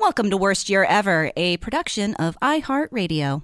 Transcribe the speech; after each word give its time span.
Welcome 0.00 0.30
to 0.30 0.36
Worst 0.36 0.68
Year 0.68 0.84
Ever, 0.84 1.32
a 1.36 1.56
production 1.56 2.14
of 2.14 2.38
iHeartRadio. 2.40 3.42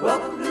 Welcome 0.00 0.44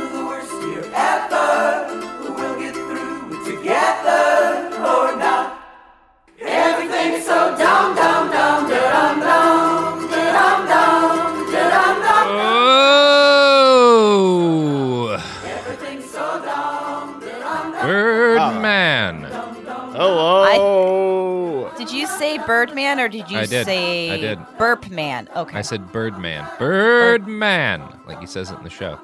Birdman 22.99 23.21
or 23.21 23.23
did 23.23 23.31
you 23.31 23.37
I 23.39 23.45
did. 23.45 23.65
say 23.65 24.11
I 24.11 24.17
did. 24.17 24.39
Burpman? 24.57 25.33
Okay. 25.35 25.57
I 25.57 25.61
said 25.61 25.91
Birdman. 25.91 26.45
Birdman, 26.59 27.81
like 28.07 28.19
he 28.19 28.25
says 28.27 28.51
it 28.51 28.57
in 28.57 28.63
the 28.63 28.69
show. 28.69 28.99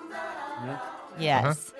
yes. 1.19 1.73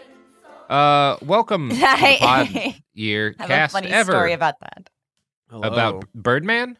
Uh, 0.70 1.18
welcome 1.22 1.70
to 1.70 1.76
the 1.76 1.86
I- 1.88 2.18
pod 2.20 2.76
year 2.94 3.36
I 3.40 3.44
have 3.44 3.50
cast 3.50 3.74
a 3.74 3.78
funny 3.78 3.90
ever 3.92 4.12
story 4.12 4.34
about 4.34 4.56
that. 4.62 4.90
Hello. 5.50 5.68
about 5.68 6.06
Birdman. 6.14 6.78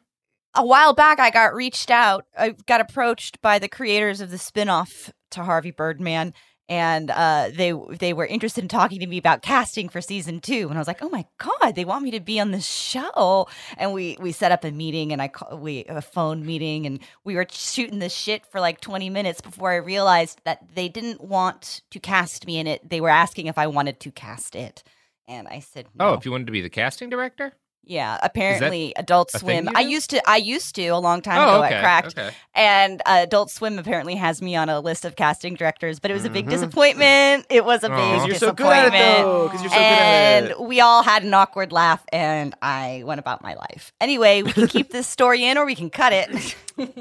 A 0.58 0.66
while 0.66 0.94
back, 0.94 1.20
I 1.20 1.30
got 1.32 1.54
reached 1.54 1.92
out. 1.92 2.26
I 2.38 2.56
got 2.66 2.80
approached 2.82 3.42
by 3.42 3.60
the 3.60 3.68
creators 3.68 4.22
of 4.22 4.32
the 4.32 4.38
spinoff 4.38 5.12
to 5.32 5.44
Harvey 5.44 5.72
Birdman, 5.72 6.34
and 6.68 7.12
uh, 7.12 7.50
they 7.54 7.74
they 8.00 8.14
were 8.14 8.26
interested 8.26 8.64
in 8.64 8.68
talking 8.68 9.00
to 9.00 9.08
me 9.08 9.18
about 9.18 9.42
casting 9.42 9.90
for 9.90 10.02
season 10.02 10.40
two. 10.40 10.68
And 10.70 10.74
I 10.74 10.80
was 10.80 10.88
like, 10.88 11.04
"Oh 11.04 11.10
my 11.10 11.26
god, 11.38 11.76
they 11.76 11.86
want 11.86 12.04
me 12.04 12.12
to 12.12 12.20
be 12.20 12.40
on 12.40 12.52
this 12.52 12.66
show!" 12.66 13.48
And 13.78 13.94
we 13.94 14.18
we 14.20 14.32
set 14.32 14.52
up 14.52 14.64
a 14.64 14.72
meeting, 14.72 15.12
and 15.12 15.22
I 15.22 15.28
call, 15.28 15.58
we 15.58 15.86
a 15.86 16.02
phone 16.02 16.46
meeting, 16.46 16.86
and 16.86 17.00
we 17.24 17.36
were 17.36 17.46
shooting 17.50 18.00
this 18.00 18.14
shit 18.14 18.46
for 18.46 18.60
like 18.60 18.82
twenty 18.82 19.10
minutes 19.10 19.42
before 19.42 19.72
I 19.72 19.78
realized 19.78 20.42
that 20.46 20.76
they 20.76 20.90
didn't 20.90 21.22
want 21.22 21.82
to 21.92 22.00
cast 22.00 22.48
me 22.48 22.58
in 22.58 22.68
it. 22.68 22.90
They 22.90 23.02
were 23.02 23.10
asking 23.10 23.48
if 23.48 23.58
I 23.58 23.68
wanted 23.68 24.00
to 24.02 24.12
cast 24.12 24.56
it, 24.56 24.84
and 25.28 25.48
I 25.48 25.60
said, 25.60 25.88
Oh, 26.00 26.14
if 26.14 26.26
you 26.26 26.32
wanted 26.32 26.48
to 26.48 26.54
be 26.54 26.62
the 26.62 26.70
casting 26.70 27.10
director. 27.10 27.54
Yeah, 27.88 28.18
apparently 28.24 28.94
Adult 28.96 29.32
Swim. 29.32 29.70
I 29.76 29.82
used 29.82 30.10
to 30.10 30.22
I 30.30 30.38
used 30.38 30.74
to 30.76 30.88
a 30.88 30.98
long 30.98 31.22
time 31.22 31.38
Oh, 31.40 31.44
ago 31.60 31.64
okay, 31.66 31.76
at 31.76 31.82
Cracked. 31.82 32.18
okay. 32.18 32.36
And 32.56 33.02
uh, 33.06 33.20
Adult 33.24 33.52
Swim 33.52 33.78
apparently 33.78 34.16
has 34.16 34.42
me 34.42 34.56
on 34.56 34.70
a 34.70 34.80
list 34.80 35.06
of 35.06 35.16
casting 35.16 35.54
directors, 35.56 36.00
but 36.00 36.10
it 36.10 36.14
was 36.16 36.26
a 36.26 36.30
big 36.30 36.48
Mhm. 36.48 36.50
disappointment. 36.50 37.46
It 37.50 37.64
was 37.64 37.84
a 37.84 37.90
big 37.90 37.98
Aw. 38.00 38.18
'Cause 38.20 38.28
you're 38.28 38.36
so 38.38 38.52
good 38.54 38.66
at 38.68 38.88
it, 38.88 38.92
disappointment. 38.92 39.62
you're 39.62 39.70
so 39.72 39.76
good 39.78 39.78
and 39.78 40.46
at 40.46 40.52
it. 40.52 40.60
we 40.62 40.82
all 40.82 41.04
had 41.04 41.24
an 41.24 41.34
awkward 41.34 41.72
laugh 41.72 42.04
and 42.12 42.56
I 42.62 43.04
went 43.06 43.20
about 43.20 43.42
my 43.44 43.54
life. 43.54 43.94
Anyway, 44.02 44.42
we 44.42 44.52
can 44.52 44.68
keep 44.68 44.90
this 44.92 45.08
story 45.08 45.44
in 45.44 45.58
or 45.58 45.66
we 45.66 45.76
can 45.76 45.90
cut 45.90 46.12
it. 46.14 46.56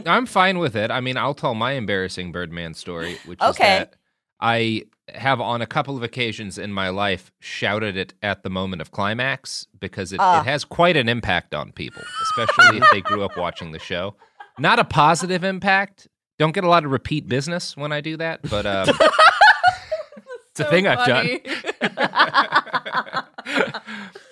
I'm 0.06 0.26
fine 0.26 0.58
with 0.58 0.76
it. 0.76 0.90
I 0.90 1.00
mean, 1.00 1.16
I'll 1.16 1.34
tell 1.34 1.54
my 1.54 1.72
embarrassing 1.72 2.30
Birdman 2.32 2.74
story, 2.74 3.16
which 3.24 3.40
is 3.42 3.48
Okay. 3.50 3.78
that 3.78 3.94
I 4.40 4.84
have 5.12 5.40
on 5.40 5.60
a 5.60 5.66
couple 5.66 5.96
of 5.96 6.02
occasions 6.02 6.56
in 6.58 6.72
my 6.72 6.88
life 6.88 7.30
shouted 7.38 7.96
it 7.96 8.14
at 8.22 8.42
the 8.42 8.50
moment 8.50 8.80
of 8.80 8.90
climax 8.90 9.66
because 9.78 10.12
it, 10.12 10.20
Ah. 10.20 10.40
it 10.40 10.44
has 10.44 10.64
quite 10.64 10.96
an 10.96 11.08
impact 11.08 11.54
on 11.54 11.72
people, 11.72 12.02
especially 12.22 12.78
if 12.78 12.84
they 12.90 13.00
grew 13.02 13.22
up 13.22 13.36
watching 13.36 13.72
the 13.72 13.78
show. 13.78 14.16
Not 14.58 14.78
a 14.78 14.84
positive 14.84 15.44
impact. 15.44 16.08
Don't 16.38 16.52
get 16.52 16.64
a 16.64 16.68
lot 16.68 16.84
of 16.84 16.90
repeat 16.90 17.28
business 17.28 17.76
when 17.76 17.92
I 17.92 18.00
do 18.00 18.16
that, 18.16 18.40
but 18.48 18.66
um, 18.66 18.88
it's 20.50 20.60
a 20.60 20.64
thing 20.64 20.86
I've 20.86 21.06
done. 21.06 21.26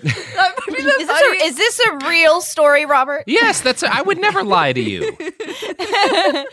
is, 0.03 0.97
this 0.97 1.11
a, 1.11 1.45
is 1.45 1.57
this 1.57 1.81
a 1.81 2.09
real 2.09 2.41
story, 2.41 2.87
Robert? 2.87 3.25
Yes, 3.27 3.61
that's. 3.61 3.83
I 3.83 4.03
would 4.03 4.19
never 4.19 4.43
lie 4.43 4.73
to 4.73 4.81
you. 4.81 5.17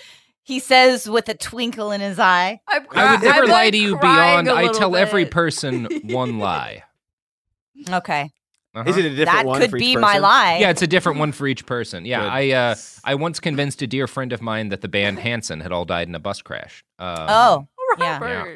he 0.49 0.59
says 0.59 1.07
with 1.07 1.29
a 1.29 1.35
twinkle 1.35 1.91
in 1.91 2.01
his 2.01 2.17
eye. 2.17 2.59
I 2.67 2.79
would 2.79 3.21
never 3.23 3.45
lie 3.45 3.69
to 3.69 3.77
you 3.77 3.97
beyond. 3.99 4.49
I 4.49 4.71
tell 4.71 4.95
every 4.95 5.27
person 5.27 5.85
one 6.05 6.39
lie. 6.39 6.83
Okay. 7.87 8.31
Is 8.85 8.97
it 8.97 9.05
a 9.05 9.09
different 9.09 9.25
That 9.27 9.45
one 9.45 9.61
could 9.61 9.69
for 9.69 9.77
each 9.77 9.81
be 9.81 9.95
my 9.95 10.17
lie. 10.17 10.57
Yeah, 10.57 10.69
it's 10.71 10.81
a 10.81 10.87
different 10.87 11.19
one 11.19 11.31
for 11.31 11.47
each 11.47 11.65
person. 11.65 12.03
Yeah, 12.05 12.21
Good. 12.21 12.29
I 12.29 12.51
uh, 12.51 12.75
I 13.03 13.15
once 13.15 13.39
convinced 13.39 13.81
a 13.81 13.87
dear 13.87 14.07
friend 14.07 14.33
of 14.33 14.41
mine 14.41 14.69
that 14.69 14.81
the 14.81 14.87
band 14.87 15.19
Hanson 15.19 15.59
had 15.59 15.71
all 15.71 15.85
died 15.85 16.07
in 16.07 16.15
a 16.15 16.19
bus 16.19 16.41
crash. 16.41 16.83
Um, 16.97 17.15
Oh, 17.29 17.67
yeah. 17.99 18.19
yeah. 18.21 18.55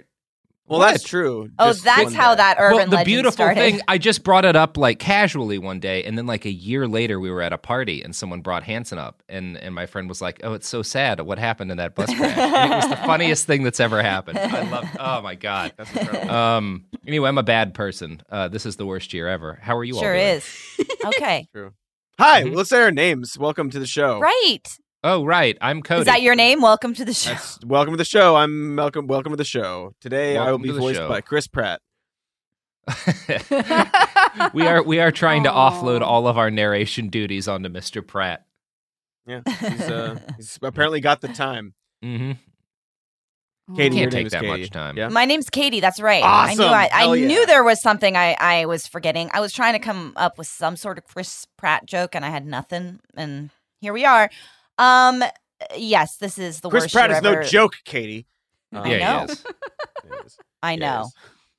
Well, 0.80 0.88
that's 0.92 1.04
true. 1.04 1.50
Oh, 1.58 1.68
Just 1.70 1.84
that's 1.84 2.14
how 2.14 2.32
guy. 2.32 2.36
that 2.36 2.58
urban 2.60 2.90
well, 2.90 3.00
the 3.00 3.06
beautiful 3.06 3.32
started. 3.32 3.60
thing, 3.60 3.82
I 3.88 3.98
just 3.98 4.24
brought 4.24 4.46
it 4.46 4.56
up 4.56 4.78
like 4.78 5.00
casually 5.00 5.58
one 5.58 5.80
day, 5.80 6.04
and 6.04 6.18
then 6.18 6.26
like 6.26 6.46
a 6.46 6.52
year 6.52 6.88
later, 6.88 7.20
we 7.20 7.30
were 7.32 7.42
at 7.42 7.54
a 7.54 7.58
party, 7.58 8.02
and 8.02 8.16
someone 8.16 8.42
brought 8.42 8.64
Hanson 8.64 8.98
up, 8.98 9.24
and 9.30 9.58
and 9.58 9.74
my 9.76 9.86
friend 9.86 10.10
was 10.10 10.22
like, 10.22 10.40
"Oh, 10.44 10.54
it's 10.54 10.68
so 10.68 10.82
sad. 10.82 11.20
What 11.22 11.40
happened 11.40 11.72
in 11.72 11.78
that 11.78 11.96
bus 11.96 12.14
crash?" 12.14 12.38
And 12.38 12.74
it 12.74 12.76
was 12.76 12.90
the 12.90 12.96
funniest 13.06 13.46
thing 13.48 13.64
that's 13.64 13.80
ever 13.80 14.02
happened. 14.02 14.38
I 14.40 14.70
love. 14.70 14.86
Oh 15.00 15.22
my 15.22 15.36
god, 15.36 15.74
that's 15.78 15.96
incredible. 15.96 16.32
Um. 16.34 16.86
Anyway, 17.08 17.28
I'm 17.30 17.38
a 17.38 17.44
bad 17.44 17.74
person. 17.74 18.22
Uh, 18.30 18.48
this 18.48 18.66
is 18.66 18.76
the 18.78 18.86
worst 18.86 19.14
year 19.14 19.28
ever. 19.28 19.60
How 19.62 19.78
are 19.78 19.84
you 19.84 19.96
all? 19.96 20.02
Sure 20.02 20.14
doing? 20.14 20.28
is. 20.28 20.60
Okay. 21.06 21.48
True. 21.54 21.74
Hi, 22.18 22.44
Mm-hmm. 22.44 22.56
let's 22.56 22.70
say 22.70 22.82
our 22.82 22.92
names. 22.92 23.38
Welcome 23.38 23.70
to 23.72 23.80
the 23.80 23.86
show. 23.86 24.20
Right. 24.20 24.62
Oh, 25.04 25.26
right. 25.26 25.58
I'm 25.60 25.82
Cody. 25.82 26.02
Is 26.02 26.06
that 26.06 26.22
your 26.22 26.36
name? 26.36 26.62
Welcome 26.62 26.94
to 26.94 27.04
the 27.04 27.14
show. 27.14 27.32
That's- 27.32 27.60
welcome 27.66 27.94
to 27.94 27.98
the 27.98 28.06
show. 28.06 28.38
I'm 28.38 28.76
Malcolm. 28.76 29.08
Welcome 29.08 29.34
to 29.34 29.38
the 29.38 29.44
show. 29.44 29.94
Today 30.00 30.38
I 30.38 30.50
will 30.50 30.60
be 30.60 30.70
voiced 30.72 31.00
show. 31.00 31.10
by 31.10 31.20
Chris 31.20 31.48
Pratt. 31.48 31.82
we 34.54 34.66
are 34.68 34.82
we 34.84 35.00
are 35.00 35.12
trying 35.12 35.44
to 35.44 35.50
offload 35.50 36.02
all 36.02 36.28
of 36.28 36.38
our 36.38 36.50
narration 36.52 37.10
duties 37.10 37.48
onto 37.48 37.70
Mr. 37.70 38.06
Pratt. 38.06 38.46
Yeah, 39.26 39.42
he's, 39.60 39.82
uh, 39.82 40.20
he's 40.38 40.60
apparently 40.62 41.00
got 41.00 41.22
the 41.22 41.30
time. 41.30 41.74
Mm-hmm. 42.04 42.34
Katie, 43.76 43.96
your 43.96 44.04
Can't 44.10 44.14
name 44.14 44.20
take 44.20 44.26
is 44.26 44.32
that 44.34 44.42
Katie. 44.42 44.62
much 44.62 44.70
time. 44.72 44.98
Yeah. 44.98 45.08
My 45.08 45.24
name's 45.24 45.50
Katie. 45.50 45.80
That's 45.80 46.02
right. 46.02 46.22
I 46.24 46.54
knew 46.54 46.64
Awesome. 46.64 46.74
I, 46.74 46.90
I 46.92 47.14
yeah. 47.14 47.28
knew 47.28 47.46
there 47.46 47.64
was 47.64 47.82
something 47.82 48.18
I, 48.18 48.36
I 48.38 48.66
was 48.66 48.88
forgetting. 48.88 49.30
I 49.34 49.40
was 49.40 49.54
trying 49.54 49.72
to 49.74 49.80
come 49.80 50.12
up 50.18 50.38
with 50.38 50.48
some 50.48 50.76
sort 50.76 50.98
of 50.98 51.06
Chris 51.06 51.48
Pratt 51.58 51.86
joke 51.86 52.14
and 52.16 52.26
I 52.26 52.30
had 52.30 52.46
nothing. 52.46 53.00
And 53.16 53.52
here 53.80 53.94
we 53.94 54.04
are. 54.04 54.30
Um 54.78 55.24
yes, 55.78 56.18
this 56.18 56.38
is 56.38 56.60
the 56.62 56.70
Chris 56.70 56.84
worst 56.84 56.94
Pratt 56.94 57.10
year 57.10 57.18
is 57.18 57.24
no 57.24 57.42
joke, 57.44 57.74
Katie. 57.86 58.26
I 58.74 58.90
Yeah, 58.90 58.98
he 58.98 59.28
know. 59.28 59.34
is. 59.34 59.44
I 60.64 60.76
know. 60.76 61.10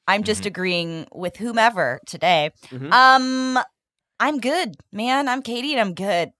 I'm 0.06 0.22
just 0.22 0.42
Mhm. 0.42 0.46
agreeing 0.46 1.06
with 1.12 1.36
whomever 1.36 2.00
today. 2.06 2.50
Mhm. 2.70 2.92
Um 2.92 3.62
I'm 4.20 4.38
good, 4.40 4.76
man. 4.92 5.28
I'm 5.28 5.42
Katie 5.42 5.72
and 5.72 5.80
I'm 5.80 5.94
good. 5.94 6.30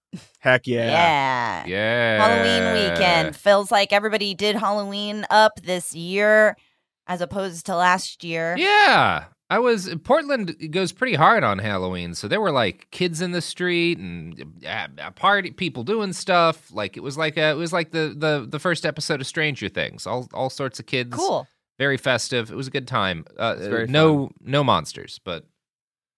Heck 0.41 0.67
yeah. 0.67 0.87
Yeah. 1.67 1.67
Yeah. 1.67 2.27
Halloween 2.27 2.73
weekend. 2.91 3.37
Feels 3.37 3.71
like 3.71 3.93
everybody 3.93 4.35
did 4.35 4.57
Halloween 4.57 5.27
up 5.31 5.61
this 5.63 5.95
year 5.95 6.57
as 7.07 7.21
opposed 7.21 7.67
to 7.67 7.77
last 7.77 8.23
year. 8.25 8.57
Yeah. 8.59 9.25
I 9.55 9.59
was 9.61 9.95
Portland 10.03 10.57
goes 10.73 10.91
pretty 10.91 11.15
hard 11.15 11.45
on 11.45 11.59
Halloween, 11.61 12.15
so 12.17 12.27
there 12.27 12.41
were 12.41 12.51
like 12.51 12.89
kids 12.91 13.21
in 13.21 13.31
the 13.31 13.41
street 13.41 13.99
and 13.99 14.59
uh, 14.67 14.89
uh, 14.99 15.11
party 15.13 15.53
people 15.53 15.85
doing 15.85 16.13
stuff. 16.13 16.73
Like 16.73 16.97
it 16.97 17.05
was 17.05 17.17
like 17.17 17.37
a, 17.37 17.51
it 17.51 17.57
was 17.57 17.73
like 17.73 17.93
the 17.93 18.15
the 18.19 18.47
the 18.49 18.59
first 18.59 18.85
episode 18.85 19.21
of 19.21 19.29
Stranger 19.29 19.69
Things. 19.69 20.09
All 20.09 20.29
all 20.35 20.51
sorts 20.51 20.81
of 20.81 20.87
kids. 20.87 21.15
Cool. 21.15 21.47
Very 21.79 21.97
festive. 21.97 22.51
It 22.51 22.57
was 22.57 22.67
a 22.67 22.71
good 22.73 22.89
time. 22.89 23.27
Uh, 23.39 23.55
It's 23.57 23.69
very 23.69 23.87
no 23.87 24.31
no 24.41 24.65
monsters, 24.65 25.21
but 25.25 25.45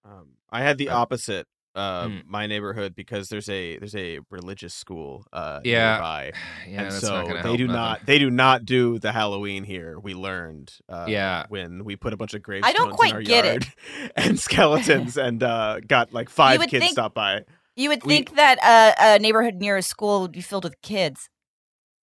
Um, 0.02 0.28
I 0.50 0.62
had 0.62 0.78
the 0.78 0.88
opposite. 0.88 1.46
Uh, 1.76 2.06
Mm. 2.08 2.22
my 2.26 2.46
neighborhood 2.46 2.94
because 2.96 3.28
there's 3.28 3.50
a 3.50 3.76
there's 3.78 3.94
a 3.94 4.20
religious 4.30 4.72
school 4.72 5.26
uh 5.32 5.60
Yeah. 5.62 5.92
nearby, 5.92 6.32
Yeah, 6.68 6.82
and 6.84 6.92
so 6.92 7.26
they 7.26 7.56
do 7.56 7.66
nothing. 7.66 7.66
not 7.66 8.06
they 8.06 8.18
do 8.18 8.30
not 8.30 8.64
do 8.64 8.98
the 8.98 9.12
Halloween 9.12 9.62
here. 9.64 9.98
We 10.00 10.14
learned, 10.14 10.72
uh, 10.88 11.04
Yeah. 11.06 11.44
when 11.50 11.84
we 11.84 11.94
put 11.96 12.14
a 12.14 12.16
bunch 12.16 12.32
of 12.32 12.42
gravestones 12.42 12.74
don't 12.74 12.92
quite 12.92 13.10
in 13.10 13.16
our 13.16 13.22
get 13.22 13.44
it. 13.44 13.50
yard 13.52 14.12
and 14.16 14.40
skeletons, 14.40 15.16
and 15.26 15.42
uh, 15.42 15.80
got 15.86 16.14
like 16.14 16.30
five 16.30 16.60
kids 16.62 16.80
think- 16.82 16.92
stop 16.92 17.12
by. 17.12 17.42
You 17.76 17.90
would 17.90 18.02
We- 18.04 18.14
think 18.14 18.36
that 18.36 18.56
uh, 18.62 18.94
a 18.98 19.18
neighborhood 19.18 19.56
near 19.56 19.76
a 19.76 19.82
school 19.82 20.22
would 20.22 20.32
be 20.32 20.40
filled 20.40 20.64
with 20.64 20.80
kids. 20.80 21.28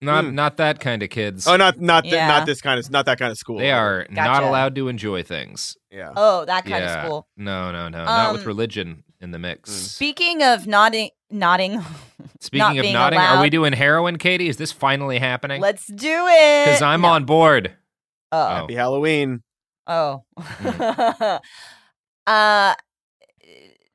not 0.00 0.24
Mm. 0.24 0.34
not 0.34 0.56
that 0.58 0.78
kind 0.80 1.02
of 1.02 1.08
kids. 1.10 1.46
Oh, 1.48 1.56
not 1.56 1.80
not 1.80 2.02
th- 2.04 2.14
Yeah. 2.14 2.28
not 2.28 2.46
this 2.46 2.60
kind 2.60 2.78
of 2.78 2.88
not 2.90 3.06
that 3.06 3.18
kind 3.18 3.32
of 3.32 3.38
school. 3.38 3.58
they 3.58 3.72
are 3.72 4.06
not 4.10 4.42
allowed 4.44 4.74
to 4.76 4.86
enjoy 4.88 5.22
things. 5.24 5.76
Yeah. 5.90 6.12
Oh, 6.14 6.44
that 6.44 6.64
kind 6.64 6.84
yeah. 6.84 6.94
of 6.94 7.04
school. 7.06 7.26
No, 7.36 7.72
no, 7.72 7.88
no. 7.88 8.04
not 8.04 8.32
with 8.32 8.42
Um, 8.42 8.46
religion 8.46 9.02
in 9.24 9.30
the 9.32 9.38
mix. 9.38 9.70
Speaking 9.72 10.42
of 10.42 10.66
nodding, 10.68 11.10
nodding. 11.30 11.80
Speaking 12.40 12.58
not 12.58 12.76
of 12.76 12.82
being 12.82 12.92
nodding, 12.94 13.18
are 13.18 13.40
we 13.42 13.50
doing 13.50 13.72
heroin, 13.72 14.18
Katie? 14.18 14.48
Is 14.48 14.58
this 14.58 14.70
finally 14.70 15.18
happening? 15.18 15.60
Let's 15.60 15.86
do 15.86 16.26
it. 16.28 16.66
Because 16.66 16.82
I'm 16.82 17.00
No. 17.00 17.08
on 17.08 17.24
board. 17.24 17.74
Oh. 18.30 18.46
Happy 18.48 18.74
Halloween. 18.74 19.42
Oh. 19.86 20.24
Mm. 20.38 21.40
uh 22.26 22.74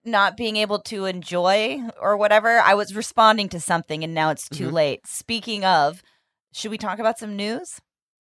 not 0.06 0.36
being 0.38 0.56
able 0.56 0.80
to 0.80 1.06
enjoy 1.06 1.80
or 2.02 2.18
whatever. 2.18 2.60
I 2.60 2.74
was 2.74 2.96
responding 2.96 3.50
to 3.50 3.60
something 3.60 4.04
and 4.04 4.14
now 4.14 4.32
it's 4.32 4.50
too 4.50 4.70
Mhm. 4.70 4.74
late. 4.74 5.08
Speaking 5.08 5.64
of, 5.64 6.02
should 6.52 6.72
we 6.72 6.78
talk 6.78 6.98
about 7.00 7.20
some 7.20 7.36
news? 7.36 7.80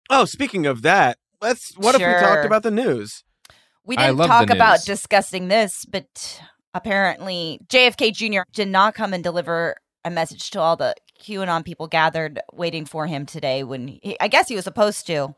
Oh, 0.10 0.26
speaking 0.26 0.66
of 0.66 0.82
that, 0.82 1.18
let's. 1.42 1.78
What 1.78 1.96
if 1.96 2.02
we 2.02 2.28
talked 2.28 2.46
about 2.46 2.64
the 2.64 2.72
news? 2.72 3.24
We 3.86 3.96
didn't 3.96 4.18
talk 4.18 4.50
about 4.50 4.84
discussing 4.84 5.48
this, 5.48 5.86
but 5.86 6.42
apparently 6.74 7.60
JFK 7.68 8.14
Jr. 8.14 8.42
did 8.54 8.68
not 8.68 8.94
come 8.96 9.14
and 9.14 9.24
deliver 9.24 9.76
a 10.06 10.10
message 10.10 10.50
to 10.52 10.60
all 10.60 10.76
the 10.76 10.96
QAnon 11.22 11.66
people 11.66 11.88
gathered 11.88 12.40
waiting 12.54 12.86
for 12.86 13.06
him 13.08 13.26
today 13.26 13.64
when 13.64 13.88
he, 13.88 14.16
I 14.20 14.28
guess 14.28 14.48
he 14.48 14.56
was 14.56 14.64
supposed 14.64 15.06
to. 15.08 15.36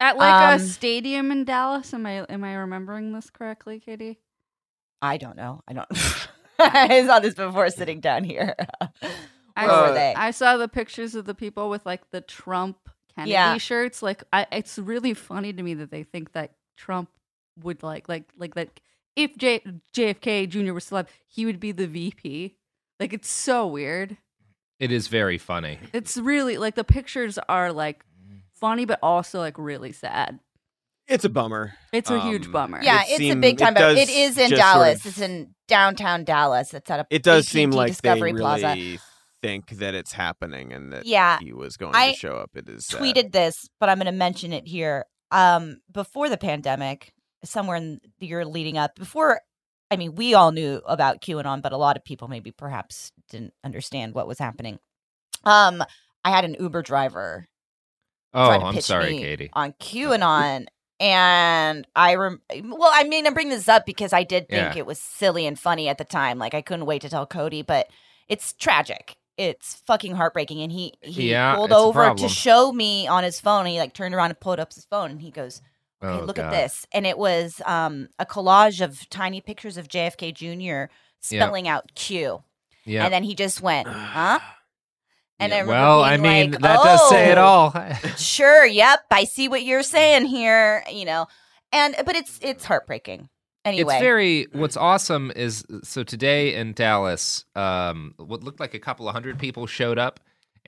At 0.00 0.16
like 0.16 0.34
Um, 0.34 0.60
a 0.60 0.64
stadium 0.64 1.32
in 1.32 1.44
Dallas. 1.44 1.92
Am 1.92 2.06
I 2.06 2.24
am 2.28 2.44
I 2.44 2.54
remembering 2.54 3.12
this 3.12 3.30
correctly, 3.30 3.80
Katie? 3.80 4.18
I 5.02 5.16
don't 5.16 5.36
know. 5.36 5.62
I 5.66 5.72
don't. 5.72 5.88
I 6.58 7.04
saw 7.06 7.18
this 7.20 7.34
before 7.34 7.70
sitting 7.70 8.00
down 8.00 8.24
here. 8.24 8.54
I, 9.56 9.66
Where 9.66 9.82
were 9.88 9.94
they? 9.94 10.14
I 10.16 10.30
saw 10.30 10.56
the 10.56 10.68
pictures 10.68 11.14
of 11.14 11.24
the 11.24 11.34
people 11.34 11.68
with 11.68 11.84
like 11.86 12.10
the 12.10 12.20
Trump 12.20 12.76
Kennedy 13.14 13.32
Yeah. 13.32 13.58
shirts. 13.58 14.02
Like, 14.02 14.22
I, 14.32 14.46
it's 14.52 14.78
really 14.78 15.14
funny 15.14 15.52
to 15.52 15.62
me 15.62 15.74
that 15.74 15.90
they 15.90 16.02
think 16.04 16.32
that 16.32 16.52
Trump 16.76 17.10
would 17.62 17.82
like, 17.82 18.08
like, 18.08 18.30
like 18.36 18.54
that. 18.54 18.80
If 19.18 19.36
J, 19.36 19.60
JFK 19.94 20.48
Jr. 20.48 20.72
was 20.72 20.84
still 20.84 20.96
alive, 20.98 21.08
he 21.26 21.44
would 21.44 21.58
be 21.60 21.72
the 21.72 21.86
VP. 21.86 22.54
Like, 23.00 23.12
it's 23.12 23.28
so 23.28 23.66
weird. 23.66 24.16
It 24.78 24.92
is 24.92 25.08
very 25.08 25.38
funny. 25.38 25.78
It's 25.92 26.16
really 26.16 26.56
like 26.56 26.76
the 26.76 26.84
pictures 26.84 27.38
are 27.48 27.72
like 27.72 28.04
funny, 28.54 28.84
but 28.84 29.00
also 29.02 29.40
like 29.40 29.58
really 29.58 29.90
sad. 29.92 30.38
It's 31.08 31.24
a 31.24 31.28
bummer. 31.28 31.74
It's 31.92 32.10
a 32.10 32.20
huge 32.20 32.46
Um, 32.46 32.52
bummer. 32.52 32.80
Yeah, 32.82 33.02
It 33.08 33.20
it's 33.20 33.34
a 33.34 33.36
big 33.36 33.58
time. 33.58 33.72
it 33.72 33.74
but 33.76 33.80
does 33.80 33.98
it 33.98 34.10
is 34.10 34.38
in 34.38 34.50
just 34.50 34.62
sort 34.62 34.74
Dallas. 34.84 35.00
of- 35.00 35.06
it's 35.06 35.20
in 35.20 35.54
downtown 35.66 36.22
Dallas. 36.24 36.72
It's 36.74 36.90
at 36.90 37.00
a 37.00 37.06
It 37.10 37.22
does 37.22 37.46
AT&T 37.46 37.50
seem 37.52 37.70
like 37.70 37.88
Discovery 37.88 38.32
they 38.32 38.38
Plaza. 38.38 38.66
really 38.68 38.98
think 39.42 39.70
that 39.70 39.94
it's 39.94 40.12
happening 40.12 40.72
and 40.72 40.92
that 40.92 41.06
Yeah, 41.06 41.38
he 41.40 41.52
was 41.52 41.76
going 41.76 41.94
I 41.96 42.12
to 42.12 42.16
show 42.18 42.34
up. 42.36 42.50
It 42.54 42.68
is 42.68 42.86
sad. 42.86 43.00
tweeted 43.00 43.32
this, 43.32 43.68
but 43.80 43.88
I'm 43.88 43.96
going 43.98 44.06
to 44.06 44.12
mention 44.12 44.52
it 44.52 44.66
here. 44.68 45.06
Um, 45.30 45.80
before 45.90 46.28
the 46.28 46.36
pandemic, 46.38 47.12
somewhere 47.44 47.76
in 47.76 48.00
the 48.18 48.26
year 48.26 48.44
leading 48.44 48.76
up, 48.78 48.94
before, 48.96 49.40
I 49.90 49.96
mean, 49.96 50.14
we 50.14 50.34
all 50.34 50.52
knew 50.52 50.82
about 50.86 51.20
QAnon, 51.22 51.62
but 51.62 51.72
a 51.72 51.76
lot 51.76 51.96
of 51.96 52.04
people 52.04 52.28
maybe 52.28 52.50
perhaps 52.50 53.12
didn't 53.30 53.54
understand 53.64 54.14
what 54.14 54.26
was 54.26 54.38
happening. 54.38 54.78
Um, 55.44 55.82
I 56.24 56.30
had 56.30 56.44
an 56.44 56.56
Uber 56.58 56.82
driver 56.82 57.48
Oh, 58.34 58.50
I'm 58.50 58.74
pitch 58.74 58.84
sorry, 58.84 59.12
me 59.12 59.20
Katie. 59.20 59.50
on 59.54 59.72
QAnon. 59.80 60.66
And 61.00 61.86
I 61.94 62.16
rem- 62.16 62.42
well, 62.64 62.90
I 62.92 63.04
mean, 63.04 63.26
I 63.26 63.30
bring 63.30 63.48
this 63.50 63.68
up 63.68 63.86
because 63.86 64.12
I 64.12 64.24
did 64.24 64.48
think 64.48 64.74
Yeah. 64.74 64.78
it 64.80 64.84
was 64.86 64.98
silly 64.98 65.46
and 65.46 65.58
funny 65.58 65.88
at 65.88 65.96
the 65.96 66.04
time. 66.04 66.38
Like 66.38 66.54
I 66.54 66.60
couldn't 66.60 66.86
wait 66.86 67.02
to 67.02 67.08
tell 67.08 67.24
Cody, 67.24 67.62
but 67.62 67.88
it's 68.28 68.52
tragic. 68.52 69.16
It's 69.36 69.76
fucking 69.86 70.16
heartbreaking. 70.16 70.60
And 70.60 70.72
he 70.72 70.92
he 71.00 71.30
Yeah, 71.30 71.54
pulled 71.54 71.72
over 71.72 72.12
to 72.14 72.28
show 72.28 72.72
me 72.72 73.06
on 73.06 73.22
his 73.22 73.40
phone. 73.40 73.64
He 73.66 73.78
like 73.78 73.94
turned 73.94 74.12
around 74.14 74.30
and 74.30 74.40
pulled 74.40 74.58
up 74.58 74.72
his 74.74 74.84
phone, 74.86 75.12
and 75.12 75.22
he 75.22 75.30
goes, 75.30 75.62
"Okay, 76.02 76.22
Oh, 76.22 76.24
look 76.24 76.36
God. 76.36 76.46
at 76.46 76.50
this." 76.52 76.86
And 76.92 77.06
it 77.06 77.18
was 77.18 77.60
um 77.66 78.08
a 78.18 78.26
collage 78.26 78.80
of 78.80 79.08
tiny 79.10 79.40
pictures 79.40 79.76
of 79.76 79.88
JFK 79.88 80.32
Jr. 80.34 80.92
spelling 81.20 81.66
out 81.68 81.94
Q. 81.94 82.42
Yeah. 82.84 83.04
And 83.04 83.12
then 83.12 83.22
he 83.24 83.34
just 83.34 83.60
went, 83.60 83.86
"Huh?" 83.88 84.40
And 85.40 85.52
I 85.54 85.58
remember 85.60 85.72
well, 85.72 86.02
I 86.02 86.16
mean, 86.16 86.50
like, 86.52 86.60
that 86.62 86.82
does 86.82 87.08
say 87.10 87.30
it 87.30 87.38
"Oh." 87.38 87.42
all. 87.42 87.72
sure 88.16 88.66
yep 88.66 89.00
i 89.12 89.22
see 89.24 89.48
what 89.48 89.62
you're 89.62 89.82
saying 89.96 90.24
here 90.26 90.82
you 90.90 91.04
know 91.04 91.26
and 91.72 91.94
but 92.04 92.16
it's 92.16 92.40
it's 92.42 92.64
heartbreaking 92.64 93.28
anyway 93.64 93.94
It's 93.94 94.02
very. 94.02 94.46
What's 94.52 94.76
awesome 94.76 95.30
is 95.36 95.64
so 95.84 96.02
today 96.02 96.54
in 96.54 96.72
Dallas, 96.72 97.44
um, 97.54 98.14
what 98.16 98.42
looked 98.42 98.58
like 98.60 98.74
a 98.74 98.78
couple 98.80 99.06
of 99.08 99.12
hundred 99.14 99.38
people 99.38 99.66
showed 99.66 99.98
up, 99.98 100.18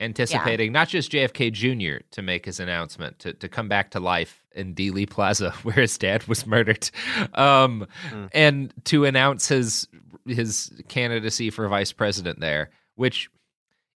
anticipating 0.01 0.71
not 0.71 0.89
just 0.89 1.11
JFK 1.11 1.51
Jr. 1.51 2.03
to 2.11 2.21
make 2.21 2.45
his 2.45 2.59
announcement 2.59 3.19
to 3.19 3.33
to 3.33 3.47
come 3.47 3.67
back 3.69 3.91
to 3.91 3.99
life 3.99 4.43
in 4.53 4.75
Dealey 4.75 5.09
Plaza 5.09 5.51
where 5.63 5.75
his 5.75 5.97
dad 5.97 6.27
was 6.27 6.45
murdered, 6.45 6.89
um, 7.35 7.87
and 8.33 8.73
to 8.85 9.05
announce 9.05 9.47
his 9.47 9.87
his 10.25 10.71
candidacy 10.89 11.49
for 11.49 11.67
vice 11.67 11.91
president 11.91 12.39
there. 12.39 12.71
Which, 12.95 13.29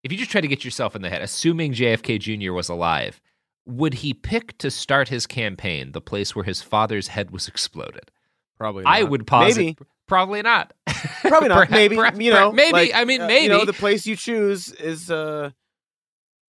if 0.02 0.10
you 0.12 0.18
just 0.18 0.30
try 0.30 0.40
to 0.40 0.48
get 0.48 0.64
yourself 0.64 0.96
in 0.96 1.02
the 1.02 1.10
head, 1.10 1.22
assuming 1.22 1.72
JFK 1.74 2.18
Jr. 2.20 2.52
was 2.52 2.68
alive. 2.68 3.20
Would 3.68 3.94
he 3.94 4.14
pick 4.14 4.56
to 4.58 4.70
start 4.70 5.08
his 5.08 5.26
campaign 5.26 5.90
the 5.90 6.00
place 6.00 6.36
where 6.36 6.44
his 6.44 6.62
father's 6.62 7.08
head 7.08 7.32
was 7.32 7.48
exploded? 7.48 8.12
Probably. 8.58 8.84
I 8.86 9.00
not. 9.00 9.10
would 9.10 9.26
posit 9.26 9.56
Maybe. 9.58 9.76
probably 10.06 10.42
not. 10.42 10.72
Probably 11.22 11.48
not. 11.48 11.54
Perhaps- 11.66 11.70
maybe. 11.72 11.96
perhaps- 11.96 12.20
you 12.20 12.30
know. 12.32 12.52
maybe. 12.52 12.72
like, 12.72 12.94
I 12.94 13.04
mean, 13.04 13.22
uh, 13.22 13.26
maybe. 13.26 13.42
You 13.42 13.48
know, 13.48 13.64
the 13.64 13.72
place 13.72 14.06
you 14.06 14.14
choose 14.14 14.70
is, 14.72 15.10
uh, 15.10 15.50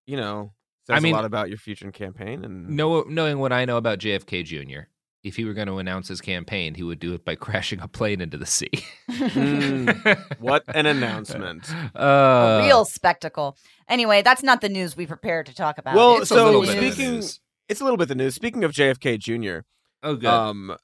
you 0.05 0.17
know, 0.17 0.53
says 0.87 0.97
I 0.97 0.99
mean- 0.99 1.13
a 1.13 1.15
lot 1.17 1.25
about 1.25 1.49
your 1.49 1.57
future 1.57 1.91
campaign. 1.91 2.43
And 2.43 2.69
know, 2.69 3.01
knowing 3.07 3.39
what 3.39 3.51
I 3.53 3.65
know 3.65 3.77
about 3.77 3.99
JFK 3.99 4.43
Jr., 4.43 4.87
if 5.23 5.37
he 5.37 5.45
were 5.45 5.53
going 5.53 5.67
to 5.69 5.77
announce 5.77 6.09
his 6.09 6.19
campaign, 6.19 6.75
he 6.75 6.83
would 6.83 6.99
do 6.99 7.13
it 7.13 7.23
by 7.23 7.35
crashing 7.45 7.79
a 7.79 7.87
plane 7.87 8.19
into 8.19 8.37
the 8.37 8.45
sea. 8.45 8.71
Mm, 9.09 10.23
what 10.39 10.63
an 10.75 10.85
announcement! 10.85 11.69
Uh, 11.95 12.59
a 12.61 12.65
real 12.65 12.83
spectacle 12.85 13.57
anyway 13.87 14.21
that's 14.21 14.43
not 14.43 14.61
the 14.61 14.69
news 14.69 14.95
we 14.97 15.05
prepared 15.05 15.45
to 15.45 15.53
talk 15.55 15.77
about 15.77 15.95
Well, 15.95 16.17
It's 16.21 16.29
so 16.29 16.45
little 16.45 16.61
bit 16.61 16.77
of 16.77 16.93
speaking, 16.93 17.11
news. 17.15 17.39
it's 17.69 17.79
a 17.81 17.83
little 17.83 17.97
bit 17.97 18.07
the 18.09 18.15
news. 18.15 18.35
Speaking 18.35 18.63
of 18.63 18.71
JFK 18.71 19.17
Jr., 19.19 19.65
Oh, 20.05 20.15
good. 20.15 20.25
um, 20.29 20.75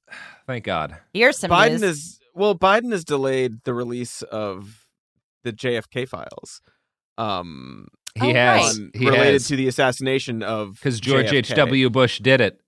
Thank 0.48 0.64
God. 0.64 0.98
here's 1.14 1.38
some 1.38 1.52
Biden 1.52 1.72
news. 1.82 1.84
is 1.84 2.20
well. 2.34 2.56
Biden 2.58 2.92
has 2.94 3.04
delayed 3.04 3.64
the 3.66 3.74
release 3.74 4.22
of 4.22 4.86
the 5.44 5.52
JFK 5.52 6.08
files. 6.08 6.62
Um, 7.18 7.88
He 8.20 8.32
Oh, 8.32 8.34
has. 8.34 8.78
on- 8.80 8.92
He 8.94 9.06
related 9.06 9.34
has. 9.34 9.48
to 9.48 9.56
the 9.56 9.68
assassination 9.68 10.44
of 10.44 10.74
Because 10.76 11.00
George 11.00 11.32
H.W. 11.32 11.90
Bush 11.90 12.20
did 12.20 12.42
it. 12.42 12.60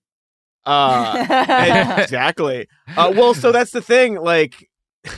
Uh, 0.64 1.96
exactly. 2.02 2.66
Uh, 2.96 3.12
well, 3.16 3.34
so 3.34 3.50
that's 3.52 3.70
the 3.72 3.82
thing. 3.82 4.14
Like, 4.16 4.68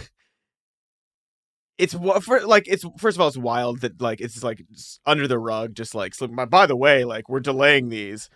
it's 1.79 1.95
wa- 1.95 2.21
for 2.21 2.41
like 2.41 2.67
it's 2.69 2.85
first 2.99 3.17
of 3.17 3.21
all, 3.21 3.29
it's 3.29 3.37
wild 3.37 3.81
that 3.81 4.01
like 4.01 4.21
it's 4.21 4.35
just, 4.35 4.45
like 4.45 4.63
under 5.07 5.27
the 5.27 5.39
rug, 5.39 5.75
just 5.75 5.95
like 5.95 6.15
slip. 6.15 6.35
By, 6.35 6.45
by 6.45 6.67
the 6.67 6.77
way, 6.77 7.05
like 7.05 7.29
we're 7.29 7.41
delaying 7.41 7.89
these. 7.89 8.29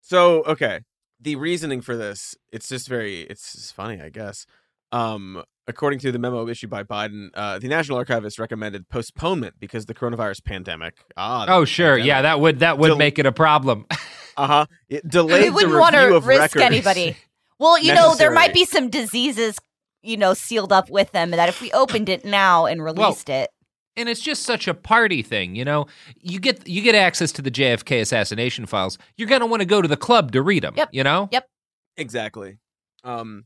So 0.00 0.42
okay, 0.44 0.80
the 1.20 1.36
reasoning 1.36 1.80
for 1.80 1.96
this, 1.96 2.34
it's 2.52 2.68
just 2.68 2.88
very, 2.88 3.22
it's 3.22 3.52
just 3.54 3.74
funny, 3.74 4.00
I 4.00 4.10
guess. 4.10 4.46
Um, 4.92 5.42
according 5.68 6.00
to 6.00 6.10
the 6.10 6.18
memo 6.18 6.48
issued 6.48 6.70
by 6.70 6.82
Biden, 6.82 7.28
uh, 7.34 7.58
the 7.60 7.68
National 7.68 7.98
Archivist 7.98 8.38
recommended 8.40 8.88
postponement 8.88 9.54
because 9.60 9.86
the 9.86 9.94
coronavirus 9.94 10.42
pandemic. 10.44 10.94
Ah, 11.16 11.46
the 11.46 11.52
Oh, 11.52 11.64
sure. 11.64 11.90
pandemic. 11.98 12.06
Yeah, 12.08 12.22
that 12.22 12.40
would 12.40 12.58
that 12.60 12.78
would 12.78 12.88
Del- 12.88 12.96
make 12.98 13.18
it 13.20 13.26
a 13.26 13.32
problem. 13.32 13.86
Uh 14.36 14.46
huh. 14.46 14.66
It 14.88 15.08
delayed 15.08 15.40
we 15.42 15.48
the 15.48 15.52
wouldn't 15.52 15.72
review 15.72 15.80
want 15.80 15.94
to 15.96 16.14
of 16.14 16.26
risk 16.28 16.40
records. 16.54 16.62
anybody 16.62 17.16
well 17.58 17.76
you 17.76 17.92
know 17.92 18.14
there 18.14 18.30
might 18.30 18.54
be 18.54 18.64
some 18.64 18.88
diseases 18.88 19.58
you 20.00 20.16
know, 20.16 20.32
sealed 20.32 20.72
up 20.72 20.88
with 20.90 21.10
them. 21.10 21.32
And 21.32 21.40
that 21.40 21.48
if 21.48 21.60
we 21.60 21.72
opened 21.72 22.08
it 22.08 22.24
now 22.24 22.64
and 22.66 22.80
released 22.82 23.28
it, 23.28 23.50
and 23.96 24.08
it's 24.08 24.20
just 24.20 24.44
such 24.44 24.68
a 24.68 24.74
party 24.74 25.22
thing, 25.22 25.56
you 25.56 25.64
know. 25.64 25.86
You 26.20 26.38
get 26.38 26.68
you 26.68 26.82
get 26.82 26.94
access 26.94 27.32
to 27.32 27.42
the 27.42 27.50
JFK 27.50 28.00
assassination 28.00 28.64
files. 28.66 28.96
You're 29.16 29.28
gonna 29.28 29.46
want 29.46 29.60
to 29.62 29.66
go 29.66 29.82
to 29.82 29.88
the 29.88 29.96
club 29.96 30.30
to 30.32 30.40
read 30.40 30.62
them. 30.62 30.74
Yep. 30.76 30.90
You 30.92 31.02
know. 31.02 31.28
Yep. 31.32 31.48
Exactly. 31.96 32.58
Um, 33.02 33.44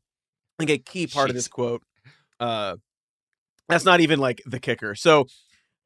I 0.59 0.67
think 0.67 0.71
a 0.79 0.83
key 0.93 1.07
part 1.07 1.31
of 1.31 1.35
this 1.35 1.49
quote, 1.49 1.83
uh, 2.41 2.77
that's 3.69 3.85
not 3.85 4.01
even 4.01 4.19
like 4.19 4.43
the 4.47 4.61
kicker. 4.61 4.95
So, 4.95 5.27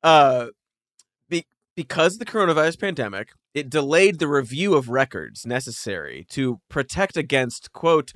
uh, 0.02 0.48
be- 1.28 1.46
because 1.74 2.18
the 2.18 2.24
coronavirus 2.24 2.80
pandemic, 2.80 3.30
it 3.54 3.70
delayed 3.70 4.18
the 4.18 4.28
review 4.28 4.74
of 4.74 4.88
records 4.88 5.46
necessary 5.46 6.26
to 6.30 6.60
protect 6.68 7.16
against 7.16 7.72
quote 7.72 8.12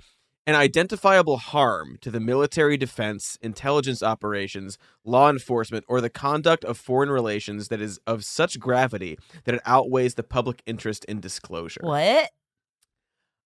an 0.46 0.54
identifiable 0.54 1.36
harm 1.36 1.96
to 2.00 2.10
the 2.10 2.18
military 2.18 2.76
defense, 2.76 3.38
intelligence 3.40 4.02
operations, 4.02 4.78
law 5.04 5.30
enforcement, 5.30 5.84
or 5.86 6.00
the 6.00 6.10
conduct 6.10 6.64
of 6.64 6.78
foreign 6.78 7.10
relations 7.10 7.68
that 7.68 7.80
is 7.80 8.00
of 8.06 8.24
such 8.24 8.58
gravity 8.58 9.18
that 9.44 9.54
it 9.54 9.60
outweighs 9.64 10.14
the 10.14 10.22
public 10.22 10.62
interest 10.66 11.04
in 11.04 11.20
disclosure. 11.20 11.82
what? 11.82 12.30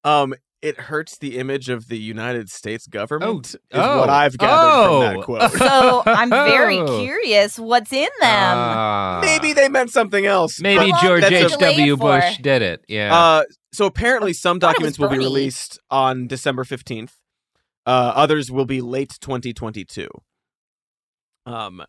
Um, 0.05 0.35
it 0.63 0.81
hurts 0.81 1.19
the 1.19 1.37
image 1.37 1.69
of 1.69 1.89
the 1.89 1.99
United 1.99 2.49
States 2.49 2.87
government. 2.87 3.49
is 3.49 3.57
oh, 3.73 4.01
what 4.01 4.09
I've 4.09 4.39
gathered 4.39 4.81
oh. 4.81 5.01
from 5.03 5.17
that 5.17 5.25
quote. 5.25 5.53
So 5.53 6.03
I'm 6.07 6.31
very 6.31 6.79
Oh. 6.85 7.01
curious 7.03 7.59
what's 7.59 7.93
in 7.93 8.09
them. 8.21 8.57
Ah. 8.57 9.21
Maybe 9.23 9.53
they 9.53 9.69
meant 9.69 9.91
something 9.91 10.25
else. 10.25 10.61
Maybe 10.61 10.91
George 11.03 11.21
that's 11.21 11.33
a- 11.35 11.45
H. 11.47 11.51
W. 11.59 11.97
delayed 11.97 11.99
for? 11.99 12.21
Bush 12.21 12.39
did 12.39 12.63
it. 12.63 12.83
Yeah. 12.89 13.15
Uh, 13.15 13.43
so 13.75 13.85
apparently, 13.85 14.33
some 14.33 14.59
thought 14.59 14.77
it 14.77 14.83
was 14.83 14.97
documents 14.97 14.99
will 14.99 15.09
be 15.11 15.19
released 15.19 15.79
on 15.91 16.27
December 16.29 16.65
fifteenth. 16.65 17.15
Uh, 17.85 18.13
others 18.15 18.51
will 18.51 18.65
be 18.65 18.81
late 18.81 19.19
2022. 19.21 20.09
Um, 21.45 21.83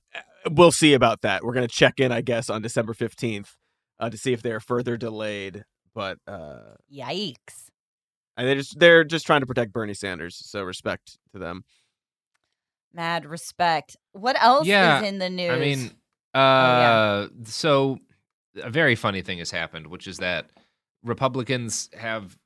we'll 0.51 0.73
see 0.73 0.93
about 0.93 1.21
that. 1.21 1.45
We're 1.45 1.53
gonna 1.53 1.67
check 1.69 1.99
in, 2.01 2.11
I 2.11 2.19
guess, 2.21 2.49
on 2.49 2.61
December 2.61 2.93
fifteenth 2.93 3.55
uh, 3.99 4.09
to 4.09 4.17
see 4.17 4.33
if 4.33 4.41
they 4.41 4.51
are 4.51 4.59
further 4.59 4.97
delayed. 4.97 5.63
But 5.93 6.17
uh, 6.27 6.75
Yikes. 6.93 7.64
And 8.37 8.47
they 8.47 8.55
just 8.55 8.79
they're 8.79 9.03
just 9.03 9.25
trying 9.25 9.41
to 9.41 9.45
protect 9.47 9.73
Bernie 9.73 9.93
Sanders, 9.93 10.35
so 10.35 10.63
respect 10.63 11.17
to 11.33 11.39
them. 11.39 11.63
Mad 12.93 13.25
respect. 13.25 13.97
What 14.13 14.41
else 14.41 14.65
yeah. 14.67 15.01
is 15.01 15.07
in 15.07 15.19
the 15.19 15.29
news? 15.29 15.51
I 15.51 15.59
mean, 15.59 15.91
uh, 16.33 16.37
yeah. 16.37 17.27
so 17.43 17.99
a 18.61 18.69
very 18.69 18.95
funny 18.95 19.21
thing 19.21 19.39
has 19.39 19.51
happened, 19.51 19.87
which 19.87 20.07
is 20.07 20.17
that 20.17 20.45
Republicans 21.03 21.89
have 21.97 22.37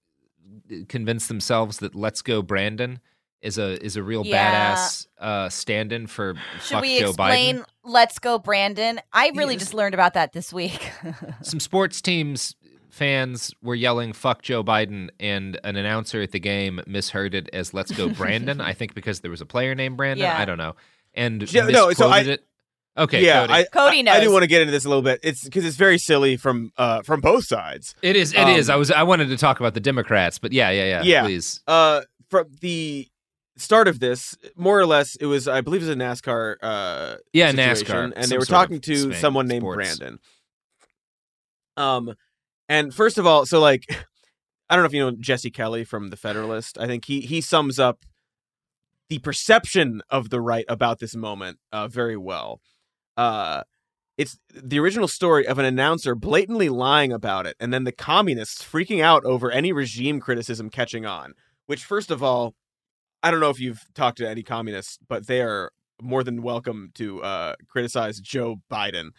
convinced 0.87 1.27
themselves 1.27 1.77
that 1.79 1.93
"Let's 1.95 2.21
Go 2.21 2.41
Brandon" 2.41 2.99
is 3.41 3.57
a 3.57 3.83
is 3.83 3.95
a 3.95 4.03
real 4.03 4.25
Yeah. 4.25 4.73
badass 4.75 5.07
uh, 5.19 5.49
stand-in 5.49 6.07
for 6.07 6.35
should 6.61 6.75
fuck 6.75 6.81
we 6.81 6.99
Joe 6.99 7.09
explain 7.09 7.59
Biden. 7.59 7.65
Let's 7.83 8.19
Go 8.19 8.39
Brandon? 8.39 8.99
I 9.13 9.31
really 9.35 9.53
Yes. 9.53 9.61
just 9.61 9.73
learned 9.73 9.93
about 9.93 10.15
that 10.15 10.33
this 10.33 10.51
week. 10.51 10.91
Some 11.41 11.59
sports 11.59 12.01
teams 12.01 12.55
fans 12.89 13.53
were 13.61 13.75
yelling 13.75 14.13
"fuck 14.13 14.41
Joe 14.41 14.63
Biden," 14.63 15.09
and 15.19 15.59
an 15.63 15.75
announcer 15.75 16.21
at 16.21 16.31
the 16.31 16.39
game 16.39 16.81
misheard 16.87 17.33
it 17.33 17.49
as 17.53 17.73
"Let's 17.73 17.91
go 17.91 18.09
Brandon." 18.09 18.61
I 18.61 18.73
think 18.73 18.93
because 18.93 19.19
there 19.21 19.31
was 19.31 19.41
a 19.41 19.45
player 19.45 19.75
named 19.75 19.97
Brandon. 19.97 20.25
Yeah. 20.25 20.37
I 20.39 20.45
don't 20.45 20.57
know, 20.57 20.75
and 21.13 21.51
Yeah, 21.53 21.67
no, 21.67 21.91
so 21.91 22.07
I- 22.07 22.19
misquoted 22.19 22.27
it. 22.27 22.45
Okay, 22.97 23.23
yeah, 23.23 23.41
Cody. 23.41 23.53
I, 23.53 23.63
Cody 23.65 24.09
I, 24.09 24.17
I 24.17 24.19
do 24.19 24.29
want 24.31 24.43
to 24.43 24.47
get 24.47 24.61
into 24.61 24.71
this 24.71 24.83
a 24.83 24.89
little 24.89 25.03
bit. 25.03 25.21
It's 25.23 25.43
because 25.45 25.63
it's 25.63 25.77
very 25.77 25.97
silly 25.97 26.35
from 26.35 26.73
uh 26.75 27.01
from 27.03 27.21
both 27.21 27.45
sides. 27.45 27.95
It 28.01 28.17
is. 28.17 28.33
It 28.33 28.47
is. 28.49 28.69
Um, 28.69 28.73
I 28.73 28.77
was. 28.77 28.91
I 28.91 29.03
wanted 29.03 29.29
to 29.29 29.37
talk 29.37 29.59
about 29.61 29.73
the 29.73 29.79
Democrats, 29.79 30.37
but 30.37 30.51
yeah, 30.51 30.69
yeah, 30.71 30.83
yeah. 30.85 31.01
Yeah. 31.03 31.23
Please. 31.23 31.61
Uh, 31.65 32.01
from 32.29 32.47
the 32.59 33.07
start 33.55 33.87
of 33.87 33.99
this, 34.01 34.35
more 34.57 34.77
or 34.77 34.85
less, 34.85 35.15
it 35.15 35.27
was 35.27 35.47
I 35.47 35.61
believe 35.61 35.81
it 35.81 35.85
was 35.85 35.95
a 35.95 35.99
NASCAR. 35.99 36.55
Uh, 36.61 37.15
Yeah, 37.31 37.51
situation, 37.51 37.85
NASCAR, 37.85 38.03
and 38.15 38.25
some 38.25 38.29
they 38.31 38.37
were 38.37 38.45
talking 38.45 38.81
to 38.81 38.95
swing, 38.97 39.13
someone 39.13 39.47
named 39.47 39.61
sports. 39.63 39.97
Brandon. 39.97 40.19
Um, 41.77 42.13
and 42.69 42.93
first 42.93 43.17
of 43.17 43.27
all, 43.27 43.45
so 43.45 43.59
like, 43.59 43.83
I 44.69 44.75
don't 44.75 44.83
know 44.83 44.87
if 44.87 44.93
you 44.93 45.03
know 45.03 45.17
Jesse 45.19 45.51
Kelly 45.51 45.83
from 45.83 46.09
the 46.09 46.15
Federalist. 46.15 46.77
I 46.77 46.87
think 46.87 47.05
he 47.05 47.21
he 47.21 47.41
sums 47.41 47.79
up 47.79 48.05
the 49.09 49.19
perception 49.19 50.01
of 50.09 50.29
the 50.29 50.39
right 50.39 50.65
about 50.69 50.99
this 50.99 51.15
moment 51.15 51.57
uh, 51.73 51.87
very 51.87 52.15
well. 52.15 52.61
Uh, 53.17 53.63
it's 54.17 54.37
the 54.53 54.79
original 54.79 55.07
story 55.07 55.47
of 55.47 55.57
an 55.57 55.65
announcer 55.65 56.13
blatantly 56.13 56.69
lying 56.69 57.11
about 57.11 57.47
it, 57.47 57.55
and 57.59 57.73
then 57.73 57.85
the 57.85 57.91
communists 57.91 58.63
freaking 58.63 59.01
out 59.01 59.25
over 59.25 59.49
any 59.49 59.71
regime 59.71 60.19
criticism 60.19 60.69
catching 60.69 61.05
on. 61.05 61.33
Which, 61.65 61.83
first 61.83 62.11
of 62.11 62.21
all, 62.21 62.53
I 63.23 63.31
don't 63.31 63.39
know 63.39 63.49
if 63.49 63.59
you've 63.59 63.83
talked 63.95 64.17
to 64.19 64.29
any 64.29 64.43
communists, 64.43 64.97
but 65.07 65.27
they 65.27 65.41
are 65.41 65.71
more 66.01 66.23
than 66.23 66.41
welcome 66.41 66.91
to 66.95 67.21
uh, 67.23 67.55
criticize 67.67 68.19
Joe 68.19 68.57
Biden. 68.71 69.09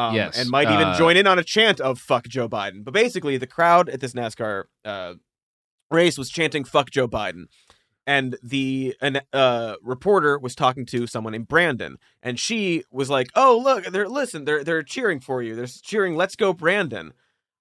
Um, 0.00 0.14
Yes, 0.14 0.38
and 0.38 0.48
might 0.48 0.70
even 0.70 0.88
uh, 0.88 0.96
join 0.96 1.16
in 1.16 1.26
on 1.26 1.38
a 1.38 1.44
chant 1.44 1.80
of 1.80 1.98
"fuck 1.98 2.26
Joe 2.26 2.48
Biden." 2.48 2.84
But 2.84 2.94
basically, 2.94 3.36
the 3.36 3.46
crowd 3.46 3.88
at 3.88 4.00
this 4.00 4.14
NASCAR 4.14 4.64
uh, 4.84 5.14
race 5.90 6.16
was 6.16 6.30
chanting 6.30 6.64
"fuck 6.64 6.90
Joe 6.90 7.06
Biden," 7.06 7.44
and 8.06 8.36
the 8.42 8.96
an, 9.02 9.20
uh, 9.32 9.74
reporter 9.82 10.38
was 10.38 10.54
talking 10.54 10.86
to 10.86 11.06
someone 11.06 11.32
named 11.32 11.48
Brandon, 11.48 11.96
and 12.22 12.40
she 12.40 12.84
was 12.90 13.10
like, 13.10 13.28
"Oh, 13.34 13.60
look, 13.62 13.84
they're 13.86 14.08
listen, 14.08 14.44
they're 14.46 14.64
they're 14.64 14.82
cheering 14.82 15.20
for 15.20 15.42
you. 15.42 15.54
They're 15.54 15.66
cheering, 15.66 16.16
let's 16.16 16.36
go, 16.36 16.52
Brandon," 16.54 17.12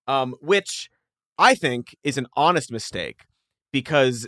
um, 0.08 0.36
which 0.40 0.90
I 1.38 1.56
think 1.56 1.96
is 2.04 2.18
an 2.18 2.28
honest 2.36 2.72
mistake 2.72 3.24
because 3.74 4.28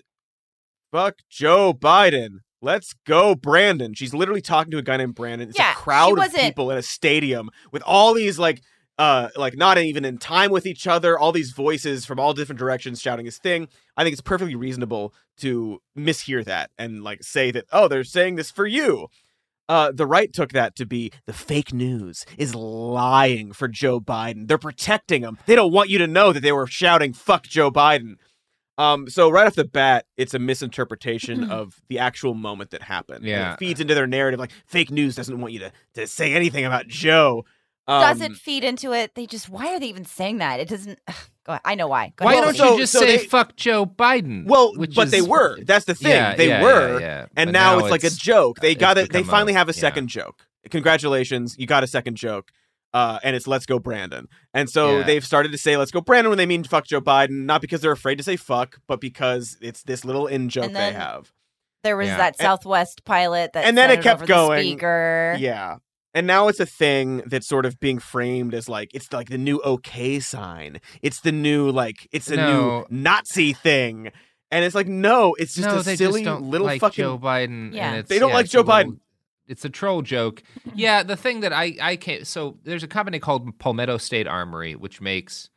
fuck 0.91 1.15
Joe 1.29 1.73
Biden. 1.73 2.39
Let's 2.61 2.93
go, 3.05 3.33
Brandon. 3.33 3.93
She's 3.95 4.13
literally 4.13 4.41
talking 4.41 4.71
to 4.71 4.77
a 4.77 4.83
guy 4.83 4.97
named 4.97 5.15
Brandon. 5.15 5.49
It's 5.49 5.57
Yeah, 5.57 5.71
a 5.71 5.75
crowd 5.75 6.19
of 6.19 6.33
people 6.33 6.69
in 6.71 6.77
a 6.77 6.83
stadium 6.83 7.49
with 7.71 7.81
all 7.85 8.13
these 8.13 8.37
like 8.37 8.61
uh 8.99 9.29
like 9.35 9.57
not 9.57 9.79
even 9.79 10.05
in 10.05 10.19
time 10.19 10.51
with 10.51 10.67
each 10.67 10.85
other, 10.85 11.17
all 11.17 11.31
these 11.31 11.51
voices 11.51 12.05
from 12.05 12.19
all 12.19 12.33
different 12.33 12.59
directions 12.59 13.01
shouting 13.01 13.25
his 13.25 13.39
thing. 13.39 13.67
I 13.97 14.03
think 14.03 14.13
it's 14.13 14.21
perfectly 14.21 14.55
reasonable 14.55 15.13
to 15.37 15.81
mishear 15.97 16.45
that 16.45 16.69
and 16.77 17.03
like 17.03 17.23
say 17.23 17.49
that, 17.51 17.65
oh, 17.71 17.87
they're 17.87 18.03
saying 18.03 18.35
this 18.35 18.51
for 18.51 18.67
you. 18.67 19.07
Uh, 19.67 19.91
the 19.91 20.05
right 20.05 20.33
took 20.33 20.51
that 20.51 20.75
to 20.75 20.85
be 20.85 21.11
the 21.25 21.33
fake 21.33 21.73
news 21.73 22.25
is 22.37 22.53
lying 22.53 23.53
for 23.53 23.69
Joe 23.69 24.01
Biden. 24.01 24.47
They're 24.47 24.57
protecting 24.57 25.21
him. 25.21 25.37
They 25.45 25.55
don't 25.55 25.71
want 25.71 25.89
you 25.89 25.97
to 25.99 26.07
know 26.07 26.33
that 26.33 26.41
they 26.41 26.51
were 26.51 26.67
shouting 26.67 27.13
"fuck 27.13 27.43
Joe 27.43 27.71
Biden." 27.71 28.15
Um, 28.81 29.09
so 29.09 29.29
right 29.29 29.45
off 29.47 29.55
the 29.55 29.63
bat, 29.65 30.05
it's 30.17 30.33
a 30.33 30.39
misinterpretation 30.39 31.51
of 31.51 31.81
the 31.89 31.99
actual 31.99 32.33
moment 32.33 32.71
that 32.71 32.81
happened. 32.81 33.25
Yeah. 33.25 33.53
it 33.53 33.59
feeds 33.59 33.79
into 33.79 33.93
their 33.93 34.07
narrative 34.07 34.39
like 34.39 34.51
fake 34.65 34.89
news 34.91 35.15
doesn't 35.15 35.39
want 35.39 35.53
you 35.53 35.59
to 35.59 35.71
to 35.95 36.07
say 36.07 36.33
anything 36.33 36.65
about 36.65 36.87
Joe. 36.87 37.45
Does 37.87 38.21
Um, 38.21 38.31
it 38.31 38.37
feed 38.37 38.63
into 38.63 38.93
it? 38.93 39.15
They 39.15 39.25
just 39.25 39.49
why 39.49 39.73
are 39.73 39.79
they 39.79 39.87
even 39.87 40.05
saying 40.05 40.37
that? 40.39 40.59
It 40.59 40.69
doesn't. 40.69 40.99
Go 41.43 41.53
ahead. 41.53 41.61
I 41.65 41.73
know 41.75 41.87
why. 41.87 42.13
Go 42.15 42.25
Why 42.25 42.33
ahead, 42.33 42.43
don't 42.45 42.57
Cody. 42.57 42.71
you 42.73 42.79
just 42.81 42.93
so 42.93 42.99
say 42.99 43.17
they- 43.17 43.25
"fuck 43.25 43.55
Joe 43.55 43.85
Biden"? 43.85 44.45
Well, 44.45 44.73
which 44.77 44.93
but 44.95 45.09
they 45.09 45.23
were. 45.23 45.59
That's 45.63 45.85
the 45.85 45.95
thing. 45.95 46.11
Yeah, 46.11 46.35
they 46.35 46.49
yeah, 46.49 46.61
were, 46.61 46.99
yeah, 46.99 47.05
yeah. 47.05 47.25
and 47.35 47.51
now, 47.51 47.77
now 47.77 47.79
it's 47.79 47.89
like 47.91 48.03
a 48.03 48.11
joke. 48.11 48.59
They 48.59 48.75
got 48.75 48.97
it. 48.99 49.11
They 49.11 49.23
finally 49.23 49.53
a- 49.53 49.57
have 49.57 49.67
a 49.67 49.73
yeah. 49.73 49.79
second 49.81 50.07
joke. 50.07 50.45
Congratulations, 50.69 51.55
you 51.57 51.65
got 51.65 51.83
a 51.83 51.87
second 51.87 52.15
joke. 52.17 52.51
Uh, 52.93 53.19
and 53.23 53.35
it's 53.35 53.47
let's 53.47 53.65
go 53.65 53.79
Brandon. 53.79 54.27
And 54.53 54.69
so 54.69 54.97
Yeah. 54.97 55.03
they've 55.03 55.25
started 55.25 55.51
to 55.53 55.57
say 55.57 55.77
let's 55.77 55.91
go 55.91 56.01
Brandon 56.01 56.29
when 56.29 56.37
they 56.37 56.45
mean 56.45 56.63
fuck 56.65 56.85
Joe 56.85 56.99
Biden, 57.01 57.45
not 57.45 57.61
because 57.61 57.79
they're 57.81 57.91
afraid 57.93 58.17
to 58.17 58.23
say 58.23 58.35
fuck, 58.35 58.79
but 58.87 58.99
because 58.99 59.57
it's 59.61 59.83
this 59.83 60.03
little 60.03 60.27
in 60.27 60.49
joke 60.49 60.65
And 60.65 60.75
they 60.75 60.91
have. 60.91 61.31
there 61.83 61.95
was 61.95 62.07
Yeah. 62.09 62.17
that 62.17 62.37
Southwest 62.37 63.05
pilot 63.05 63.53
that 63.53 63.65
and 63.65 63.77
then 63.77 63.89
it 63.91 64.01
kept 64.01 64.25
going. 64.25 64.59
speaker. 64.61 65.35
Yeah. 65.39 65.77
And 66.13 66.27
now 66.27 66.49
it's 66.49 66.59
a 66.59 66.65
thing 66.65 67.23
that's 67.25 67.47
sort 67.47 67.65
of 67.65 67.79
being 67.79 67.97
framed 67.97 68.53
as 68.53 68.67
like 68.67 68.91
it's 68.93 69.13
like 69.13 69.29
the 69.29 69.37
new 69.37 69.61
okay 69.63 70.19
sign. 70.19 70.81
It's 71.01 71.21
the 71.21 71.31
new 71.31 71.71
like 71.71 72.09
it's 72.11 72.29
a 72.29 72.35
No. 72.35 72.51
new 72.51 72.85
Nazi 72.89 73.53
thing. 73.53 74.11
And 74.51 74.65
it's 74.65 74.75
like 74.75 74.87
no, 74.87 75.33
it's 75.39 75.55
just 75.55 75.69
no, 75.69 75.77
a 75.77 75.83
silly 75.85 76.23
just 76.23 76.25
don't 76.25 76.43
little 76.43 76.67
like 76.67 76.81
fucking 76.81 77.01
Joe 77.01 77.17
Biden. 77.17 77.73
Yeah. 77.73 77.91
and 77.91 77.97
it's, 77.99 78.09
They 78.09 78.19
don't 78.19 78.31
yeah, 78.31 78.35
like 78.35 78.49
Joe 78.49 78.59
a 78.59 78.63
little- 78.63 78.91
Biden. 78.95 78.99
It's 79.51 79.65
a 79.65 79.69
troll 79.69 80.01
joke. 80.01 80.41
Yeah, 80.73 81.03
the 81.03 81.17
thing 81.17 81.41
that 81.41 81.53
I 81.53 81.75
I 81.81 81.95
can't. 81.97 82.25
So 82.25 82.57
there's 82.63 82.83
a 82.83 82.87
company 82.87 83.19
called 83.19 83.59
Palmetto 83.59 83.97
State 83.97 84.27
Armory, 84.27 84.75
which 84.75 85.01
makes 85.01 85.49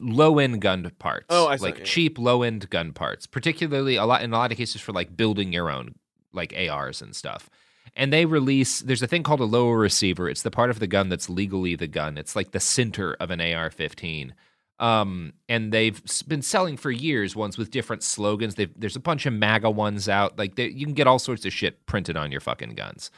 low 0.00 0.38
end 0.38 0.60
gun 0.60 0.90
parts. 0.98 1.26
Oh, 1.28 1.48
I 1.48 1.56
see, 1.56 1.62
like 1.62 1.78
yeah. 1.78 1.84
cheap 1.84 2.18
low 2.18 2.42
end 2.42 2.68
gun 2.70 2.92
parts, 2.92 3.26
particularly 3.26 3.96
a 3.96 4.04
lot 4.04 4.22
in 4.22 4.32
a 4.32 4.36
lot 4.36 4.52
of 4.52 4.58
cases 4.58 4.80
for 4.80 4.92
like 4.92 5.16
building 5.16 5.52
your 5.52 5.70
own 5.70 5.94
like 6.32 6.54
ARs 6.56 7.02
and 7.02 7.16
stuff. 7.16 7.50
And 7.94 8.12
they 8.12 8.24
release 8.24 8.80
there's 8.80 9.02
a 9.02 9.06
thing 9.06 9.22
called 9.22 9.40
a 9.40 9.44
lower 9.44 9.78
receiver. 9.78 10.28
It's 10.28 10.42
the 10.42 10.50
part 10.50 10.70
of 10.70 10.78
the 10.78 10.86
gun 10.86 11.08
that's 11.08 11.28
legally 11.28 11.76
the 11.76 11.86
gun. 11.86 12.16
It's 12.16 12.36
like 12.36 12.52
the 12.52 12.60
center 12.60 13.14
of 13.14 13.30
an 13.30 13.40
AR-15. 13.40 14.32
Um, 14.78 15.34
and 15.48 15.72
they've 15.72 16.02
been 16.26 16.42
selling 16.42 16.76
for 16.76 16.90
years 16.90 17.36
ones 17.36 17.56
with 17.56 17.70
different 17.70 18.02
slogans. 18.02 18.56
They've, 18.56 18.72
there's 18.76 18.96
a 18.96 19.00
bunch 19.00 19.26
of 19.26 19.32
MAGA 19.32 19.70
ones 19.70 20.08
out. 20.08 20.38
Like 20.38 20.56
they, 20.56 20.68
you 20.68 20.86
can 20.86 20.94
get 20.94 21.06
all 21.06 21.18
sorts 21.18 21.44
of 21.44 21.52
shit 21.52 21.86
printed 21.86 22.16
on 22.16 22.32
your 22.32 22.40
fucking 22.40 22.74
guns. 22.74 23.10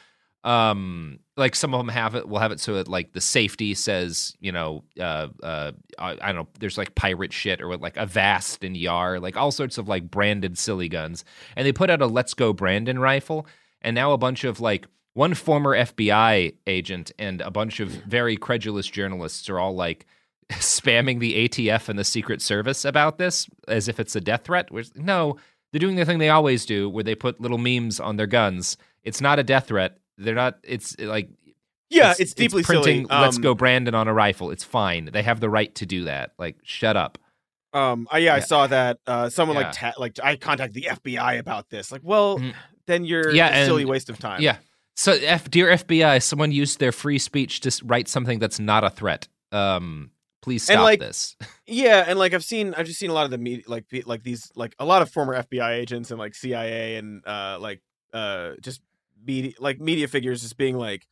Um, 0.45 1.21
like 1.39 1.55
some 1.55 1.73
of 1.73 1.79
them 1.79 1.89
have 1.89 2.15
it, 2.15 2.29
We'll 2.29 2.41
have 2.41 2.53
it 2.53 2.61
so 2.61 2.75
it 2.77 2.87
like 2.87 3.15
the 3.15 3.21
safety 3.21 3.73
says, 3.73 4.37
you 4.41 4.53
know, 4.53 4.85
uh, 5.01 5.29
uh, 5.43 5.73
I, 5.99 6.11
I 6.21 6.33
don't 6.33 6.37
know, 6.37 6.49
there's 6.61 6.77
like 6.77 6.95
pirate 6.95 7.33
shit 7.33 7.63
or 7.63 7.77
like 7.79 7.97
Avast 7.97 8.63
and 8.63 8.77
Yar, 8.77 9.19
like 9.21 9.39
all 9.39 9.51
sorts 9.51 9.79
of 9.79 9.89
like 9.89 10.11
branded 10.11 10.59
silly 10.59 10.91
guns. 10.91 11.25
And 11.57 11.67
they 11.67 11.73
put 11.73 11.89
out 11.89 12.03
a 12.03 12.07
Let's 12.07 12.35
Go 12.35 12.53
Brandon 12.53 12.99
rifle, 12.99 13.47
and 13.81 13.95
now 13.95 14.13
a 14.13 14.19
bunch 14.19 14.45
of 14.45 14.61
like 14.61 14.87
one 15.15 15.33
former 15.33 15.75
FBI 15.75 16.55
agent 16.67 17.13
and 17.19 17.41
a 17.41 17.51
bunch 17.51 17.81
of 17.81 17.89
very 17.89 18.37
credulous 18.37 18.87
journalists 18.87 19.49
are 19.49 19.59
all 19.59 19.75
like 19.75 20.07
spamming 20.51 21.21
the 21.21 21.49
ATF 21.49 21.89
and 21.89 21.99
the 21.99 22.05
Secret 22.05 22.41
Service 22.43 22.85
about 22.85 23.19
this 23.19 23.49
as 23.69 23.89
if 23.89 23.99
it's 24.01 24.15
a 24.17 24.21
death 24.21 24.45
threat. 24.45 24.67
Whereas, 24.71 24.93
no, 24.95 25.37
they're 25.73 25.79
doing 25.81 25.97
the 25.97 26.05
thing 26.05 26.19
they 26.19 26.29
always 26.31 26.65
do, 26.67 26.89
where 26.89 27.05
they 27.05 27.15
put 27.15 27.41
little 27.41 27.59
memes 27.59 27.99
on 28.01 28.17
their 28.17 28.27
guns. 28.27 28.77
It's 29.03 29.21
not 29.21 29.39
a 29.39 29.43
death 29.43 29.69
threat. 29.69 29.99
They're 30.19 30.35
not. 30.35 30.59
It's 30.63 30.99
like 30.99 31.29
Yeah, 31.91 32.15
it's 32.19 32.35
deeply 32.35 32.63
printing. 32.63 33.07
silly. 33.09 33.21
Let's 33.21 33.37
Um, 33.37 33.43
go, 33.43 33.55
Brandon, 33.55 33.95
on 33.95 34.09
a 34.09 34.15
rifle. 34.15 34.51
It's 34.51 34.65
fine. 34.65 35.11
They 35.13 35.23
have 35.23 35.41
the 35.41 35.51
right 35.51 35.75
to 35.77 35.87
do 35.87 36.05
that. 36.05 36.33
Like, 36.39 36.57
shut 36.63 36.97
up. 36.97 37.19
Um, 37.73 38.07
uh, 38.13 38.19
yeah, 38.19 38.35
I 38.35 38.41
saw 38.41 38.67
that. 38.69 38.99
Uh, 39.07 39.29
someone 39.29 39.57
Yeah. 39.57 39.63
like 39.65 39.73
ta- 39.73 39.93
like 39.99 40.19
I 40.23 40.37
contacted 40.37 40.75
the 40.81 40.89
FBI 40.91 41.35
about 41.39 41.71
this. 41.71 41.91
Like, 41.91 42.03
well, 42.05 42.41
then 42.87 43.05
you're 43.05 43.33
Mm. 43.33 43.35
Yeah, 43.35 43.49
a 43.49 43.65
silly 43.67 43.83
and- 43.83 43.91
waste 43.91 44.09
of 44.11 44.19
time. 44.19 44.41
Yeah. 44.41 44.59
So, 44.97 45.13
F, 45.13 45.51
dear 45.51 45.71
FBI, 45.73 46.21
someone 46.21 46.53
used 46.53 46.79
their 46.79 46.93
free 46.93 47.19
speech 47.19 47.59
to 47.61 47.85
write 47.85 48.07
something 48.07 48.39
that's 48.39 48.61
not 48.61 48.85
a 48.85 48.91
threat. 48.91 49.27
Um, 49.51 50.11
please 50.45 50.63
stop 50.65 50.75
and 50.77 50.83
like 50.85 51.01
this. 51.01 51.37
yeah, 51.67 52.05
and 52.07 52.19
like 52.19 52.35
I've 52.35 52.45
seen, 52.45 52.75
I've 52.75 52.87
just 52.87 52.99
seen 52.99 53.11
a 53.11 53.15
lot 53.15 53.25
of 53.25 53.31
the 53.31 53.39
media, 53.39 53.65
like 53.67 53.87
like 54.05 54.23
these, 54.23 54.53
like 54.55 54.75
a 54.79 54.85
lot 54.85 55.01
of 55.03 55.11
former 55.11 55.35
FBI 55.35 55.71
agents 55.73 56.11
and 56.11 56.19
like 56.21 56.35
CIA 56.35 56.97
and 56.97 57.27
uh 57.27 57.59
like 57.61 57.81
uh 58.13 58.51
just 58.61 58.83
media, 59.27 59.53
like 59.59 59.81
media 59.81 60.07
figures, 60.07 60.43
just 60.43 60.59
being 60.59 60.77
like, 60.77 61.07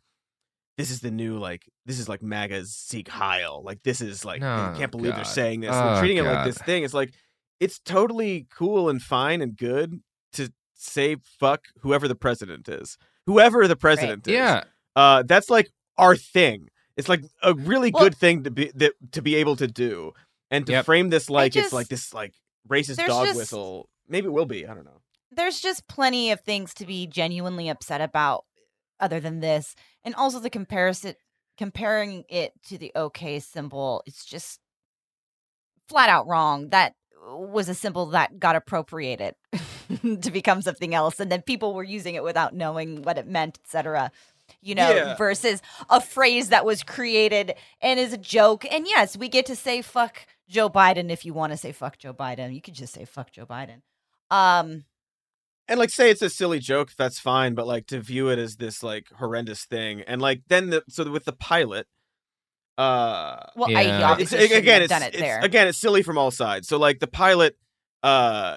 this 0.76 0.90
is 0.90 1.00
the 1.00 1.10
new 1.10 1.38
like 1.38 1.64
this 1.86 1.98
is 1.98 2.08
like 2.08 2.22
MAGA's 2.22 2.74
Sieg 2.74 3.08
Heil. 3.08 3.62
Like 3.64 3.82
this 3.82 4.00
is 4.02 4.24
like 4.24 4.42
I 4.42 4.72
Oh, 4.74 4.78
can't 4.78 4.90
believe 4.92 5.14
they're 5.16 5.24
saying 5.24 5.60
this. 5.60 5.70
Oh, 5.72 5.92
they're 5.94 5.98
treating 6.00 6.18
it 6.18 6.24
like 6.24 6.44
this 6.44 6.58
thing. 6.58 6.84
It's 6.84 6.94
like 6.94 7.12
it's 7.58 7.78
totally 7.78 8.46
cool 8.54 8.88
and 8.90 9.00
fine 9.00 9.40
and 9.40 9.56
good 9.56 10.00
to 10.34 10.52
say 10.74 11.16
fuck 11.40 11.64
whoever 11.80 12.06
the 12.06 12.14
president 12.14 12.68
is. 12.68 12.98
Whoever 13.26 13.66
the 13.66 13.76
president 13.76 14.26
is. 14.26 14.34
Yeah. 14.34 14.64
Uh 14.94 15.22
that's 15.22 15.48
like 15.48 15.70
our 15.96 16.16
thing. 16.16 16.68
It's 16.96 17.08
like 17.08 17.22
a 17.42 17.54
really 17.54 17.90
Well- 17.90 18.04
good 18.04 18.16
thing 18.16 18.44
to 18.44 18.50
be 18.50 18.70
that, 18.74 18.92
to 19.12 19.22
be 19.22 19.34
able 19.36 19.56
to 19.56 19.66
do. 19.66 20.12
And 20.50 20.66
to 20.66 20.72
Yep. 20.72 20.84
frame 20.84 21.08
this 21.10 21.30
like 21.30 21.52
just- 21.52 21.66
it's 21.66 21.72
like 21.72 21.88
this 21.88 22.12
like 22.12 22.34
racist 22.68 22.96
dog 23.06 23.26
just- 23.26 23.36
whistle. 23.38 23.88
Maybe 24.08 24.26
it 24.26 24.30
will 24.32 24.46
be. 24.46 24.66
I 24.66 24.74
don't 24.74 24.84
know. 24.84 25.00
there's 25.34 25.60
just 25.60 25.88
plenty 25.88 26.30
of 26.30 26.40
things 26.42 26.74
to 26.74 26.84
be 26.84 27.06
genuinely 27.06 27.70
upset 27.70 28.02
about 28.02 28.44
other 29.00 29.18
than 29.18 29.40
this 29.40 29.74
and 30.04 30.14
also 30.14 30.38
the 30.38 30.50
comparison 30.50 31.14
comparing 31.56 32.24
it 32.28 32.52
to 32.66 32.76
the 32.76 32.92
okay 32.94 33.40
symbol 33.40 34.02
it's 34.06 34.26
just 34.26 34.60
flat 35.88 36.10
out 36.10 36.26
wrong 36.26 36.68
that 36.68 36.94
was 37.24 37.68
a 37.70 37.74
symbol 37.74 38.04
that 38.06 38.38
got 38.38 38.56
appropriated 38.56 39.34
to 40.20 40.30
become 40.30 40.60
something 40.60 40.94
else 40.94 41.18
and 41.18 41.32
then 41.32 41.40
people 41.42 41.72
were 41.72 41.82
using 41.84 42.14
it 42.14 42.22
without 42.22 42.54
knowing 42.54 43.00
what 43.02 43.16
it 43.16 43.26
meant 43.26 43.58
etc 43.64 44.10
you 44.60 44.74
know 44.74 44.90
Yeah. 44.94 45.16
versus 45.16 45.62
a 45.90 46.00
phrase 46.00 46.48
that 46.50 46.64
was 46.64 46.82
created 46.82 47.54
and 47.80 47.98
is 47.98 48.12
a 48.12 48.18
joke 48.18 48.64
and 48.70 48.86
yes 48.86 49.16
we 49.16 49.28
get 49.28 49.46
to 49.46 49.56
say 49.56 49.82
fuck 49.82 50.26
joe 50.48 50.68
biden 50.68 51.10
if 51.10 51.24
you 51.24 51.32
want 51.32 51.52
to 51.52 51.56
say 51.56 51.72
fuck 51.72 51.98
joe 51.98 52.12
biden 52.12 52.54
you 52.54 52.60
could 52.60 52.74
just 52.74 52.92
say 52.92 53.04
fuck 53.04 53.30
joe 53.32 53.46
biden 53.46 53.82
um 54.30 54.84
and 55.68 55.78
like 55.78 55.90
say 55.90 56.10
it's 56.10 56.22
a 56.22 56.28
silly 56.30 56.58
joke 56.58 56.90
that's 56.98 57.18
fine 57.18 57.54
but 57.54 57.66
like 57.66 57.86
to 57.86 58.00
view 58.00 58.28
it 58.28 58.38
as 58.38 58.56
this 58.56 58.82
like 58.82 59.06
horrendous 59.18 59.64
thing 59.64 60.02
and 60.02 60.20
like 60.20 60.42
then 60.48 60.70
the 60.70 60.82
so 60.88 61.08
with 61.10 61.24
the 61.24 61.32
pilot 61.32 61.86
uh 62.78 63.36
Well, 63.56 63.68
I- 63.76 63.82
Yeah. 63.82 63.96
it's, 63.96 64.04
obviously 64.04 64.38
shouldn't 64.40 64.58
again 64.58 64.74
have 64.74 64.82
it's, 64.82 64.90
done 64.90 65.02
it 65.02 65.14
it's- 65.14 65.20
there. 65.22 65.40
again 65.44 65.68
it's 65.68 65.78
silly 65.78 66.02
from 66.02 66.18
all 66.18 66.30
sides 66.30 66.68
so 66.68 66.78
like 66.78 66.98
the 67.00 67.06
pilot 67.06 67.56
uh 68.02 68.56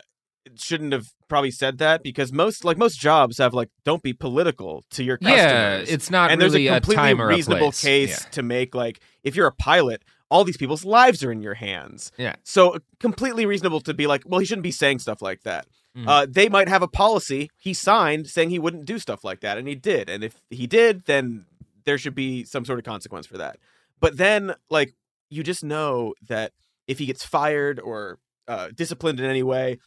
shouldn't 0.56 0.94
have 0.94 1.08
probably 1.28 1.52
said 1.52 1.80
that 1.80 2.04
because 2.04 2.32
most 2.32 2.64
like 2.64 2.78
most 2.78 3.00
jobs 3.00 3.38
have 3.40 3.54
like 3.54 3.70
don't 3.84 4.04
be 4.04 4.14
political 4.14 4.84
to 4.92 5.04
your 5.04 5.18
customers 5.18 5.88
Yeah, 5.90 5.94
it's 5.94 6.12
not 6.12 6.32
and 6.32 6.40
really 6.42 6.66
there's 6.66 6.74
a 6.74 6.78
a 6.78 6.82
completely 6.82 7.12
a 7.24 7.26
reasonable 7.28 7.60
place. 7.72 7.82
case 7.82 8.10
Yeah. 8.24 8.30
to 8.32 8.44
make 8.44 8.76
like 8.76 9.00
if 9.24 9.36
you're 9.36 9.48
a 9.48 9.52
pilot 9.52 10.04
all 10.30 10.44
these 10.44 10.58
people's 10.58 10.86
lives 10.86 11.24
are 11.24 11.32
in 11.32 11.42
your 11.42 11.56
hands 11.56 12.12
Yeah. 12.18 12.36
so 12.44 12.78
completely 13.00 13.46
reasonable 13.46 13.82
to 13.82 13.94
be 13.94 14.06
like 14.08 14.24
well 14.26 14.40
he 14.40 14.46
shouldn't 14.46 14.64
be 14.64 14.72
saying 14.72 15.00
stuff 15.00 15.22
like 15.22 15.42
that 15.44 15.66
Mhm. 15.98 16.08
uh, 16.08 16.26
they 16.30 16.50
might 16.50 16.68
have 16.68 16.82
a 16.82 16.88
policy 16.90 17.50
he 17.58 17.74
signed 17.74 18.28
saying 18.28 18.50
he 18.50 18.60
wouldn't 18.60 18.84
do 18.86 19.00
stuff 19.00 19.24
like 19.24 19.40
that, 19.40 19.58
and 19.58 19.66
he 19.66 19.76
did. 19.76 20.10
And 20.10 20.26
if 20.26 20.42
he 20.50 20.68
did, 20.68 21.06
then 21.06 21.46
there 21.86 21.98
should 21.98 22.14
be 22.14 22.44
some 22.44 22.66
sort 22.66 22.80
of 22.80 22.84
consequence 22.84 23.26
for 23.26 23.38
that. 23.38 23.60
But 24.02 24.18
then, 24.18 24.56
like, 24.70 24.94
you 25.30 25.42
just 25.42 25.64
know 25.64 26.14
that 26.28 26.52
if 26.86 27.00
he 27.00 27.06
gets 27.06 27.24
fired 27.26 27.80
or 27.80 28.20
uh, 28.46 28.72
disciplined 28.76 29.22
in 29.22 29.26
any 29.26 29.42
way, 29.42 29.78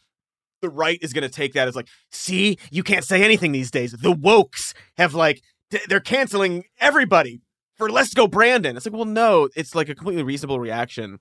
the 0.61 0.69
right 0.69 0.99
is 1.01 1.13
going 1.13 1.23
to 1.23 1.29
take 1.29 1.53
that 1.53 1.67
as 1.67 1.75
like, 1.75 1.87
see, 2.11 2.57
you 2.71 2.83
can't 2.83 3.03
say 3.05 3.23
anything 3.23 3.51
these 3.51 3.71
days. 3.71 3.91
The 3.91 4.13
wokes 4.13 4.73
have 4.97 5.13
like 5.13 5.41
th- 5.71 5.85
they're 5.85 5.99
canceling 5.99 6.63
everybody 6.79 7.41
for 7.77 7.89
let's 7.89 8.13
go 8.13 8.27
Brandon. 8.27 8.75
It's 8.75 8.85
like, 8.85 8.93
well, 8.93 9.05
no, 9.05 9.49
it's 9.55 9.73
like 9.75 9.89
a 9.89 9.95
completely 9.95 10.23
reasonable 10.23 10.59
reaction. 10.59 11.19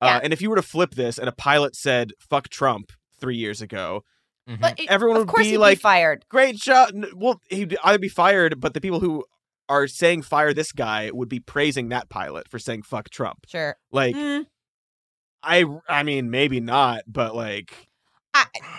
Uh, 0.00 0.18
and 0.24 0.32
if 0.32 0.42
you 0.42 0.50
were 0.50 0.56
to 0.56 0.62
flip 0.62 0.96
this 0.96 1.16
and 1.18 1.28
a 1.28 1.32
pilot 1.32 1.76
said 1.76 2.10
"fuck 2.18 2.48
Trump" 2.48 2.90
three 3.20 3.36
years 3.36 3.62
ago, 3.62 4.02
But 4.46 4.80
it- 4.80 4.90
everyone 4.90 5.16
of 5.16 5.20
would 5.26 5.28
course 5.28 5.44
be 5.46 5.50
he'd 5.52 5.58
like, 5.58 5.78
fired. 5.78 6.24
"Great 6.28 6.56
job!" 6.56 6.90
Well, 7.14 7.40
he'd 7.50 7.76
either 7.84 8.00
be 8.00 8.08
fired, 8.08 8.60
but 8.60 8.74
the 8.74 8.80
people 8.80 8.98
who 8.98 9.24
are 9.68 9.86
saying 9.86 10.22
"fire 10.22 10.52
this 10.52 10.72
guy" 10.72 11.10
would 11.12 11.28
be 11.28 11.38
praising 11.38 11.88
that 11.90 12.08
pilot 12.08 12.48
for 12.48 12.58
saying 12.58 12.82
"fuck 12.82 13.10
Trump." 13.10 13.46
Sure. 13.46 13.76
Like, 13.92 14.16
Mm, 14.16 14.46
I, 15.44 15.64
I 15.88 16.02
mean, 16.02 16.30
maybe 16.30 16.58
not, 16.60 17.02
but 17.06 17.36
like, 17.36 17.88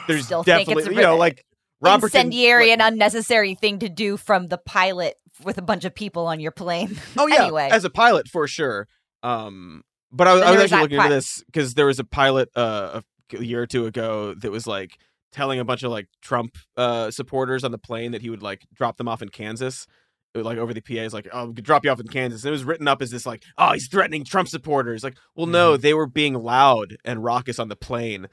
there's 0.07 0.25
still 0.25 0.43
think 0.43 0.67
definitely, 0.67 0.83
it's 0.83 0.91
a 0.91 0.95
you 0.95 1.01
know, 1.01 1.17
like 1.17 1.45
Robert. 1.81 2.07
incendiary 2.07 2.71
and 2.71 2.81
unnecessary 2.81 3.55
thing 3.55 3.79
to 3.79 3.89
do 3.89 4.17
from 4.17 4.47
the 4.47 4.57
pilot 4.57 5.15
with 5.43 5.57
a 5.57 5.61
bunch 5.61 5.85
of 5.85 5.93
people 5.95 6.27
on 6.27 6.39
your 6.39 6.51
plane. 6.51 6.99
Oh 7.17 7.27
yeah, 7.27 7.43
anyway, 7.43 7.69
as 7.71 7.85
a 7.85 7.89
pilot 7.89 8.27
for 8.27 8.47
sure. 8.47 8.87
Um, 9.21 9.83
but 10.11 10.27
I 10.27 10.33
was, 10.33 10.41
I 10.43 10.51
was 10.51 10.55
was 10.55 10.63
actually 10.71 10.81
looking 10.83 10.97
into 10.97 11.09
this 11.09 11.43
because 11.45 11.73
there 11.73 11.85
was 11.85 11.99
a 11.99 12.03
pilot 12.03 12.49
uh, 12.55 13.01
a 13.33 13.43
year 13.43 13.61
or 13.61 13.67
two 13.67 13.85
ago 13.85 14.33
that 14.35 14.51
was 14.51 14.67
like 14.67 14.97
telling 15.31 15.59
a 15.59 15.65
bunch 15.65 15.83
of 15.83 15.91
like 15.91 16.07
Trump 16.21 16.57
uh, 16.77 17.11
supporters 17.11 17.63
on 17.63 17.71
the 17.71 17.77
plane 17.77 18.11
that 18.11 18.21
he 18.21 18.29
would 18.29 18.43
like 18.43 18.65
drop 18.73 18.97
them 18.97 19.07
off 19.07 19.21
in 19.21 19.29
Kansas. 19.29 19.87
It 20.33 20.39
would, 20.39 20.45
like 20.45 20.57
over 20.57 20.73
the 20.73 20.81
PA 20.81 21.01
is 21.01 21.13
like, 21.13 21.27
oh, 21.33 21.47
we 21.47 21.53
could 21.55 21.65
drop 21.65 21.83
you 21.83 21.91
off 21.91 21.99
in 21.99 22.07
Kansas. 22.07 22.43
And 22.43 22.49
it 22.49 22.51
was 22.51 22.63
written 22.63 22.87
up 22.87 23.01
as 23.01 23.11
this 23.11 23.25
like, 23.25 23.43
oh, 23.57 23.73
he's 23.73 23.87
threatening 23.87 24.23
Trump 24.23 24.47
supporters. 24.47 25.03
Like, 25.03 25.17
well, 25.35 25.47
no, 25.47 25.77
they 25.77 25.93
were 25.93 26.07
being 26.07 26.35
loud 26.35 26.95
and 27.03 27.23
raucous 27.23 27.59
on 27.59 27.69
the 27.69 27.75
plane. 27.75 28.27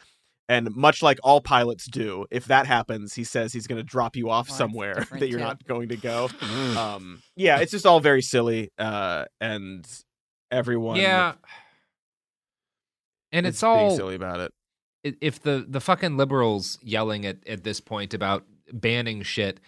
And 0.50 0.74
much 0.74 1.00
like 1.00 1.20
all 1.22 1.40
pilots 1.40 1.86
do, 1.86 2.26
if 2.30 2.46
that 2.46 2.66
happens, 2.66 3.14
he 3.14 3.22
says 3.22 3.52
he's 3.52 3.68
going 3.68 3.76
to 3.78 3.84
drop 3.84 4.16
you 4.16 4.30
off 4.30 4.48
Well, 4.48 4.58
somewhere 4.58 4.94
that 5.12 5.28
you're 5.28 5.38
too. 5.38 5.44
not 5.44 5.64
going 5.64 5.90
to 5.90 5.96
go. 5.96 6.28
um, 6.76 7.22
yeah, 7.36 7.60
it's 7.60 7.70
just 7.70 7.86
all 7.86 8.00
very 8.00 8.20
silly, 8.20 8.72
uh, 8.76 9.26
and 9.40 9.86
everyone, 10.50 10.96
Yeah. 10.96 11.34
And 13.32 13.46
is 13.46 13.54
it's 13.54 13.60
being 13.62 13.72
all 13.72 13.96
silly 13.96 14.16
about 14.16 14.40
it. 15.04 15.16
if 15.20 15.40
the 15.40 15.64
the 15.68 15.80
fucking 15.80 16.16
liberals 16.16 16.78
yelling 16.82 17.24
at 17.24 17.46
at 17.48 17.62
this 17.62 17.80
point 17.80 18.12
about 18.12 18.44
banning 18.72 19.22
shit 19.22 19.60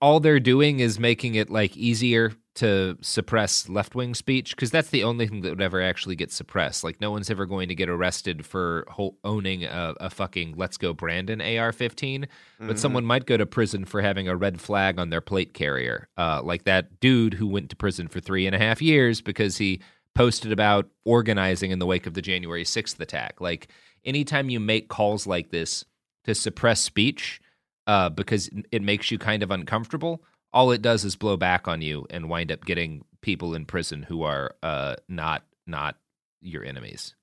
all 0.00 0.20
they're 0.20 0.40
doing 0.40 0.80
is 0.80 0.98
making 0.98 1.34
it 1.34 1.50
like 1.50 1.76
easier 1.76 2.32
to 2.56 2.98
suppress 3.00 3.68
left-wing 3.68 4.14
speech 4.14 4.54
because 4.54 4.70
that's 4.70 4.90
the 4.90 5.04
only 5.04 5.26
thing 5.26 5.40
that 5.40 5.50
would 5.50 5.62
ever 5.62 5.80
actually 5.80 6.16
get 6.16 6.30
suppressed 6.32 6.82
like 6.84 7.00
no 7.00 7.10
one's 7.10 7.30
ever 7.30 7.46
going 7.46 7.68
to 7.68 7.74
get 7.74 7.88
arrested 7.88 8.44
for 8.44 8.84
ho- 8.90 9.16
owning 9.24 9.64
a, 9.64 9.94
a 10.00 10.10
fucking 10.10 10.54
let's 10.56 10.76
go 10.76 10.92
brandon 10.92 11.40
ar-15 11.40 12.26
but 12.58 12.76
Mhm. 12.76 12.78
someone 12.78 13.04
might 13.04 13.24
go 13.24 13.36
to 13.36 13.46
prison 13.46 13.84
for 13.84 14.02
having 14.02 14.28
a 14.28 14.36
red 14.36 14.60
flag 14.60 14.98
on 14.98 15.10
their 15.10 15.20
plate 15.20 15.54
carrier 15.54 16.08
uh, 16.18 16.42
like 16.42 16.64
that 16.64 17.00
dude 17.00 17.34
who 17.34 17.46
went 17.46 17.70
to 17.70 17.76
prison 17.76 18.08
for 18.08 18.20
three 18.20 18.46
and 18.46 18.54
a 18.54 18.58
half 18.58 18.82
years 18.82 19.20
because 19.22 19.56
he 19.56 19.80
posted 20.14 20.50
about 20.52 20.88
organizing 21.04 21.70
in 21.70 21.78
the 21.78 21.86
wake 21.86 22.06
of 22.06 22.14
the 22.14 22.20
January 22.22 22.64
6th 22.64 22.98
attack. 22.98 23.40
Like 23.40 23.68
anytime 24.04 24.50
you 24.50 24.58
make 24.58 24.88
calls 24.88 25.24
like 25.26 25.50
this 25.50 25.84
to 26.24 26.34
suppress 26.34 26.80
speech 26.80 27.40
uh, 27.86 28.10
because 28.10 28.50
it 28.70 28.82
makes 28.82 29.10
you 29.10 29.18
kind 29.18 29.42
of 29.42 29.50
uncomfortable, 29.50 30.22
all 30.52 30.70
it 30.70 30.82
does 30.82 31.04
is 31.04 31.16
blow 31.16 31.36
back 31.36 31.68
on 31.68 31.82
you 31.82 32.06
and 32.10 32.28
wind 32.28 32.50
up 32.50 32.64
getting 32.64 33.04
people 33.20 33.54
in 33.54 33.66
prison 33.66 34.02
who 34.02 34.22
are 34.22 34.54
uh, 34.62 34.96
not 35.08 35.44
not 35.66 35.96
your 36.40 36.64
enemies. 36.64 37.14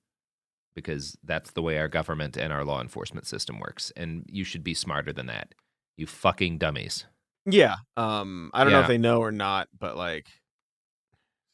Because 0.74 1.18
that's 1.24 1.50
the 1.50 1.62
way 1.62 1.76
our 1.78 1.88
government 1.88 2.36
and 2.36 2.52
our 2.52 2.64
law 2.64 2.80
enforcement 2.80 3.26
system 3.26 3.58
works, 3.58 3.92
and 3.96 4.24
you 4.30 4.44
should 4.44 4.62
be 4.62 4.74
smarter 4.74 5.12
than 5.12 5.26
that. 5.26 5.52
You 5.96 6.06
fucking 6.06 6.58
dummies. 6.58 7.04
Yeah. 7.46 7.76
Um, 7.96 8.52
I 8.54 8.62
don't 8.62 8.72
know 8.72 8.82
if 8.82 8.86
they 8.86 8.98
know 8.98 9.20
or 9.20 9.32
not, 9.32 9.68
but 9.76 9.96
like, 9.96 10.28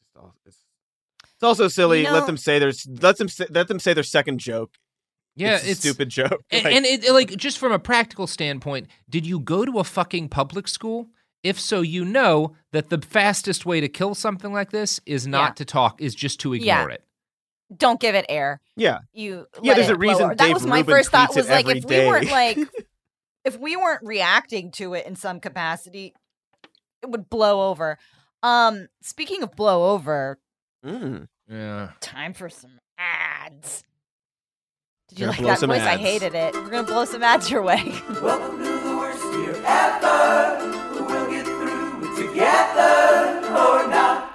it's, 0.03 0.15
all, 0.15 0.35
it's, 0.45 0.59
it's 1.23 1.43
also 1.43 1.67
silly. 1.67 2.03
You 2.03 2.11
let 2.11 2.27
them 2.27 2.37
say 2.37 2.59
there's 2.59 2.85
let 3.01 3.17
them 3.17 3.27
say, 3.27 3.47
let 3.49 3.67
them 3.67 3.79
say 3.79 3.93
their 3.93 4.03
second 4.03 4.39
joke. 4.39 4.75
Yeah, 5.35 5.55
it's, 5.55 5.63
a 5.63 5.65
it's- 5.71 5.79
stupid 5.79 6.09
joke. 6.09 6.43
And, 6.51 6.63
Like, 6.63 6.73
and 6.75 6.85
it, 6.85 7.11
like 7.11 7.35
just 7.35 7.57
from 7.57 7.71
a 7.71 7.79
practical 7.79 8.27
standpoint, 8.27 8.87
did 9.09 9.25
you 9.25 9.39
go 9.39 9.65
to 9.65 9.79
a 9.79 9.83
fucking 9.83 10.29
public 10.29 10.67
school? 10.67 11.07
If 11.43 11.59
so, 11.59 11.81
you 11.81 12.05
know 12.05 12.55
that 12.71 12.89
the 12.89 12.99
fastest 12.99 13.65
way 13.65 13.79
to 13.81 13.87
kill 13.87 14.15
something 14.15 14.51
like 14.51 14.71
this 14.71 14.99
is 15.05 15.27
not 15.27 15.51
Yeah. 15.51 15.53
to 15.55 15.65
talk, 15.65 16.01
is 16.01 16.15
just 16.15 16.39
to 16.39 16.53
ignore 16.53 16.65
Yeah. 16.89 16.95
it. 16.95 17.03
Don't 17.75 17.99
give 17.99 18.15
it 18.15 18.25
air. 18.29 18.61
Yeah. 18.75 18.99
You 19.13 19.45
Yeah, 19.61 19.73
there's 19.75 19.89
it 19.89 19.95
a 19.95 19.97
reason 19.97 20.27
blow. 20.27 20.35
That 20.35 20.53
was 20.53 20.65
my 20.65 20.77
Rubin 20.79 20.95
first 20.95 21.11
thought 21.11 21.35
was 21.35 21.49
like 21.49 21.65
every 21.67 21.79
if 21.79 21.85
we 21.85 21.97
weren't 22.07 22.31
like 22.31 22.57
if 23.43 23.59
we 23.59 23.75
weren't 23.75 24.01
reacting 24.03 24.71
to 24.71 24.93
it 24.93 25.05
in 25.05 25.15
some 25.15 25.39
capacity, 25.39 26.13
it 27.03 27.09
would 27.09 27.29
blow 27.29 27.69
over. 27.69 27.97
Um 28.41 28.87
speaking 29.01 29.43
of 29.43 29.55
blow 29.55 29.93
over, 29.93 30.39
Mm. 30.85 31.27
Yeah. 31.49 31.91
time 32.01 32.33
for 32.33 32.49
some 32.49 32.77
ads. 32.97 33.83
Did 35.09 35.19
you 35.19 35.25
Gonna 35.27 35.31
like 35.33 35.39
blow 35.41 35.49
that 35.49 35.59
some 35.59 35.69
voice? 35.69 35.81
I 35.81 35.97
hated 35.97 36.33
it. 36.33 36.55
We're 36.55 36.69
gonna 36.69 36.87
blow 36.87 37.05
some 37.05 37.21
ads 37.21 37.51
your 37.51 37.61
way. 37.61 37.83
Welcome 38.23 38.57
to 38.57 38.63
the 38.63 38.97
worst 38.97 39.23
year 39.37 39.55
ever. 39.63 40.57
We'll 40.93 41.29
get 41.29 41.45
through 41.45 42.11
it 42.11 42.27
together 42.29 43.47
or 43.49 43.87
not. 43.87 44.31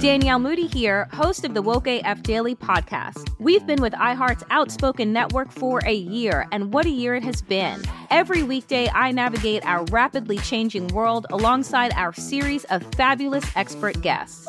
Danielle 0.00 0.40
Moody 0.40 0.66
here, 0.66 1.08
host 1.12 1.44
of 1.44 1.54
the 1.54 1.62
Woke 1.62 1.86
AF 1.86 2.20
Daily 2.24 2.56
podcast. 2.56 3.30
We've 3.38 3.64
been 3.64 3.80
with 3.80 3.92
iHeart's 3.92 4.42
Outspoken 4.50 5.12
Network 5.12 5.52
for 5.52 5.80
a 5.86 5.94
year, 5.94 6.48
and 6.50 6.72
what 6.72 6.86
a 6.86 6.90
year 6.90 7.14
it 7.14 7.22
has 7.22 7.40
been. 7.40 7.80
Every 8.10 8.42
weekday, 8.42 8.88
I 8.92 9.12
navigate 9.12 9.64
our 9.64 9.84
rapidly 9.84 10.38
changing 10.38 10.88
world 10.88 11.26
alongside 11.30 11.92
our 11.92 12.12
series 12.12 12.64
of 12.64 12.82
fabulous 12.94 13.44
expert 13.54 14.00
guests. 14.02 14.48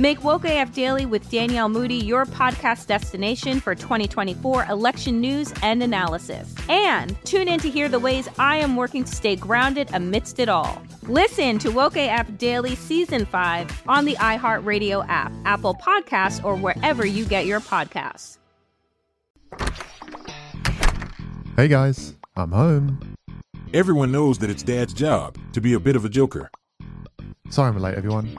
Make 0.00 0.24
Woke 0.24 0.46
AF 0.46 0.72
Daily 0.72 1.04
with 1.04 1.30
Danielle 1.30 1.68
Moody 1.68 1.96
your 1.96 2.24
podcast 2.24 2.86
destination 2.86 3.60
for 3.60 3.74
2024 3.74 4.64
election 4.64 5.20
news 5.20 5.52
and 5.62 5.82
analysis. 5.82 6.54
And 6.70 7.22
tune 7.26 7.48
in 7.48 7.60
to 7.60 7.68
hear 7.68 7.86
the 7.86 7.98
ways 7.98 8.26
I 8.38 8.56
am 8.56 8.76
working 8.76 9.04
to 9.04 9.14
stay 9.14 9.36
grounded 9.36 9.90
amidst 9.92 10.38
it 10.38 10.48
all. 10.48 10.82
Listen 11.02 11.58
to 11.58 11.68
Woke 11.68 11.98
AF 11.98 12.38
Daily 12.38 12.76
Season 12.76 13.26
5 13.26 13.82
on 13.88 14.06
the 14.06 14.14
iHeartRadio 14.14 15.04
app, 15.06 15.32
Apple 15.44 15.74
Podcasts, 15.74 16.42
or 16.42 16.56
wherever 16.56 17.04
you 17.04 17.26
get 17.26 17.44
your 17.44 17.60
podcasts. 17.60 18.38
Hey 21.56 21.68
guys, 21.68 22.14
I'm 22.36 22.52
home. 22.52 23.16
Everyone 23.74 24.10
knows 24.10 24.38
that 24.38 24.48
it's 24.48 24.62
Dad's 24.62 24.94
job 24.94 25.36
to 25.52 25.60
be 25.60 25.74
a 25.74 25.78
bit 25.78 25.94
of 25.94 26.06
a 26.06 26.08
joker. 26.08 26.50
Sorry 27.50 27.68
I'm 27.68 27.78
late, 27.78 27.96
everyone. 27.98 28.38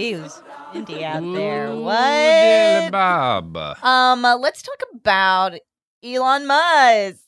Ooh, 0.00 0.22
wee, 0.22 0.80
indie 0.80 1.02
out 1.02 1.34
there. 1.34 1.74
What? 1.74 2.92
Bob. 2.92 3.56
Um, 3.82 4.24
uh, 4.24 4.36
let's 4.36 4.62
talk 4.62 4.82
about 4.94 5.54
Elon 6.02 6.46
Musk. 6.46 7.18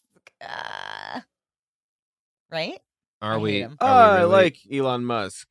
Uh, 0.41 1.21
right? 2.51 2.79
Are 3.21 3.39
we? 3.39 3.63
Are 3.63 3.69
we 3.69 3.75
Oh, 3.81 3.87
I 3.87 4.17
really? 4.21 4.31
like 4.31 4.57
Elon 4.73 5.05
Musk 5.05 5.49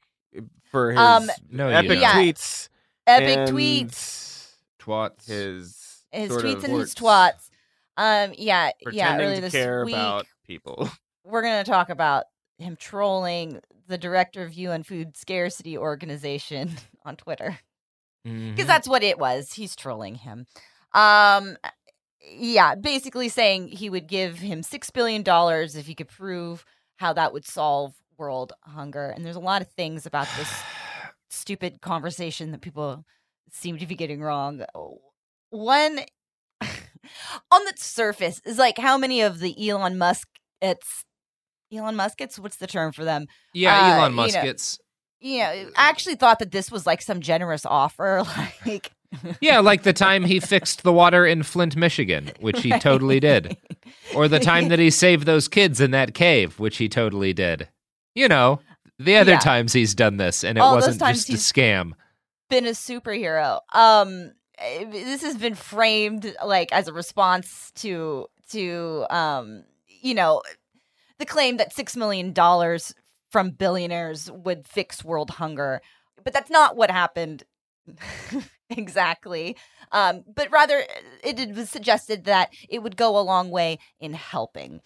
for 0.71 0.91
his 0.91 0.99
Um, 0.99 1.29
No, 1.49 1.67
epic. 1.69 1.99
Yeah. 1.99 2.13
tweets. 2.13 2.69
Epic 3.07 3.37
and 3.37 3.49
tweets. 3.49 4.53
Twats. 4.79 5.25
His 5.27 6.03
His 6.11 6.29
sort 6.29 6.43
tweets 6.43 6.57
of 6.57 6.63
and 6.65 6.73
his 6.79 6.95
twats. 6.95 7.49
Um, 7.97 8.33
yeah, 8.37 8.67
yeah. 8.67 8.71
Pretending 8.83 9.25
Earlier 9.27 9.35
to 9.35 9.41
this 9.41 9.51
care 9.53 9.85
week, 9.85 9.95
about 9.95 10.25
people. 10.45 10.89
we're 11.23 11.41
gonna 11.41 11.63
talk 11.63 11.89
about 11.89 12.25
him 12.57 12.75
trolling 12.75 13.59
the 13.87 13.97
director 13.97 14.43
of 14.43 14.53
UN 14.53 14.83
Food 14.83 15.17
Scarcity 15.17 15.77
Organization 15.77 16.71
on 17.03 17.15
Twitter 17.15 17.59
because 18.23 18.65
Mhm. 18.65 18.67
that's 18.67 18.87
what 18.87 19.03
it 19.03 19.17
was. 19.17 19.53
He's 19.53 19.75
trolling 19.75 20.15
him. 20.15 20.45
Um, 20.93 21.57
yeah, 22.23 22.75
basically 22.75 23.29
saying 23.29 23.69
he 23.69 23.89
would 23.89 24.07
give 24.07 24.37
him 24.39 24.61
six 24.63 24.89
billion 24.91 25.23
dollars 25.23 25.75
if 25.75 25.87
he 25.87 25.95
could 25.95 26.07
prove 26.09 26.63
how 26.97 27.13
that 27.13 27.33
would 27.33 27.45
solve 27.45 27.95
world 28.17 28.53
hunger. 28.63 29.09
And 29.09 29.25
there's 29.25 29.35
a 29.35 29.39
lot 29.39 29.61
of 29.63 29.69
things 29.71 30.05
about 30.05 30.27
this 30.37 30.51
stupid 31.29 31.81
conversation 31.81 32.51
that 32.51 32.61
people 32.61 33.05
seem 33.49 33.77
to 33.79 33.87
be 33.87 33.95
getting 33.95 34.21
wrong. 34.21 34.63
One 35.49 35.99
on 36.61 37.65
the 37.65 37.73
surface 37.77 38.39
is 38.45 38.57
like 38.57 38.77
how 38.77 38.97
many 38.97 39.21
of 39.21 39.39
the 39.39 39.69
Elon 39.69 39.97
Musk 39.97 40.27
it's 40.61 41.03
Elon 41.73 41.95
Muskets, 41.95 42.37
what's 42.37 42.57
the 42.57 42.67
term 42.67 42.91
for 42.91 43.03
them? 43.05 43.25
Yeah, 43.53 43.73
Uh, 43.73 43.97
Elon 43.97 44.11
you 44.11 44.15
Musk 44.17 44.35
know, 44.35 44.43
gets. 44.43 44.79
You 45.21 45.39
know, 45.39 45.45
I 45.77 45.89
actually 45.89 46.15
thought 46.15 46.39
that 46.39 46.51
this 46.51 46.69
was 46.71 46.85
like 46.85 47.01
some 47.01 47.21
generous 47.21 47.65
offer. 47.65 48.23
Like, 48.65 48.91
Yeah, 49.41 49.59
like 49.59 49.83
the 49.83 49.91
time 49.93 50.23
he 50.23 50.39
fixed 50.39 50.83
the 50.83 50.93
water 50.93 51.25
in 51.25 51.43
Flint, 51.43 51.75
Michigan, 51.75 52.31
which 52.39 52.61
he 52.61 52.71
totally 52.79 53.19
did. 53.19 53.57
Or 54.15 54.27
the 54.29 54.39
time 54.39 54.69
that 54.69 54.79
he 54.79 54.89
saved 55.03 55.25
those 55.25 55.47
kids 55.49 55.81
in 55.81 55.91
that 55.91 56.13
cave, 56.13 56.59
which 56.59 56.77
he 56.77 56.87
totally 56.87 57.33
did. 57.33 57.67
You 58.15 58.27
know, 58.29 58.61
the 58.99 59.17
other 59.17 59.33
Yeah. 59.33 59.39
times 59.39 59.73
he's 59.73 59.93
done 59.95 60.15
this 60.17 60.43
and 60.45 60.57
it 60.57 60.61
All 60.61 60.75
wasn't 60.75 60.99
just 61.01 61.29
a 61.29 61.33
scam. 61.33 61.91
been 62.49 62.65
a 62.65 62.69
superhero. 62.69 63.59
Um, 63.73 64.31
eh, 64.57 64.85
this 64.89 65.21
has 65.23 65.35
been 65.37 65.55
framed 65.55 66.33
like 66.45 66.71
as 66.71 66.87
a 66.87 66.93
response 66.93 67.71
to 67.75 68.27
to 68.51 69.05
um 69.09 69.63
you 69.87 70.13
know 70.13 70.41
the 71.19 71.25
claim 71.25 71.57
that 71.57 71.73
six 71.73 71.95
million 71.97 72.31
dollars 72.33 72.93
from 73.31 73.51
billionaires 73.51 74.29
would 74.31 74.67
fix 74.67 75.03
world 75.03 75.31
hunger, 75.31 75.81
but 76.23 76.33
that's 76.33 76.49
not 76.49 76.75
what 76.75 76.91
happened 76.91 77.43
exactly. 78.69 79.57
Um, 79.91 80.23
but 80.33 80.51
rather, 80.51 80.83
eh, 81.23 81.33
it, 81.37 81.55
was 81.55 81.69
suggested 81.69 82.25
that 82.25 82.53
it 82.69 82.83
would 82.83 82.97
go 82.97 83.17
a 83.17 83.21
long 83.21 83.49
way 83.49 83.79
in 83.99 84.13
helping. 84.13 84.81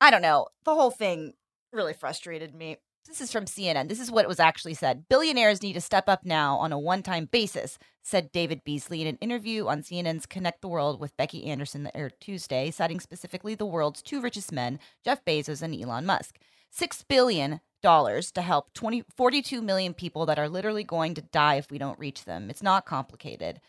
I 0.00 0.10
don't 0.10 0.22
know. 0.22 0.48
The 0.64 0.74
whole 0.74 0.90
thing 0.90 1.34
really 1.72 1.94
frustrated 1.94 2.54
me. 2.54 2.76
This 3.06 3.20
is 3.20 3.30
from 3.30 3.44
CNN. 3.44 3.88
This 3.88 4.00
is 4.00 4.10
what 4.10 4.26
was 4.26 4.40
actually 4.40 4.74
said. 4.74 5.04
Billionaires 5.08 5.62
need 5.62 5.74
to 5.74 5.80
step 5.80 6.08
up 6.08 6.24
now 6.24 6.56
on 6.56 6.72
a 6.72 6.78
one 6.78 7.04
time 7.04 7.28
basis, 7.30 7.78
said 8.02 8.32
David 8.32 8.62
Beasley 8.64 9.00
in 9.00 9.06
an 9.06 9.18
interview 9.20 9.68
on 9.68 9.82
CNN's 9.82 10.26
Connect 10.26 10.60
the 10.60 10.68
World 10.68 10.98
with 10.98 11.16
Becky 11.16 11.44
Anderson 11.44 11.84
that 11.84 11.96
aired 11.96 12.14
Tuesday, 12.20 12.70
citing 12.72 12.98
specifically 12.98 13.54
the 13.54 13.64
world's 13.64 14.02
two 14.02 14.20
richest 14.20 14.50
men, 14.50 14.80
Jeff 15.04 15.24
Bezos 15.24 15.62
and 15.62 15.80
Elon 15.80 16.04
Musk. 16.04 16.38
$6 16.76 17.04
billion 17.08 17.60
to 17.82 18.42
help 18.42 18.72
20, 18.74 19.04
42 19.16 19.62
million 19.62 19.94
people 19.94 20.26
that 20.26 20.38
are 20.38 20.48
literally 20.48 20.84
going 20.84 21.14
to 21.14 21.22
die 21.22 21.56
if 21.56 21.70
we 21.70 21.78
don't 21.78 21.98
reach 21.98 22.24
them. 22.24 22.50
It's 22.50 22.62
not 22.62 22.86
complicated, 22.86 23.60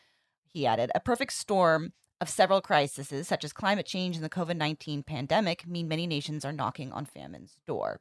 he 0.46 0.66
added. 0.66 0.92
A 0.96 1.00
perfect 1.00 1.34
storm 1.34 1.94
of 2.20 2.30
several 2.30 2.62
crises, 2.62 3.28
such 3.28 3.44
as 3.44 3.54
climate 3.54 3.86
change 3.86 4.16
and 4.16 4.26
the 4.26 4.30
COVID 4.30 4.58
19 4.58 5.04
pandemic, 5.04 5.68
mean 5.68 5.88
many 5.88 6.08
nations 6.08 6.44
are 6.44 6.54
knocking 6.54 6.92
on 6.92 7.06
famine's 7.06 7.58
door. 7.68 8.00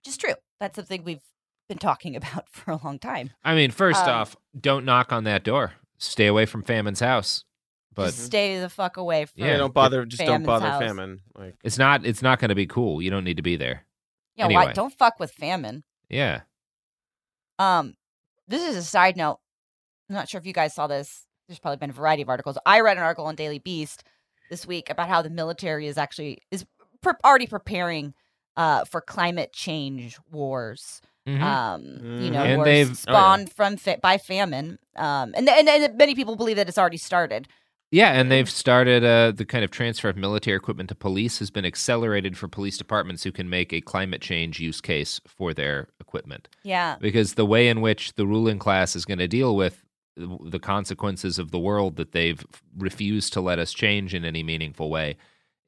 Which 0.00 0.12
is 0.12 0.16
true. 0.16 0.34
That's 0.58 0.76
something 0.76 1.04
we've 1.04 1.22
been 1.68 1.78
talking 1.78 2.16
about 2.16 2.48
for 2.48 2.72
a 2.72 2.80
long 2.82 2.98
time. 2.98 3.30
I 3.44 3.54
mean, 3.54 3.70
first 3.70 4.02
Um, 4.02 4.08
off, 4.08 4.36
don't 4.58 4.84
knock 4.84 5.12
on 5.12 5.24
that 5.24 5.44
door. 5.44 5.74
Stay 5.98 6.26
away 6.26 6.46
from 6.46 6.62
famine's 6.62 7.00
house. 7.00 7.44
But 7.94 8.06
Just 8.06 8.24
stay 8.24 8.58
the 8.58 8.70
fuck 8.70 8.96
away 8.96 9.26
from 9.26 9.44
Yeah, 9.44 9.58
don't 9.58 9.74
bother. 9.74 10.06
Just 10.06 10.24
don't 10.24 10.44
bother 10.44 10.66
house. 10.66 10.80
famine. 10.82 11.20
Like 11.36 11.56
it's 11.62 11.76
not 11.76 12.06
it's 12.06 12.22
not 12.22 12.38
going 12.38 12.48
to 12.48 12.54
be 12.54 12.66
cool. 12.66 13.02
You 13.02 13.10
don't 13.10 13.22
need 13.22 13.36
to 13.36 13.42
be 13.42 13.56
there. 13.56 13.84
Yeah, 14.36 14.46
anyway, 14.46 14.66
why? 14.66 14.72
Don't 14.72 14.92
fuck 14.96 15.18
with 15.20 15.30
famine. 15.32 15.84
Yeah. 16.08 16.40
Um, 17.58 17.94
this 18.48 18.62
is 18.68 18.76
a 18.76 18.82
side 18.82 19.16
note. 19.16 19.38
I'm 20.08 20.14
not 20.16 20.28
sure 20.28 20.38
if 20.38 20.46
you 20.46 20.52
guys 20.52 20.74
saw 20.74 20.86
this. 20.86 21.26
There's 21.48 21.58
probably 21.58 21.76
been 21.78 21.90
a 21.90 21.94
variety 21.94 22.22
of 22.22 22.28
articles. 22.28 22.58
I 22.66 22.80
read 22.80 22.96
an 22.96 23.02
article 23.02 23.26
on 23.26 23.34
Daily 23.34 23.58
Beast 23.58 24.04
this 24.50 24.66
week 24.66 24.90
about 24.90 25.08
how 25.08 25.22
the 25.22 25.30
military 25.30 25.86
is 25.86 25.98
actually 25.98 26.38
is 26.50 26.64
pre- 27.02 27.12
already 27.24 27.46
preparing 27.46 28.14
uh, 28.56 28.84
for 28.84 29.00
climate 29.00 29.52
change 29.52 30.18
wars. 30.30 31.00
Mhm. 31.26 31.40
Um, 31.40 32.20
you 32.20 32.30
know, 32.30 32.42
And 32.42 32.56
wars 32.58 32.64
they've- 32.66 32.88
oh, 32.88 32.90
yeah. 32.90 32.94
spawned 32.94 33.52
from 33.52 33.76
fa- 33.76 33.98
by 34.02 34.18
famine. 34.18 34.78
Um, 34.96 35.32
and, 35.36 35.48
and 35.48 35.68
and 35.68 35.96
many 35.96 36.14
people 36.14 36.36
believe 36.36 36.56
that 36.56 36.68
it's 36.68 36.78
already 36.78 36.96
started. 36.98 37.48
Yeah, 37.92 38.12
and 38.12 38.32
they've 38.32 38.48
started 38.48 39.04
uh, 39.04 39.32
the 39.32 39.44
kind 39.44 39.62
of 39.62 39.70
transfer 39.70 40.08
of 40.08 40.16
military 40.16 40.56
equipment 40.56 40.88
to 40.88 40.94
police 40.94 41.38
has 41.40 41.50
been 41.50 41.66
accelerated 41.66 42.38
for 42.38 42.48
police 42.48 42.78
departments 42.78 43.22
who 43.22 43.30
can 43.30 43.50
make 43.50 43.70
a 43.70 43.82
climate 43.82 44.22
change 44.22 44.58
use 44.58 44.80
case 44.80 45.20
for 45.26 45.52
their 45.52 45.88
equipment. 46.00 46.48
Yeah. 46.62 46.96
Because 47.00 47.34
the 47.34 47.44
way 47.44 47.68
in 47.68 47.82
which 47.82 48.14
the 48.14 48.26
ruling 48.26 48.58
class 48.58 48.96
is 48.96 49.04
going 49.04 49.18
to 49.18 49.28
deal 49.28 49.54
with 49.54 49.84
the 50.16 50.58
consequences 50.58 51.38
of 51.38 51.50
the 51.50 51.58
world 51.58 51.96
that 51.96 52.12
they've 52.12 52.42
refused 52.78 53.34
to 53.34 53.42
let 53.42 53.58
us 53.58 53.74
change 53.74 54.14
in 54.14 54.24
any 54.24 54.42
meaningful 54.42 54.88
way 54.88 55.16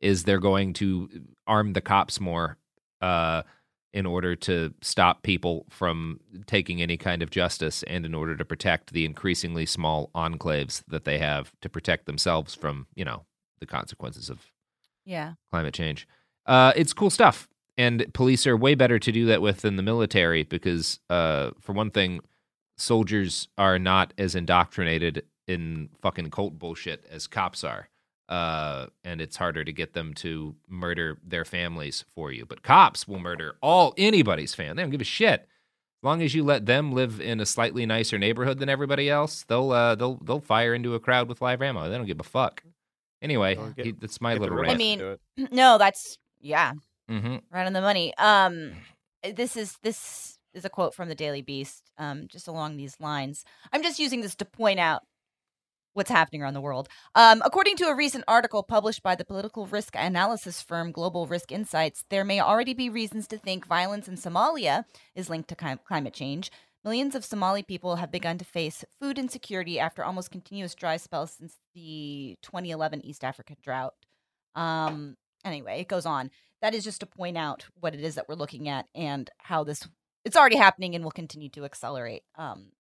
is 0.01 0.25
they're 0.25 0.39
going 0.39 0.73
to 0.75 1.09
arm 1.47 1.75
the 1.75 1.81
cops 1.83 2.21
more 2.21 2.57
uh, 3.03 3.43
in 3.95 4.05
order 4.07 4.35
to 4.35 4.75
stop 4.83 5.23
people 5.23 5.65
from 5.71 6.19
taking 6.47 6.83
any 6.83 6.97
kind 6.97 7.23
of 7.23 7.31
justice 7.31 7.85
and 7.85 8.05
in 8.05 8.13
order 8.13 8.37
to 8.37 8.45
protect 8.45 8.93
the 8.93 9.05
increasingly 9.05 9.65
small 9.65 10.11
enclaves 10.17 10.83
that 10.89 11.05
they 11.05 11.17
have 11.19 11.53
to 11.61 11.69
protect 11.69 12.05
themselves 12.07 12.57
from, 12.57 12.89
you 12.97 13.05
know, 13.05 13.25
the 13.61 13.67
consequences 13.67 14.29
of 14.29 14.51
Yeah. 15.05 15.35
climate 15.53 15.75
change. 15.75 16.09
Uh, 16.45 16.73
it's 16.75 16.93
cool 16.93 17.09
stuff. 17.09 17.49
And 17.79 18.13
police 18.15 18.47
are 18.49 18.57
way 18.57 18.75
better 18.75 18.99
to 18.99 19.13
do 19.13 19.27
that 19.27 19.41
with 19.41 19.61
than 19.63 19.77
the 19.77 19.83
military 19.83 20.43
because, 20.43 20.99
uh, 21.09 21.53
for 21.61 21.73
one 21.73 21.91
thing, 21.93 22.21
soldiers 22.77 23.47
are 23.57 23.79
not 23.79 24.13
as 24.19 24.35
indoctrinated 24.35 25.25
in 25.47 25.89
fucking 26.03 26.31
cult 26.31 26.59
bullshit 26.59 27.05
as 27.11 27.29
cops 27.29 27.63
are. 27.63 27.89
Uh, 28.29 28.87
and 29.05 29.21
it's 29.21 29.37
harder 29.37 29.65
to 29.65 29.73
get 29.73 29.93
them 29.93 30.15
to 30.15 30.55
murder 30.69 31.19
their 31.23 31.45
families 31.45 32.05
for 32.15 32.33
you. 32.33 32.47
But 32.47 32.63
cops 32.63 33.07
will 33.07 33.19
murder 33.19 33.57
all 33.61 33.93
anybody's 33.99 34.55
fan. 34.55 34.77
They 34.77 34.83
don't 34.83 34.91
give 34.91 35.03
a 35.03 35.05
shit. 35.05 35.41
As 35.41 36.07
long 36.07 36.23
as 36.23 36.35
you 36.35 36.43
let 36.43 36.67
them 36.67 36.93
live 36.93 37.21
in 37.21 37.41
a 37.41 37.47
slightly 37.47 37.87
nicer 37.87 38.19
neighborhood 38.19 38.59
than 38.59 38.69
everybody 38.69 39.11
else, 39.11 39.45
they'll 39.45 39.71
uh, 39.71 39.95
they'll 39.95 40.17
they'll 40.17 40.41
fire 40.41 40.75
into 40.75 40.95
a 40.95 41.01
crowd 41.01 41.29
with 41.29 41.43
live 41.43 41.63
ammo. 41.63 41.89
They 41.89 41.97
don't 41.97 42.07
give 42.07 42.21
a 42.21 42.25
fuck. 42.25 42.63
Anyway, 43.23 43.59
he, 43.77 43.93
that's 43.93 44.21
my 44.21 44.35
little 44.35 44.57
rant. 44.57 44.75
I 44.75 44.77
mean, 44.77 45.17
no, 45.51 45.79
that's 45.79 46.19
yeah, 46.41 46.75
mm-hmm. 47.11 47.37
right 47.51 47.67
on 47.67 47.73
the 47.73 47.81
money. 47.81 48.13
Um, 48.19 48.73
this 49.35 49.57
is 49.57 49.79
this 49.83 50.39
is 50.53 50.65
a 50.65 50.71
quote 50.71 50.95
from 50.95 51.09
the 51.09 51.15
Daily 51.15 51.41
Beast, 51.43 51.91
um, 51.99 52.29
just 52.29 52.49
along 52.49 52.77
these 52.77 53.01
lines. 53.01 53.45
I'm 53.73 53.83
just 53.83 53.99
using 53.99 54.21
this 54.21 54.35
to 54.37 54.45
point 54.45 54.79
out 54.79 55.03
what's 55.95 56.11
happening 56.11 56.43
around 56.43 56.55
the 56.55 56.61
world. 56.61 56.89
Um, 57.15 57.43
according 57.45 57.77
to 57.77 57.87
a 57.87 57.95
recent 57.95 58.25
article 58.29 58.63
published 58.63 59.03
by 59.03 59.15
the 59.15 59.25
political 59.25 59.67
risk 59.67 59.95
analysis 59.97 60.61
firm 60.61 60.93
Global 60.93 61.27
Risk 61.27 61.51
Insights, 61.51 62.05
there 62.11 62.25
may 62.25 62.41
already 62.41 62.75
be 62.75 62.91
reasons 62.91 63.27
to 63.29 63.39
think 63.39 63.67
violence 63.67 64.07
in 64.07 64.17
Somalia 64.17 64.85
is 65.15 65.31
linked 65.31 65.49
to 65.49 65.57
clim- 65.57 65.81
climate 65.85 66.13
change. 66.13 66.51
Millions 66.85 67.15
of 67.15 67.25
Somali 67.25 67.63
people 67.63 67.97
have 67.97 68.13
begun 68.13 68.37
to 68.37 68.45
face 68.45 68.85
food 69.01 69.19
insecurity 69.19 69.81
after 69.81 70.05
almost 70.05 70.31
continuous 70.31 70.75
dry 70.75 70.99
spells 70.99 71.33
since 71.33 71.57
the 71.75 72.37
2011 72.43 73.07
East 73.07 73.25
Africa 73.25 73.57
drought. 73.63 73.95
Um, 74.55 75.17
anyway, 75.45 75.81
it 75.81 75.89
goes 75.89 76.05
on. 76.05 76.31
That 76.61 76.75
is 76.75 76.85
just 76.85 77.01
to 77.01 77.07
point 77.07 77.39
out 77.39 77.67
what 77.81 77.95
it 77.95 78.01
is 78.01 78.17
that 78.17 78.29
we're 78.29 78.35
looking 78.35 78.69
at 78.69 78.87
and 78.95 79.31
how 79.39 79.65
this 79.65 79.89
it's 80.25 80.37
already 80.37 80.57
happening 80.57 80.95
and 80.95 81.05
will 81.05 81.11
continue 81.11 81.51
to 81.51 81.65
accelerate. 81.65 82.23
Um, 82.37 82.73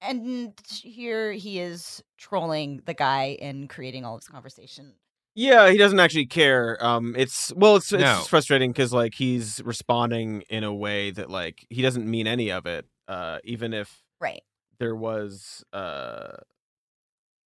and 0.00 0.54
here 0.70 1.32
he 1.32 1.60
is 1.60 2.02
trolling 2.16 2.82
the 2.86 2.94
guy 2.94 3.36
and 3.40 3.68
creating 3.68 4.04
all 4.04 4.16
this 4.16 4.28
conversation. 4.28 4.94
Yeah, 5.34 5.70
he 5.70 5.78
doesn't 5.78 6.00
actually 6.00 6.26
care. 6.26 6.82
Um, 6.84 7.14
it's 7.16 7.52
well, 7.54 7.76
it's 7.76 7.92
it's 7.92 8.02
No. 8.02 8.06
just 8.16 8.28
frustrating 8.28 8.72
because 8.72 8.92
like 8.92 9.14
he's 9.14 9.62
responding 9.64 10.42
in 10.48 10.64
a 10.64 10.74
way 10.74 11.10
that 11.12 11.30
like 11.30 11.64
he 11.70 11.80
doesn't 11.82 12.10
mean 12.10 12.26
any 12.26 12.50
of 12.50 12.66
it. 12.66 12.86
Uh, 13.06 13.38
even 13.44 13.72
if 13.72 14.02
Right. 14.20 14.42
there 14.78 14.96
was 14.96 15.64
uh, 15.72 16.38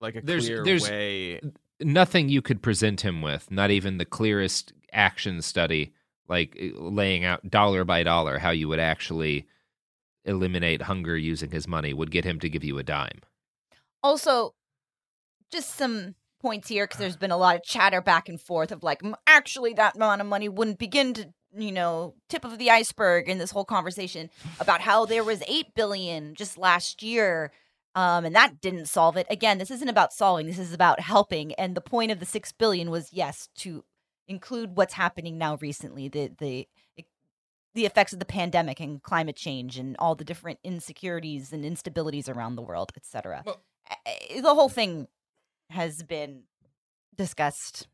like 0.00 0.16
a 0.16 0.22
There's 0.22 0.46
clear 0.46 0.64
there's 0.64 0.82
way. 0.82 1.40
nothing 1.80 2.28
you 2.28 2.42
could 2.42 2.62
present 2.62 3.02
him 3.02 3.22
with, 3.22 3.50
not 3.50 3.70
even 3.70 3.98
the 3.98 4.04
clearest 4.04 4.72
action 4.92 5.42
study, 5.42 5.92
like 6.28 6.56
uh, 6.60 6.78
laying 6.80 7.24
out 7.24 7.48
dollar 7.50 7.84
by 7.84 8.02
dollar 8.02 8.38
how 8.38 8.50
you 8.50 8.68
would 8.68 8.80
actually 8.80 9.46
eliminate 10.24 10.82
hunger 10.82 11.16
using 11.16 11.50
his 11.50 11.66
money, 11.66 11.92
would 11.92 12.10
get 12.10 12.24
him 12.24 12.38
to 12.40 12.48
give 12.48 12.64
you 12.64 12.78
a 12.78 12.82
dime. 12.82 13.20
Also, 14.02 14.54
just 15.50 15.74
some 15.74 16.14
points 16.40 16.68
here 16.68 16.84
because 16.84 16.98
there's 16.98 17.16
been 17.16 17.30
a 17.30 17.36
lot 17.36 17.56
of 17.56 17.62
chatter 17.62 18.00
back 18.00 18.28
and 18.28 18.40
forth 18.40 18.72
of 18.72 18.82
like, 18.82 19.02
"Mm, 19.02 19.14
actually, 19.26 19.72
that 19.74 19.96
amount 19.96 20.20
of 20.20 20.26
money 20.26 20.48
wouldn't 20.48 20.78
begin 20.78 21.14
to, 21.14 21.32
you 21.56 21.72
know, 21.72 22.14
tip 22.28 22.44
of 22.44 22.58
the 22.58 22.70
iceberg 22.70 23.28
in 23.28 23.38
this 23.38 23.52
whole 23.52 23.64
conversation 23.64 24.30
about 24.58 24.80
how 24.80 25.04
there 25.06 25.24
was 25.24 25.42
eight 25.46 25.74
billion 25.74 26.34
just 26.34 26.58
last 26.58 27.02
year. 27.02 27.52
Um, 27.94 28.24
and 28.24 28.34
that 28.34 28.60
didn't 28.60 28.86
solve 28.86 29.18
it. 29.18 29.26
Again, 29.28 29.58
this 29.58 29.70
isn't 29.70 29.88
about 29.88 30.14
solving. 30.14 30.46
This 30.46 30.58
is 30.58 30.72
about 30.72 31.00
helping. 31.00 31.52
And 31.54 31.74
the 31.74 31.82
point 31.82 32.10
of 32.10 32.20
the 32.20 32.26
six 32.26 32.50
billion 32.50 32.90
was 32.90 33.12
yes 33.12 33.48
to 33.56 33.84
include 34.26 34.76
what's 34.76 34.94
happening 34.94 35.36
now 35.36 35.56
recently, 35.56 36.08
the 36.08 36.32
the 36.38 36.68
the 37.74 37.86
effects 37.86 38.12
of 38.12 38.18
the 38.18 38.24
pandemic 38.24 38.80
and 38.80 39.02
climate 39.02 39.36
change 39.36 39.78
and 39.78 39.96
all 39.98 40.14
the 40.14 40.24
different 40.24 40.58
insecurities 40.62 41.52
and 41.52 41.64
instabilities 41.64 42.28
around 42.28 42.56
the 42.56 42.62
world, 42.62 42.92
etc. 42.96 43.44
The 44.04 44.54
whole 44.54 44.68
thing 44.68 45.08
has 45.70 46.02
been 46.02 46.42
discussed. 47.16 47.88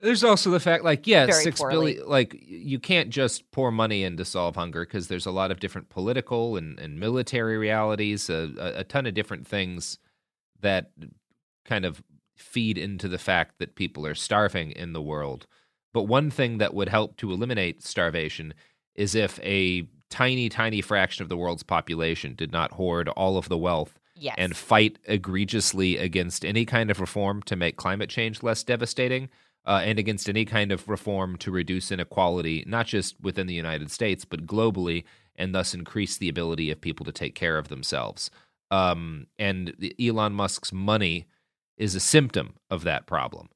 There's 0.00 0.24
also 0.24 0.50
the 0.50 0.60
fact, 0.60 0.84
like, 0.84 1.06
yeah, 1.06 1.30
six 1.30 1.58
poorly. 1.58 1.94
billion. 1.94 2.08
Like, 2.08 2.36
you 2.38 2.78
can't 2.78 3.08
just 3.08 3.50
pour 3.50 3.70
money 3.70 4.02
in 4.02 4.18
to 4.18 4.24
solve 4.24 4.54
hunger 4.54 4.84
because 4.84 5.08
there's 5.08 5.24
a 5.24 5.30
lot 5.30 5.50
of 5.50 5.58
different 5.58 5.88
political 5.88 6.56
and, 6.56 6.78
and 6.78 7.00
military 7.00 7.56
realities, 7.56 8.28
a, 8.28 8.52
a, 8.58 8.80
a 8.80 8.84
ton 8.84 9.06
of 9.06 9.14
different 9.14 9.46
things 9.46 9.98
that 10.60 10.90
kind 11.64 11.86
of 11.86 12.02
feed 12.36 12.76
into 12.76 13.08
the 13.08 13.18
fact 13.18 13.58
that 13.58 13.74
people 13.74 14.06
are 14.06 14.14
starving 14.14 14.70
in 14.72 14.92
the 14.92 15.00
world. 15.00 15.46
But 15.94 16.02
one 16.02 16.30
thing 16.30 16.58
that 16.58 16.74
would 16.74 16.90
help 16.90 17.16
to 17.18 17.32
eliminate 17.32 17.82
starvation 17.82 18.52
is 18.96 19.14
if 19.14 19.38
a 19.42 19.86
tiny, 20.10 20.48
tiny 20.48 20.80
fraction 20.80 21.22
of 21.22 21.28
the 21.28 21.36
world's 21.36 21.62
population 21.62 22.34
did 22.34 22.52
not 22.52 22.72
hoard 22.72 23.08
all 23.10 23.36
of 23.38 23.48
the 23.48 23.58
wealth 23.58 23.98
Yes. 24.18 24.34
and 24.38 24.56
fight 24.56 24.98
egregiously 25.04 25.98
against 25.98 26.44
any 26.44 26.64
kind 26.64 26.90
of 26.90 27.00
reform 27.00 27.42
to 27.42 27.54
make 27.56 27.76
climate 27.76 28.08
change 28.08 28.42
less 28.42 28.62
devastating 28.62 29.28
uh, 29.66 29.82
and 29.84 29.98
against 29.98 30.28
any 30.28 30.44
kind 30.46 30.72
of 30.72 30.88
reform 30.88 31.36
to 31.38 31.50
reduce 31.50 31.92
inequality, 31.92 32.64
not 32.66 32.86
just 32.86 33.20
within 33.20 33.46
the 33.46 33.52
United 33.54 33.90
States, 33.90 34.24
but 34.24 34.46
globally, 34.46 35.04
and 35.34 35.54
thus 35.54 35.74
increase 35.74 36.16
the 36.16 36.28
ability 36.30 36.70
of 36.70 36.80
people 36.80 37.04
to 37.04 37.12
take 37.12 37.34
care 37.34 37.58
of 37.58 37.68
themselves. 37.68 38.30
Um, 38.70 39.26
and 39.38 39.74
Elon 40.00 40.32
Musk's 40.32 40.72
money 40.72 41.26
is 41.76 41.94
a 41.94 42.00
symptom 42.00 42.54
of 42.70 42.84
that 42.84 43.06
problem. 43.06 43.50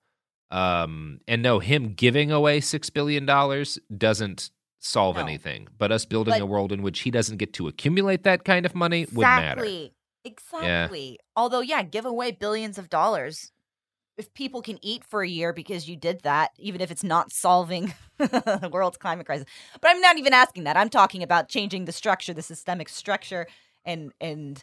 Um, 0.50 1.20
and 1.28 1.42
no, 1.42 1.60
him 1.60 1.94
giving 1.94 2.30
away 2.30 2.60
six 2.60 2.90
billion 2.90 3.24
dollars 3.24 3.78
doesn't 3.96 4.50
solve 4.80 5.16
No. 5.16 5.22
anything. 5.22 5.68
But 5.78 5.92
us 5.92 6.04
building 6.04 6.32
But- 6.34 6.40
a 6.42 6.46
world 6.46 6.72
in 6.72 6.82
which 6.82 7.00
he 7.00 7.10
doesn't 7.10 7.36
get 7.36 7.52
to 7.54 7.68
accumulate 7.68 8.24
that 8.24 8.44
kind 8.44 8.66
of 8.66 8.74
money 8.74 9.06
would 9.12 9.22
matter. 9.22 9.62
Exactly. 9.62 9.94
Exactly. 10.24 11.18
Although, 11.36 11.60
yeah, 11.60 11.82
give 11.82 12.04
away 12.04 12.30
billions 12.32 12.76
of 12.78 12.90
dollars. 12.90 13.52
If 14.18 14.34
people 14.34 14.60
can 14.60 14.78
eat 14.84 15.02
for 15.02 15.22
a 15.22 15.28
year 15.28 15.52
because 15.54 15.88
you 15.88 15.96
did 15.96 16.20
that, 16.22 16.50
even 16.58 16.82
if 16.82 16.90
it's 16.90 17.02
not 17.04 17.32
solving 17.32 17.94
the 18.18 18.68
world's 18.70 18.98
climate 18.98 19.24
crisis. 19.24 19.46
But 19.80 19.90
I'm 19.90 20.00
not 20.02 20.18
even 20.18 20.34
asking 20.34 20.64
that. 20.64 20.76
I'm 20.76 20.90
talking 20.90 21.22
about 21.22 21.48
changing 21.48 21.86
the 21.86 21.92
structure, 21.92 22.34
the 22.34 22.42
systemic 22.42 22.90
structure, 22.90 23.46
and 23.84 24.12
and 24.20 24.62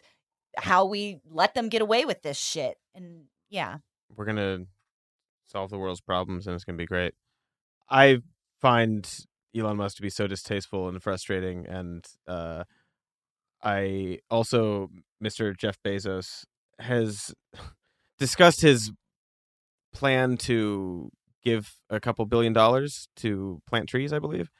how 0.56 0.84
we 0.84 1.18
let 1.28 1.54
them 1.54 1.68
get 1.68 1.82
away 1.82 2.04
with 2.04 2.22
this 2.22 2.38
shit. 2.38 2.78
And 2.94 3.24
yeah. 3.50 3.78
We're 4.14 4.26
gonna 4.26 4.66
solve 5.46 5.70
the 5.70 5.78
world's 5.78 6.00
problems, 6.02 6.46
and 6.46 6.54
it's 6.54 6.64
gonna 6.64 6.78
be 6.78 6.86
great. 6.86 7.14
I 7.90 8.18
find 8.60 9.08
Elon 9.56 9.76
Musk 9.76 9.96
to 9.96 10.02
be 10.02 10.10
so 10.10 10.26
distasteful 10.26 10.88
and 10.88 11.02
frustrating, 11.02 11.66
and 11.66 12.04
uh, 12.26 12.64
I 13.62 14.18
also, 14.30 14.90
Mr. 15.22 15.56
Jeff 15.56 15.78
Bezos, 15.84 16.44
has 16.78 17.34
discussed 18.18 18.60
his 18.60 18.92
plan 19.92 20.36
to 20.36 21.10
give 21.42 21.74
a 21.90 22.00
couple 22.00 22.24
billion 22.26 22.52
dollars 22.52 23.08
to 23.16 23.60
plant 23.66 23.88
trees. 23.88 24.12
I 24.12 24.18
believe. 24.18 24.50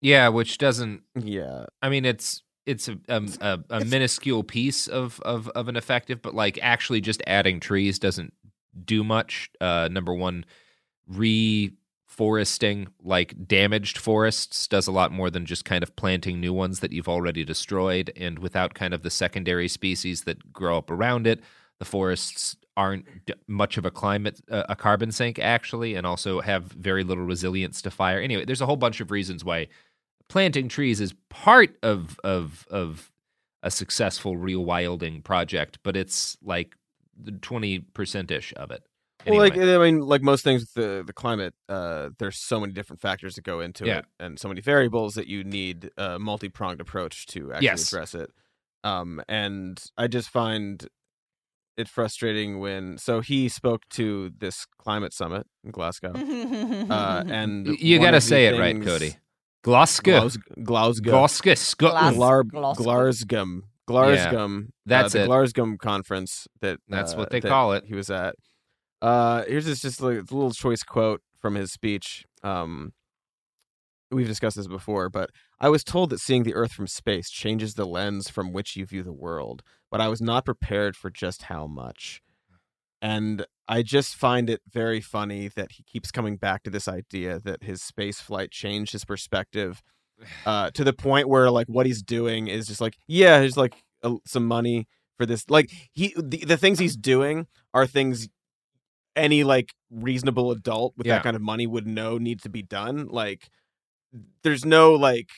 Yeah, 0.00 0.28
which 0.28 0.58
doesn't. 0.58 1.02
Yeah, 1.14 1.66
I 1.82 1.88
mean 1.88 2.04
it's 2.04 2.42
it's 2.66 2.88
a 2.88 2.98
a, 3.08 3.22
a, 3.40 3.58
a 3.70 3.84
minuscule 3.84 4.42
piece 4.44 4.86
of, 4.88 5.20
of 5.20 5.48
of 5.50 5.68
an 5.68 5.76
effective, 5.76 6.22
but 6.22 6.34
like 6.34 6.58
actually 6.62 7.00
just 7.00 7.22
adding 7.26 7.60
trees 7.60 7.98
doesn't 7.98 8.32
do 8.84 9.02
much. 9.02 9.50
Uh, 9.60 9.88
number 9.90 10.14
one, 10.14 10.44
reforesting 12.16 12.88
like 13.02 13.46
damaged 13.46 13.98
forests 13.98 14.66
does 14.66 14.86
a 14.86 14.92
lot 14.92 15.12
more 15.12 15.30
than 15.30 15.46
just 15.46 15.64
kind 15.64 15.82
of 15.82 15.94
planting 15.96 16.40
new 16.40 16.52
ones 16.52 16.80
that 16.80 16.92
you've 16.92 17.08
already 17.08 17.44
destroyed, 17.44 18.12
and 18.16 18.38
without 18.38 18.74
kind 18.74 18.94
of 18.94 19.02
the 19.02 19.10
secondary 19.10 19.68
species 19.68 20.22
that 20.22 20.52
grow 20.52 20.78
up 20.78 20.90
around 20.90 21.26
it, 21.26 21.40
the 21.78 21.84
forests 21.84 22.56
aren't 22.76 23.06
much 23.46 23.78
of 23.78 23.86
a 23.86 23.90
climate 23.90 24.40
uh, 24.50 24.64
a 24.68 24.76
carbon 24.76 25.10
sink 25.10 25.38
actually 25.38 25.94
and 25.94 26.06
also 26.06 26.42
have 26.42 26.64
very 26.64 27.02
little 27.02 27.24
resilience 27.24 27.80
to 27.80 27.90
fire. 27.90 28.20
Anyway 28.20 28.44
there's 28.44 28.60
a 28.60 28.66
whole 28.66 28.76
bunch 28.76 29.00
of 29.00 29.10
reasons 29.10 29.44
why 29.44 29.66
planting 30.28 30.68
trees 30.68 31.00
is 31.00 31.14
part 31.30 31.74
of 31.82 32.20
of 32.22 32.66
of 32.70 33.10
a 33.62 33.70
successful 33.70 34.36
rewilding 34.36 35.24
project 35.24 35.78
but 35.82 35.96
it's 35.96 36.36
like 36.42 36.76
the 37.18 37.32
20% 37.32 38.30
ish 38.30 38.52
of 38.56 38.70
it 38.70 38.82
Well, 39.30 39.38
like 39.38 39.56
I 39.56 39.78
mean, 39.78 40.00
like 40.00 40.22
most 40.22 40.44
things 40.44 40.62
with 40.62 40.74
the 40.74 41.04
the 41.06 41.12
climate, 41.12 41.54
uh, 41.68 42.10
there's 42.18 42.38
so 42.38 42.60
many 42.60 42.72
different 42.72 43.00
factors 43.00 43.34
that 43.34 43.42
go 43.44 43.60
into 43.60 43.86
Yeah. 43.86 43.98
it, 43.98 44.04
and 44.20 44.38
so 44.38 44.48
many 44.48 44.60
variables 44.60 45.14
that 45.14 45.26
you 45.26 45.44
need 45.44 45.90
a 45.96 46.18
multi 46.18 46.48
pronged 46.48 46.80
approach 46.80 47.26
to 47.28 47.52
actually 47.52 47.66
Yes. 47.66 47.88
address 47.92 48.14
it. 48.14 48.30
Um, 48.84 49.20
and 49.28 49.82
I 49.98 50.06
just 50.06 50.28
find 50.30 50.86
it 51.76 51.88
frustrating 51.88 52.58
when 52.58 52.96
so 52.98 53.20
he 53.20 53.48
spoke 53.48 53.82
to 53.90 54.30
this 54.38 54.66
climate 54.78 55.12
summit 55.12 55.46
in 55.64 55.70
Glasgow, 55.72 56.12
uh, 56.14 57.24
and 57.28 57.66
you 57.66 57.98
gotta 57.98 58.16
of 58.18 58.22
the 58.22 58.28
say 58.28 58.46
it 58.46 58.58
right, 58.58 58.80
Cody. 58.82 59.16
Glasgow. 59.62 60.20
Glas- 60.20 60.38
Glasgow, 60.62 61.10
Glasgow, 61.10 61.54
Scotland. 61.54 62.16
Glar- 62.16 62.44
Glasgow. 62.44 62.74
Glasgow, 62.84 63.62
Yeah, 63.62 63.62
Glasgow. 63.86 64.62
that's 64.86 65.14
uh, 65.14 65.18
the 65.18 65.24
it. 65.24 65.26
Glasgow 65.26 65.76
conference 65.76 66.48
that 66.60 66.78
That's 66.88 67.14
uh, 67.14 67.16
what 67.16 67.30
they 67.30 67.40
that 67.40 67.48
call 67.48 67.72
it. 67.72 67.84
He 67.86 67.94
was 67.94 68.08
at. 68.10 68.36
Uh, 69.06 69.44
here's 69.46 69.66
this 69.66 69.82
just 69.82 70.00
like 70.00 70.16
a 70.16 70.34
little 70.34 70.50
choice 70.50 70.82
quote 70.82 71.22
from 71.40 71.54
his 71.54 71.70
speech. 71.70 72.24
Um, 72.42 72.92
we've 74.10 74.26
discussed 74.26 74.56
this 74.56 74.66
before, 74.66 75.08
but 75.08 75.30
I 75.60 75.68
was 75.68 75.84
told 75.84 76.10
that 76.10 76.18
seeing 76.18 76.42
the 76.42 76.56
Earth 76.56 76.72
from 76.72 76.88
space 76.88 77.30
changes 77.30 77.74
the 77.74 77.84
lens 77.86 78.28
from 78.28 78.52
which 78.52 78.74
you 78.74 78.84
view 78.84 79.04
the 79.04 79.12
world, 79.12 79.62
but 79.92 80.00
I 80.00 80.08
was 80.08 80.20
not 80.20 80.44
prepared 80.44 80.96
for 80.96 81.08
just 81.08 81.42
how 81.42 81.68
much. 81.68 82.20
And 83.00 83.46
I 83.68 83.82
just 83.82 84.16
find 84.16 84.50
it 84.50 84.62
very 84.68 85.00
funny 85.00 85.46
that 85.54 85.70
he 85.70 85.84
keeps 85.84 86.10
coming 86.10 86.36
back 86.36 86.64
to 86.64 86.70
this 86.70 86.88
idea 86.88 87.38
that 87.38 87.62
his 87.62 87.82
space 87.82 88.18
flight 88.18 88.50
changed 88.50 88.90
his 88.90 89.04
perspective 89.04 89.82
uh, 90.44 90.70
to 90.74 90.82
the 90.82 90.92
point 90.92 91.28
where 91.28 91.48
like 91.52 91.68
what 91.68 91.86
he's 91.86 92.02
doing 92.02 92.48
is 92.48 92.66
just 92.66 92.80
like, 92.80 92.96
yeah, 93.06 93.38
there's 93.38 93.56
like 93.56 93.84
a, 94.02 94.16
some 94.26 94.46
money 94.46 94.88
for 95.16 95.26
this. 95.26 95.48
Like 95.48 95.70
he, 95.92 96.12
the, 96.16 96.44
the 96.44 96.56
things 96.56 96.80
he's 96.80 96.96
doing 96.96 97.46
are 97.72 97.86
things 97.86 98.28
any 99.16 99.42
like 99.44 99.72
reasonable 99.90 100.50
adult 100.50 100.94
with 100.96 101.06
Yeah. 101.06 101.14
that 101.16 101.22
kind 101.24 101.36
of 101.36 101.42
money 101.42 101.66
would 101.66 101.86
know 101.86 102.18
needs 102.18 102.42
to 102.44 102.48
be 102.48 102.62
done. 102.62 103.08
Like 103.08 103.48
there's 104.42 104.64
no 104.64 104.92
like 104.94 105.28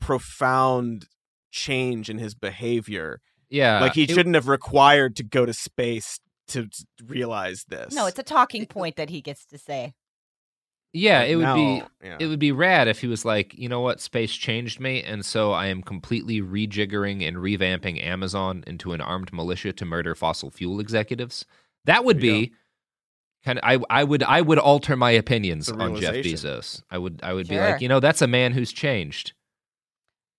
profound 0.00 1.06
change 1.50 2.08
in 2.10 2.18
his 2.18 2.34
behavior. 2.34 3.20
Yeah, 3.50 3.80
like 3.80 3.94
he 3.94 4.04
it- 4.04 4.10
shouldn't 4.10 4.34
have 4.34 4.48
required 4.48 5.16
to 5.16 5.22
go 5.22 5.44
to 5.46 5.52
space 5.52 6.20
to 6.48 6.68
realize 7.04 7.64
this. 7.68 7.94
No, 7.94 8.06
it's 8.06 8.18
a 8.18 8.22
talking 8.22 8.66
point 8.66 8.96
that 8.96 9.10
he 9.10 9.20
gets 9.20 9.46
to 9.46 9.58
say. 9.58 9.94
Yeah, 10.92 11.22
it 11.22 11.34
would 11.34 11.54
be 11.54 11.82
yeah. 12.04 12.16
it 12.20 12.26
would 12.26 12.38
be 12.38 12.52
rad 12.52 12.86
if 12.86 13.00
he 13.00 13.08
was 13.08 13.24
like, 13.24 13.52
you 13.54 13.68
know 13.68 13.80
what, 13.80 14.00
space 14.00 14.32
changed 14.34 14.78
me, 14.78 15.02
and 15.02 15.24
so 15.26 15.50
I 15.52 15.66
am 15.66 15.82
completely 15.82 16.40
rejiggering 16.40 17.26
and 17.26 17.38
revamping 17.38 18.00
Amazon 18.02 18.62
into 18.66 18.92
an 18.92 19.00
armed 19.00 19.32
militia 19.32 19.72
to 19.72 19.84
murder 19.84 20.14
fossil 20.14 20.50
fuel 20.50 20.78
executives. 20.78 21.46
That 21.84 22.04
would 22.04 22.20
There 22.20 22.26
you 22.26 22.46
be 22.48 22.52
kind 23.44 23.58
of 23.58 23.64
I 23.64 23.78
I 23.90 24.04
would 24.04 24.22
I 24.22 24.40
would 24.40 24.58
alter 24.58 24.96
my 24.96 25.10
opinions 25.10 25.68
on 25.68 25.96
Jeff. 25.96 26.14
Bezos. 26.14 26.82
I 26.90 26.98
would 26.98 27.20
I 27.22 27.32
would 27.32 27.48
be 27.48 27.58
like, 27.58 27.80
you 27.80 27.88
know, 27.88 28.00
that's 28.00 28.22
a 28.22 28.26
man 28.26 28.52
who's 28.52 28.72
changed. 28.72 29.32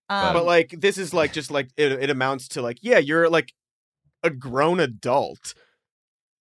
Um, 0.10 0.34
but 0.34 0.46
like 0.46 0.70
this 0.78 0.98
is 0.98 1.14
like 1.14 1.34
just 1.34 1.50
like 1.50 1.70
it, 1.78 1.92
it 1.94 2.10
amounts 2.12 2.48
to 2.50 2.62
like 2.62 2.78
yeah 2.82 3.00
you're 3.00 3.28
like 3.30 3.54
a 4.22 4.30
grown 4.30 4.80
adult 4.80 5.56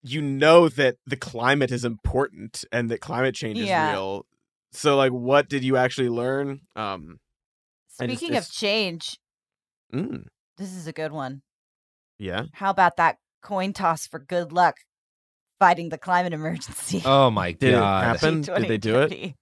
you 0.02 0.20
know 0.20 0.68
that 0.68 0.96
the 1.06 1.16
climate 1.16 1.70
is 1.70 1.82
important 1.82 2.64
and 2.70 2.90
that 2.90 3.00
climate 3.00 3.34
change 3.34 3.58
is 3.58 3.68
Yeah. 3.68 3.92
real 3.92 4.26
so 4.72 4.96
like 4.98 5.12
what 5.12 5.48
did 5.48 5.64
you 5.64 5.78
actually 5.78 6.10
learn 6.10 6.60
um 6.76 7.20
I 7.98 8.06
just- 8.06 8.18
Speaking 8.20 8.36
of 8.36 8.50
change, 8.50 9.18
mm, 9.94 10.24
this 10.58 10.72
is 10.74 10.86
a 10.86 10.92
good 10.92 11.12
one. 11.12 11.40
yeah 12.18 12.44
How 12.52 12.68
about 12.70 12.96
that 12.96 13.16
coin 13.42 13.72
toss 13.72 14.06
for 14.06 14.18
good 14.18 14.52
luck 14.52 14.76
fighting 15.58 15.88
the 15.88 15.98
climate 15.98 16.32
emergency? 16.32 17.02
Oh 17.06 17.30
my 17.30 17.52
god! 17.52 17.60
did 17.60 17.74
it 17.74 17.80
happen 17.80 18.40
did 18.42 18.68
they 18.68 18.78
do 18.78 19.00
it 19.02 19.08
2020. 19.10 19.36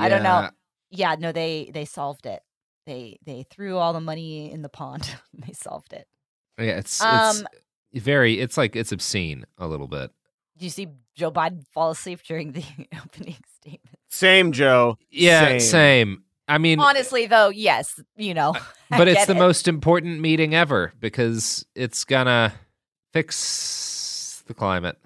I 0.00 0.08
don't 0.08 0.22
know. 0.22 0.40
Yeah. 0.40 0.50
Yeah, 0.94 1.16
no, 1.18 1.32
they 1.32 1.70
they 1.72 1.84
solved 1.86 2.26
it. 2.26 2.42
They 2.86 3.18
they 3.24 3.44
threw 3.50 3.76
all 3.78 3.92
the 3.92 4.00
money 4.00 4.52
in 4.52 4.62
the 4.62 4.68
pond. 4.68 5.08
they 5.34 5.52
solved 5.52 5.92
it. 5.92 6.06
Yeah, 6.58 6.78
it's 6.78 7.00
Um, 7.02 7.46
it's 7.92 8.04
very 8.04 8.38
it's 8.40 8.56
like 8.56 8.76
it's 8.76 8.92
obscene 8.92 9.44
a 9.58 9.66
little 9.66 9.88
bit. 9.88 10.10
Do 10.58 10.66
you 10.66 10.70
see 10.70 10.88
Joe 11.14 11.30
Biden 11.30 11.64
fall 11.72 11.90
asleep 11.90 12.20
during 12.26 12.52
the 12.52 12.64
opening 13.04 13.36
statement? 13.60 13.98
same 14.08 14.52
joe 14.52 14.98
Yeah, 15.10 15.48
same, 15.48 15.60
same. 15.60 16.24
I 16.46 16.58
mean, 16.58 16.78
Honestly, 16.80 17.26
though, 17.26 17.48
yes, 17.48 17.98
you 18.16 18.34
know, 18.34 18.54
but 18.90 19.08
it's 19.08 19.24
the 19.24 19.34
it. 19.34 19.38
most 19.38 19.66
important 19.66 20.20
meeting 20.20 20.54
ever 20.54 20.92
because 21.00 21.64
it's 21.74 22.04
gonna 22.04 22.52
fix 23.14 24.42
the 24.46 24.52
climate. 24.54 24.98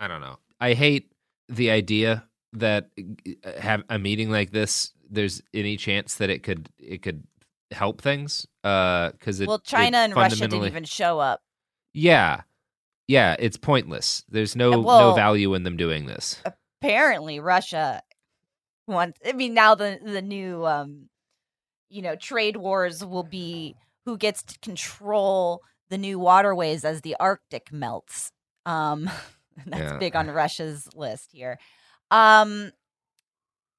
I 0.00 0.08
don't 0.08 0.22
know. 0.22 0.38
I 0.58 0.72
hate 0.72 1.12
the 1.48 1.70
idea 1.70 2.24
that 2.54 2.90
uh, 3.44 3.60
have 3.60 3.84
a 3.88 3.98
meeting 3.98 4.30
like 4.30 4.50
this. 4.50 4.92
There's 5.08 5.42
any 5.54 5.76
chance 5.76 6.16
that 6.16 6.30
it 6.30 6.42
could 6.42 6.70
it 6.78 7.02
could 7.02 7.22
help 7.70 8.00
things? 8.00 8.46
Uh, 8.64 9.10
because 9.12 9.40
it 9.40 9.46
Well, 9.46 9.58
it 9.58 9.64
China 9.64 9.98
and 9.98 10.14
Russia 10.14 10.48
didn't 10.48 10.66
even 10.66 10.84
show 10.84 11.18
up. 11.18 11.42
Yeah, 11.92 12.42
yeah. 13.06 13.36
It's 13.38 13.56
pointless. 13.56 14.24
There's 14.28 14.56
no 14.56 14.70
no 14.70 15.14
value 15.14 15.54
in 15.54 15.62
them 15.64 15.76
doing 15.76 16.06
this. 16.06 16.42
Apparently, 16.82 17.40
Russia 17.40 18.02
wants. 18.86 19.18
I 19.24 19.32
mean, 19.32 19.54
now 19.54 19.74
the 19.74 19.98
the 20.02 20.22
new, 20.22 20.66
um, 20.66 21.08
you 21.88 22.02
know, 22.02 22.16
trade 22.16 22.56
wars 22.56 23.04
will 23.04 23.24
be 23.24 23.76
who 24.06 24.16
gets 24.16 24.42
to 24.44 24.58
control 24.60 25.60
the 25.88 25.98
new 25.98 26.18
waterways 26.18 26.84
as 26.84 27.02
the 27.02 27.16
Arctic 27.20 27.72
melts. 27.72 28.32
Um, 28.64 29.10
that's 29.66 29.92
Yeah. 29.92 29.98
big 29.98 30.16
on 30.16 30.28
Russia's 30.30 30.88
list 30.94 31.30
here. 31.32 31.58
Um, 32.10 32.72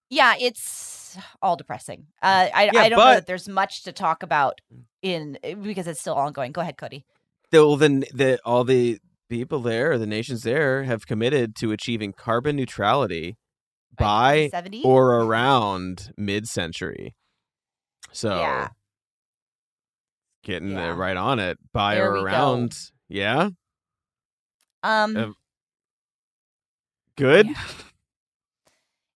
yeah, 0.10 0.36
it's 0.40 1.18
all 1.42 1.56
depressing. 1.56 2.08
Uh, 2.22 2.48
I 2.54 2.70
Yeah, 2.74 2.82
I 2.82 2.90
don't 2.90 3.00
know 3.00 3.06
that 3.14 3.28
there's 3.28 3.48
much 3.48 3.84
to 3.84 3.92
talk 3.92 4.24
about 4.24 4.60
in 5.02 5.38
because 5.62 5.88
it's 5.88 6.00
still 6.02 6.16
ongoing. 6.16 6.52
Go 6.52 6.62
ahead, 6.62 6.78
Cody. 6.78 7.06
well 7.52 7.76
then 7.78 8.06
the 8.14 8.40
all 8.46 8.64
the 8.64 9.00
people 9.30 9.60
there 9.62 9.98
the 9.98 10.06
nations 10.06 10.44
there 10.44 10.84
have 10.84 11.08
committed 11.08 11.56
to 11.56 11.72
achieving 11.72 12.12
carbon 12.14 12.56
neutrality 12.58 13.38
by 13.98 14.46
2070? 14.52 14.84
or 14.84 15.16
around 15.22 16.12
mid-century 16.18 17.16
so 18.12 18.38
Yeah. 18.38 18.70
getting 20.44 20.72
Yeah. 20.72 20.96
right 20.96 21.16
on 21.18 21.40
it 21.40 21.58
by 21.74 21.96
There 21.96 22.10
or 22.10 22.14
we 22.16 22.20
go. 22.20 22.24
around 22.26 22.74
Yeah. 23.08 23.50
Um, 24.84 25.36
Good. 27.16 27.50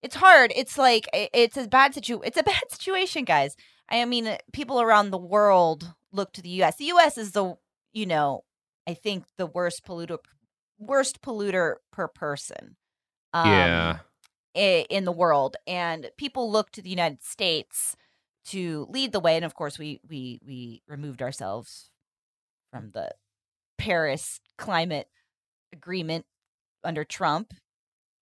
it's 0.01 0.15
hard. 0.15 0.51
It's 0.55 0.77
like 0.77 1.07
it's 1.13 1.57
a 1.57 1.67
bad 1.67 1.93
situ. 1.93 2.19
It's 2.23 2.37
a 2.37 2.43
bad 2.43 2.61
situation, 2.69 3.23
guys. 3.25 3.55
I 3.89 4.03
mean, 4.05 4.27
uh, 4.27 4.37
people 4.53 4.81
around 4.81 5.11
the 5.11 5.17
world 5.17 5.93
look 6.11 6.33
to 6.33 6.41
the 6.41 6.49
U.S. 6.49 6.77
The 6.77 6.85
U.S. 6.85 7.17
is 7.17 7.31
the 7.31 7.55
you 7.93 8.05
know, 8.05 8.43
I 8.87 8.93
think 8.93 9.25
the 9.37 9.45
worst 9.47 9.85
polluter, 9.85 10.17
worst 10.77 11.21
polluter 11.21 11.75
per 11.91 12.07
person. 12.07 12.75
Um, 13.33 13.49
Yeah. 13.51 13.97
in 14.55 15.03
the 15.05 15.11
world, 15.11 15.57
and 15.67 16.09
people 16.17 16.49
look 16.51 16.71
to 16.71 16.81
the 16.81 16.89
United 16.89 17.21
States 17.23 17.95
to 18.45 18.87
lead 18.89 19.11
the 19.11 19.19
way. 19.19 19.35
And 19.35 19.43
of 19.45 19.53
course, 19.55 19.77
we 19.77 19.99
we 20.07 20.39
we 20.45 20.81
removed 20.87 21.21
ourselves 21.21 21.89
from 22.71 22.91
the 22.91 23.11
Paris 23.77 24.39
climate 24.57 25.07
agreement 25.73 26.25
under 26.83 27.03
Trump, 27.03 27.53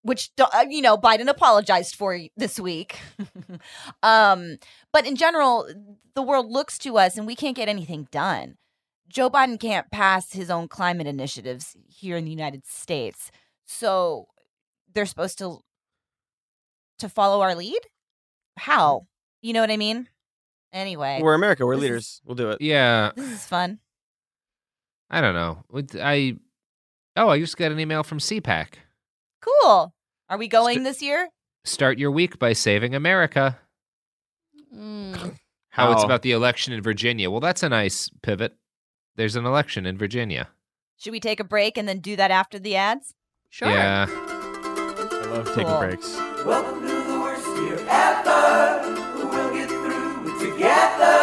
which 0.04 0.30
uh, 0.40 0.66
you 0.70 0.82
know 0.82 0.98
Biden 0.98 1.28
apologized 1.28 1.96
for 1.96 2.20
this 2.38 2.60
week. 2.60 3.00
um, 4.04 4.58
but 4.92 5.08
in 5.08 5.16
general, 5.16 5.68
the 6.14 6.22
world 6.22 6.52
looks 6.52 6.78
to 6.80 6.98
us, 6.98 7.18
and 7.18 7.26
we 7.26 7.36
can't 7.36 7.56
get 7.56 7.68
anything 7.68 8.08
done. 8.12 8.56
Joe 9.10 9.30
Biden 9.30 9.60
can't 9.60 9.90
pass 9.92 10.34
his 10.34 10.50
own 10.50 10.68
climate 10.68 11.08
initiatives 11.08 11.76
here 11.88 12.18
in 12.18 12.26
the 12.26 12.32
United 12.32 12.66
States, 12.66 13.32
so 13.66 14.28
they're 14.94 15.06
supposed 15.06 15.38
to 15.40 15.60
to 17.00 17.10
follow 17.10 17.42
our 17.42 17.56
lead. 17.56 17.82
How? 18.58 19.08
You 19.42 19.54
know 19.54 19.62
what 19.62 19.72
I 19.72 19.78
mean? 19.78 20.08
Anyway, 20.72 21.20
We're 21.22 21.34
America. 21.34 21.66
We're 21.66 21.76
this 21.76 21.84
is- 21.84 21.90
leaders. 21.90 22.22
We'll 22.26 22.36
do 22.36 22.50
it. 22.52 22.62
Yeah. 22.62 23.12
This 23.16 23.32
is 23.32 23.46
fun. 23.46 23.80
I 25.10 25.22
don't 25.22 25.36
know. 25.36 25.64
I 26.02 26.38
oh, 27.16 27.30
I 27.30 27.40
just 27.40 27.58
got 27.58 27.72
an 27.72 27.80
email 27.80 28.04
from 28.04 28.18
CPAC. 28.18 28.76
Cool. 29.44 29.94
Are 30.30 30.38
we 30.38 30.48
going 30.48 30.84
this 30.84 31.02
year? 31.02 31.30
Start 31.66 31.98
your 31.98 32.12
week 32.12 32.40
by 32.40 32.54
saving 32.54 32.96
America. 32.96 33.60
Mm. 34.74 35.38
How 35.70 35.92
it's 35.92 36.04
about 36.04 36.22
the 36.22 36.32
election 36.32 36.72
in 36.72 36.82
Virginia. 36.82 37.32
Well, 37.32 37.40
that's 37.40 37.64
a 37.64 37.70
nice 37.70 38.10
pivot. 38.22 38.56
There's 39.16 39.36
an 39.36 39.46
election 39.46 39.86
in 39.88 39.98
Virginia. 39.98 40.50
Should 40.98 41.12
we 41.12 41.20
take 41.20 41.40
a 41.40 41.44
break 41.44 41.78
and 41.78 41.88
then 41.88 42.00
do 42.00 42.16
that 42.16 42.30
after 42.32 42.60
the 42.60 42.76
ads? 42.76 43.14
Sure. 43.50 43.70
Yeah. 43.70 44.06
I 44.10 45.26
love 45.32 45.48
taking 45.56 45.78
breaks. 45.80 46.16
Welcome 46.46 46.82
to 46.82 46.88
the 46.88 47.20
worst 47.20 47.48
year 47.58 47.80
ever. 47.90 48.82
We'll 49.18 49.54
get 49.54 49.68
through 49.70 50.28
it 50.28 50.52
together 50.52 51.04
or 51.04 51.18
not. 51.18 51.23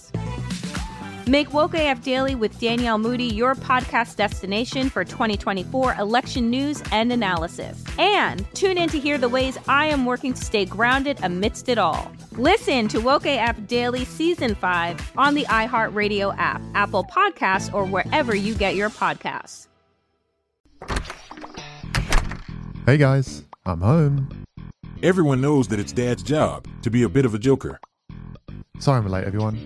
Make 1.31 1.53
Woke 1.53 1.75
AF 1.75 2.01
Daily 2.01 2.35
with 2.35 2.59
Danielle 2.59 2.97
Moody 2.97 3.23
your 3.23 3.55
podcast 3.55 4.17
destination 4.17 4.89
for 4.89 5.05
2024 5.05 5.95
election 5.95 6.49
news 6.49 6.83
and 6.91 7.09
analysis. 7.09 7.81
And 7.97 8.45
tune 8.53 8.77
in 8.77 8.89
to 8.89 8.99
hear 8.99 9.17
the 9.17 9.29
ways 9.29 9.57
I 9.65 9.85
am 9.85 10.05
working 10.05 10.33
to 10.33 10.43
stay 10.43 10.65
grounded 10.65 11.19
amidst 11.23 11.69
it 11.69 11.77
all. 11.77 12.11
Listen 12.33 12.89
to 12.89 12.99
Woke 12.99 13.25
AF 13.25 13.65
Daily 13.65 14.03
Season 14.03 14.55
5 14.55 15.13
on 15.15 15.33
the 15.33 15.45
iHeartRadio 15.45 16.35
app, 16.37 16.61
Apple 16.75 17.05
Podcasts, 17.05 17.73
or 17.73 17.85
wherever 17.85 18.35
you 18.35 18.53
get 18.53 18.75
your 18.75 18.89
podcasts. 18.89 19.67
Hey 22.85 22.97
guys, 22.97 23.45
I'm 23.65 23.79
home. 23.79 24.45
Everyone 25.01 25.39
knows 25.39 25.69
that 25.69 25.79
it's 25.79 25.93
Dad's 25.93 26.23
job 26.23 26.67
to 26.81 26.89
be 26.89 27.03
a 27.03 27.09
bit 27.09 27.23
of 27.23 27.33
a 27.33 27.39
joker. 27.39 27.79
Sorry 28.79 28.97
I'm 28.97 29.07
late, 29.07 29.23
everyone. 29.23 29.65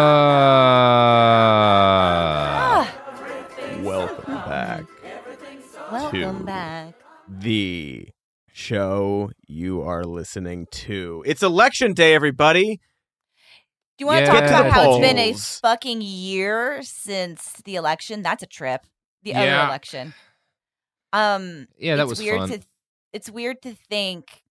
the 7.41 8.09
show 8.53 9.31
you 9.47 9.81
are 9.81 10.03
listening 10.03 10.67
to. 10.71 11.23
It's 11.25 11.43
election 11.43 11.93
day, 11.93 12.13
everybody. 12.13 12.79
Do 13.97 14.03
you 14.03 14.07
want 14.07 14.25
to 14.25 14.31
talk 14.31 14.41
Get 14.41 14.47
to 14.47 14.53
about 14.55 14.63
the 14.65 14.71
how 14.71 14.91
it's 14.91 14.99
been 15.07 15.17
a 15.17 15.33
fucking 15.33 16.01
year 16.01 16.81
since 16.83 17.53
the 17.65 17.75
election? 17.75 18.21
That's 18.21 18.43
a 18.43 18.47
trip. 18.47 18.85
The 19.23 19.35
other 19.35 19.67
election. 19.67 20.13
Um 21.13 21.67
Yeah, 21.77 21.97
that 21.97 22.03
it's 22.03 22.09
was 22.09 22.19
weird 22.19 22.39
fun. 22.39 22.49
to 22.49 22.59
it's 23.13 23.29
weird 23.29 23.61
to 23.63 23.75
think 23.89 24.43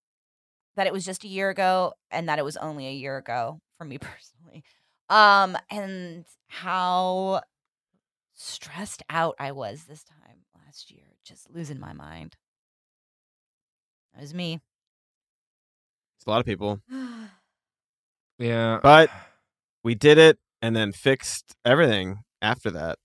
that 0.76 0.86
it 0.86 0.92
was 0.92 1.04
just 1.04 1.24
a 1.24 1.28
year 1.28 1.50
ago 1.50 1.94
and 2.10 2.28
that 2.28 2.38
it 2.38 2.44
was 2.44 2.56
only 2.56 2.86
a 2.86 2.92
year 2.92 3.16
ago 3.16 3.60
for 3.78 3.84
me 3.84 3.98
personally. 3.98 4.62
Um, 5.08 5.56
and 5.70 6.24
how 6.46 7.42
stressed 8.34 9.02
out 9.10 9.34
I 9.38 9.52
was 9.52 9.84
this 9.84 10.04
time 10.04 10.44
last 10.64 10.90
year, 10.90 11.02
just 11.24 11.50
losing 11.50 11.80
my 11.80 11.92
mind. 11.92 12.36
That 14.14 14.20
was 14.22 14.34
me. 14.34 14.60
It's 16.18 16.26
a 16.26 16.30
lot 16.30 16.40
of 16.40 16.46
people. 16.46 16.80
Yeah. 18.38 18.80
But 18.82 19.10
we 19.84 19.94
did 19.94 20.16
it 20.16 20.38
and 20.62 20.74
then 20.74 20.92
fixed 20.92 21.54
everything 21.62 22.20
after 22.40 22.70
that. 22.70 22.98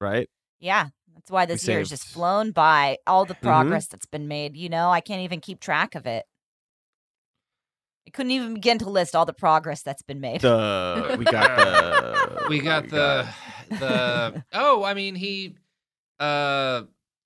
Right? 0.00 0.28
Yeah, 0.60 0.90
that's 1.14 1.32
why 1.32 1.46
this 1.46 1.66
year 1.66 1.78
has 1.78 1.88
just 1.88 2.04
flown 2.06 2.52
by. 2.52 2.98
All 3.08 3.24
the 3.24 3.34
Mhm. 3.34 3.40
progress 3.40 3.88
that's 3.88 4.06
been 4.06 4.28
made, 4.28 4.56
you 4.56 4.68
know, 4.68 4.90
I 4.90 5.00
can't 5.00 5.22
even 5.22 5.40
keep 5.40 5.58
track 5.58 5.96
of 5.96 6.06
it. 6.06 6.26
I 8.06 8.10
couldn't 8.10 8.30
even 8.30 8.54
begin 8.54 8.78
to 8.78 8.88
list 8.88 9.16
all 9.16 9.24
the 9.26 9.32
progress 9.32 9.82
that's 9.82 10.02
been 10.02 10.20
made. 10.20 10.42
The 10.42 11.16
we 11.18 11.24
got 11.24 11.56
the 11.56 12.46
we 12.48 12.60
got 12.60 12.88
the 12.88 13.26
the 13.70 14.44
oh 14.52 14.84
i 14.84 14.94
mean 14.94 15.16
he 15.16 15.56
uh 16.20 16.82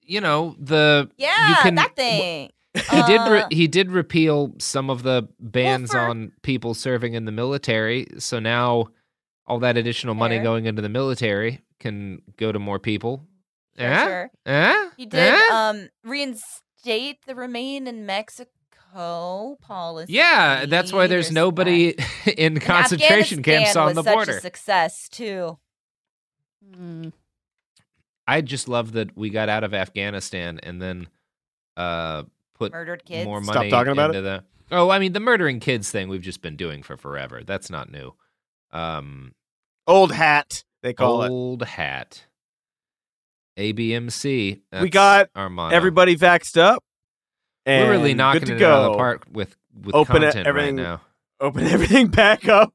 you 0.09 0.20
know 0.20 0.56
the 0.59 1.09
yeah 1.16 1.48
you 1.48 1.54
yeah, 1.54 1.62
can- 1.62 1.74
that 1.76 1.94
thing. 1.94 2.50
he 2.90 3.02
did 3.04 3.20
re- 3.30 3.40
Uh, 3.42 3.48
he 3.50 3.66
did 3.68 3.90
repeal 3.90 4.54
some 4.59 4.90
of 4.90 5.02
the 5.02 5.28
bans 5.40 5.90
for- 5.90 5.98
on 6.00 6.32
people 6.42 6.74
serving 6.74 7.14
in 7.14 7.24
the 7.24 7.32
military 7.32 8.06
so 8.18 8.38
now 8.38 8.86
all 9.46 9.59
that 9.61 9.76
additional 9.76 10.14
money 10.14 10.36
Fair. 10.36 10.44
going 10.44 10.66
into 10.66 10.82
the 10.82 10.88
military 10.88 11.61
can 11.80 12.20
go 12.36 12.50
to 12.52 12.59
more 12.59 12.78
people 12.78 13.26
Sure, 13.78 13.86
Eh? 13.86 14.04
sure. 14.04 14.30
Eh? 14.46 14.90
He 14.96 15.06
did 15.06 15.34
Eh? 15.34 15.46
um 15.52 15.88
reinstate 16.04 17.18
the 17.26 17.34
remain 17.34 17.86
in 17.86 18.04
Mexico 18.06 19.56
policy. 19.61 20.12
yeah 20.12 20.66
that's 20.66 20.92
why 20.92 21.06
there's 21.06 21.26
There's 21.26 21.34
nobody 21.34 21.94
in 22.36 22.59
concentration 22.61 23.42
camps 23.42 23.68
Afghanistan 23.76 23.82
on 23.82 23.86
was 23.88 23.96
the 23.96 24.02
such 24.04 24.14
border 24.14 24.38
A 24.38 24.40
success 24.40 25.09
too. 25.09 25.59
I 28.28 28.42
just 28.42 28.68
love 28.68 28.92
that 28.92 29.16
we 29.16 29.30
got 29.30 29.48
out 29.48 29.64
of 29.64 29.72
Afghanistan 29.74 30.60
and 30.62 30.80
then 30.80 31.08
uh 31.76 32.24
put 32.54 32.72
Murdered 32.72 33.04
kids. 33.04 33.24
more 33.24 33.42
Stop 33.42 33.54
money 33.56 33.70
talking 33.70 33.92
about 33.92 34.10
into 34.10 34.22
the 34.22 34.44
Oh, 34.70 34.90
I 34.90 34.98
mean 34.98 35.12
the 35.14 35.20
murdering 35.20 35.60
kids 35.60 35.90
thing 35.90 36.08
we've 36.08 36.20
just 36.22 36.42
been 36.42 36.56
doing 36.56 36.82
for 36.82 36.96
forever. 36.96 37.42
That's 37.44 37.70
not 37.70 37.90
new. 37.90 38.14
Um 38.70 39.32
old 39.86 40.12
hat, 40.12 40.62
they 40.82 40.92
call 40.92 41.22
it. 41.22 41.30
old 41.30 41.62
hat. 41.62 42.26
ABMC. 43.58 44.60
we 44.80 44.88
got 44.90 45.30
our 45.34 45.48
motto. 45.48 45.74
everybody 45.74 46.16
vaxxed 46.16 46.56
up. 46.58 46.84
And 47.66 47.86
We're 47.86 47.92
really 47.92 48.14
knocking 48.14 48.40
good 48.40 48.46
to 48.48 48.56
it 48.56 48.58
go. 48.60 48.72
out 48.72 48.84
of 48.86 48.92
the 48.92 48.98
park 48.98 49.26
with 49.32 49.56
with 49.84 49.94
open 49.94 50.22
content 50.22 50.46
everything, 50.46 50.76
right 50.76 50.82
now. 50.84 51.00
Open 51.40 51.66
everything 51.66 52.08
back 52.08 52.48
up, 52.48 52.72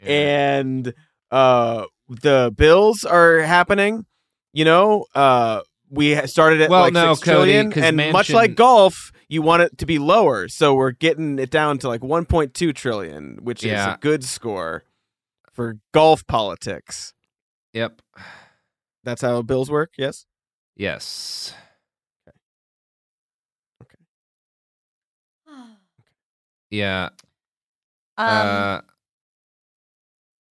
and 0.00 0.94
uh, 1.30 1.84
the 2.08 2.52
bills 2.56 3.04
are 3.04 3.40
happening. 3.40 4.06
You 4.52 4.64
know, 4.64 5.06
uh, 5.14 5.60
we 5.90 6.14
started 6.26 6.60
at 6.60 6.70
Well, 6.70 6.80
like 6.82 6.92
no, 6.92 7.14
six 7.14 7.20
trillion, 7.26 7.66
Cody, 7.70 7.74
'cause 7.80 7.84
and 7.88 8.12
much 8.12 8.30
like 8.30 8.54
golf, 8.54 9.12
you 9.28 9.42
want 9.42 9.62
it 9.62 9.78
to 9.78 9.86
be 9.86 9.98
lower. 9.98 10.48
So 10.48 10.74
we're 10.74 10.90
getting 10.92 11.38
it 11.38 11.50
down 11.50 11.78
to 11.78 11.88
like 11.88 12.00
1.2 12.02 12.72
trillion, 12.72 13.38
which 13.42 13.62
is 13.64 13.70
a 13.94 13.98
good 14.00 14.24
score 14.24 14.84
for 15.52 15.78
golf 15.92 16.26
politics. 16.26 17.12
Yep. 17.72 18.02
That's 19.04 19.22
how 19.22 19.42
bills 19.42 19.70
work. 19.70 19.92
Yes. 19.96 20.26
Yes. 20.76 21.54
Okay. 22.28 22.36
Okay. 23.82 23.96
Yeah. 26.70 27.08
Um, 28.16 28.28
uh 28.28 28.80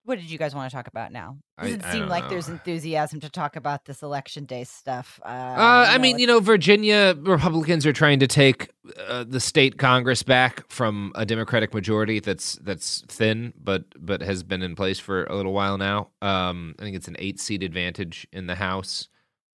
what 0.09 0.17
did 0.19 0.29
you 0.31 0.39
guys 0.39 0.55
want 0.55 0.69
to 0.69 0.75
talk 0.75 0.87
about 0.87 1.11
now? 1.11 1.37
I- 1.57 1.65
Doesn't 1.65 1.85
I 1.85 1.91
seem 1.91 2.07
like 2.07 2.23
know. 2.23 2.29
there's 2.31 2.49
enthusiasm 2.49 3.19
to 3.19 3.29
talk 3.29 3.55
about 3.55 3.85
this 3.85 4.01
election 4.01 4.45
day 4.45 4.63
stuff. 4.63 5.19
Uh, 5.23 5.27
Uh, 5.27 5.85
I 5.87 5.99
mean, 5.99 6.17
you 6.17 6.25
know, 6.25 6.39
Virginia 6.39 7.15
Republicans 7.17 7.85
are 7.85 7.93
trying 7.93 8.19
to 8.19 8.27
take 8.27 8.69
uh, 9.07 9.23
the 9.27 9.39
state 9.39 9.77
Congress 9.77 10.23
back 10.23 10.69
from 10.69 11.11
a 11.15 11.25
Democratic 11.25 11.73
majority 11.73 12.19
that's 12.19 12.55
that's 12.63 13.03
thin, 13.07 13.53
but 13.61 13.83
but 13.99 14.21
has 14.21 14.41
been 14.43 14.63
in 14.63 14.75
place 14.75 14.99
for 14.99 15.25
a 15.25 15.35
little 15.35 15.53
while 15.53 15.77
now. 15.77 16.09
Um, 16.23 16.73
I 16.79 16.83
think 16.83 16.95
it's 16.95 17.07
an 17.07 17.15
eight 17.19 17.39
seat 17.39 17.61
advantage 17.61 18.27
in 18.33 18.47
the 18.47 18.55
House, 18.55 19.07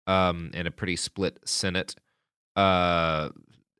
um, 0.05 0.51
and 0.53 0.67
a 0.67 0.71
pretty 0.71 0.97
split 0.97 1.39
Senate. 1.45 1.95
Uh, 2.57 3.29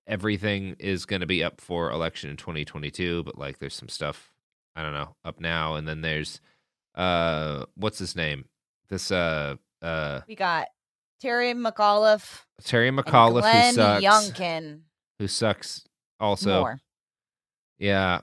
everything 0.08 0.76
is 0.80 1.06
going 1.06 1.20
to 1.20 1.28
be 1.28 1.44
up 1.44 1.60
for 1.62 1.92
election 1.92 2.30
in 2.30 2.38
2022, 2.38 3.24
but 3.24 3.38
like, 3.38 3.60
there's 3.60 3.76
some 3.76 3.90
stuff 3.90 4.32
I 4.76 4.84
don't 4.84 4.94
know 4.94 5.16
up 5.26 5.40
now, 5.42 5.76
and 5.76 5.86
then 5.88 6.00
there's 6.02 6.40
uh, 6.96 7.66
what's 7.76 8.00
his 8.00 8.16
name? 8.16 8.46
This 8.90 9.12
uh 9.12 9.56
uh 9.82 10.22
we 10.28 10.36
got 10.36 10.68
Terry 11.22 11.54
McAuliffe, 11.54 12.42
Terry 12.64 12.88
and 12.90 12.98
McAuliffe 12.98 13.42
Glenn 13.42 13.70
who 13.70 13.74
sucks. 13.76 14.04
Youngkin. 14.04 14.82
Who 15.20 15.28
sucks 15.28 15.84
also. 16.20 16.60
More. 16.60 16.80
Yeah. 17.80 18.22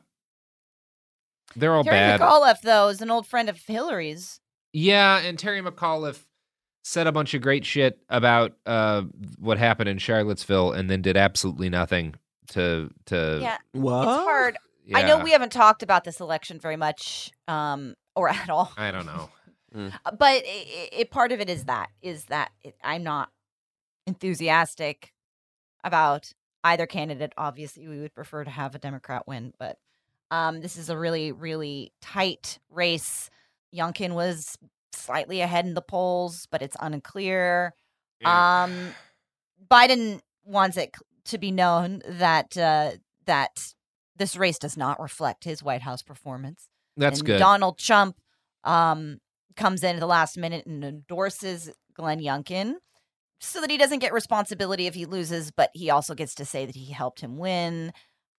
They're 1.57 1.75
all 1.75 1.85
Terry 1.85 1.97
bad. 1.97 2.21
McAuliffe, 2.21 2.61
though, 2.63 2.89
is 2.89 3.01
an 3.01 3.11
old 3.11 3.27
friend 3.27 3.49
of 3.49 3.59
Hillary's. 3.59 4.41
Yeah, 4.73 5.19
and 5.19 5.39
Terry 5.39 5.63
McAuliffe 5.63 6.25
said 6.85 7.07
a 7.07 7.13
bunch 7.13 7.35
of 7.35 7.41
great 7.43 7.65
shit 7.65 7.99
about 8.09 8.53
uh 8.67 9.03
what 9.39 9.59
happened 9.59 9.89
in 9.89 9.99
Charlottesville 9.99 10.73
and 10.73 10.89
then 10.91 11.03
did 11.03 11.17
absolutely 11.17 11.69
nothing 11.69 12.15
to 12.49 12.91
to 13.07 13.39
Yeah, 13.41 13.57
What? 13.73 14.03
it's 14.09 14.25
hard. 14.25 14.57
I 14.95 15.03
know 15.03 15.19
we 15.19 15.33
haven't 15.33 15.53
talked 15.53 15.83
about 15.83 16.05
this 16.05 16.19
election 16.21 16.59
very 16.59 16.77
much, 16.77 17.31
um, 17.47 17.95
or 18.19 18.29
at 18.29 18.51
all. 18.51 18.73
I 18.77 18.91
don't 18.91 19.07
know. 19.07 19.31
Uh, 19.75 19.91
but 20.19 20.43
it, 20.45 20.89
it, 20.93 21.11
part 21.11 21.31
of 21.31 21.41
it 21.41 21.51
is 21.51 21.65
that 21.65 21.91
is 22.01 22.25
that 22.27 22.51
it, 22.63 22.75
I'm 22.83 23.03
not 23.03 23.31
enthusiastic 24.07 25.13
about 25.85 26.33
either 26.65 26.87
candidate. 26.87 27.33
Obviously, 27.37 27.87
we 27.87 28.01
would 28.01 28.15
prefer 28.15 28.45
to 28.45 28.51
have 28.51 28.75
a 28.75 28.79
Democrat 28.79 29.27
win, 29.27 29.53
but 29.59 29.79
um, 30.31 30.61
this 30.61 30.77
is 30.77 30.91
a 30.91 30.99
really, 30.99 31.33
really 31.33 31.93
tight 32.01 32.59
race. 32.71 33.31
Youngkin 33.75 34.15
was 34.15 34.57
slightly 34.93 35.41
ahead 35.41 35.67
in 35.67 35.75
the 35.75 35.83
polls, 35.83 36.47
but 36.51 36.63
it's 36.63 36.77
unclear. 36.81 37.75
Um, 38.25 38.95
Biden 39.71 40.21
wants 40.45 40.77
it 40.77 40.95
to 41.27 41.39
be 41.39 41.51
known 41.51 42.03
that 42.07 42.57
uh, 42.57 42.93
that 43.27 43.75
this 44.17 44.37
race 44.37 44.59
does 44.59 44.77
not 44.77 45.01
reflect 45.01 45.45
his 45.45 45.63
White 45.63 45.83
House 45.83 46.03
performance. 46.03 46.69
That's 46.99 47.23
good. 47.23 47.39
Donald 47.39 47.79
Trump 47.79 48.17
um, 48.65 49.21
comes 49.57 49.83
in 49.83 49.97
at 49.97 50.01
the 50.01 50.07
last 50.07 50.37
minute 50.37 50.67
and 50.67 50.85
endorses 50.85 51.71
Glenn 51.95 52.21
Youngkin 52.21 52.75
so 53.41 53.61
that 53.61 53.71
he 53.71 53.79
doesn't 53.79 54.01
get 54.01 54.13
responsibility 54.13 54.87
if 54.87 54.95
he 54.95 55.07
loses, 55.07 55.51
but 55.51 55.71
he 55.73 55.91
also 55.91 56.15
gets 56.15 56.35
to 56.37 56.45
say 56.45 56.67
that 56.67 56.75
he 56.75 56.93
helped 56.93 57.21
him 57.21 57.39
win. 57.39 57.93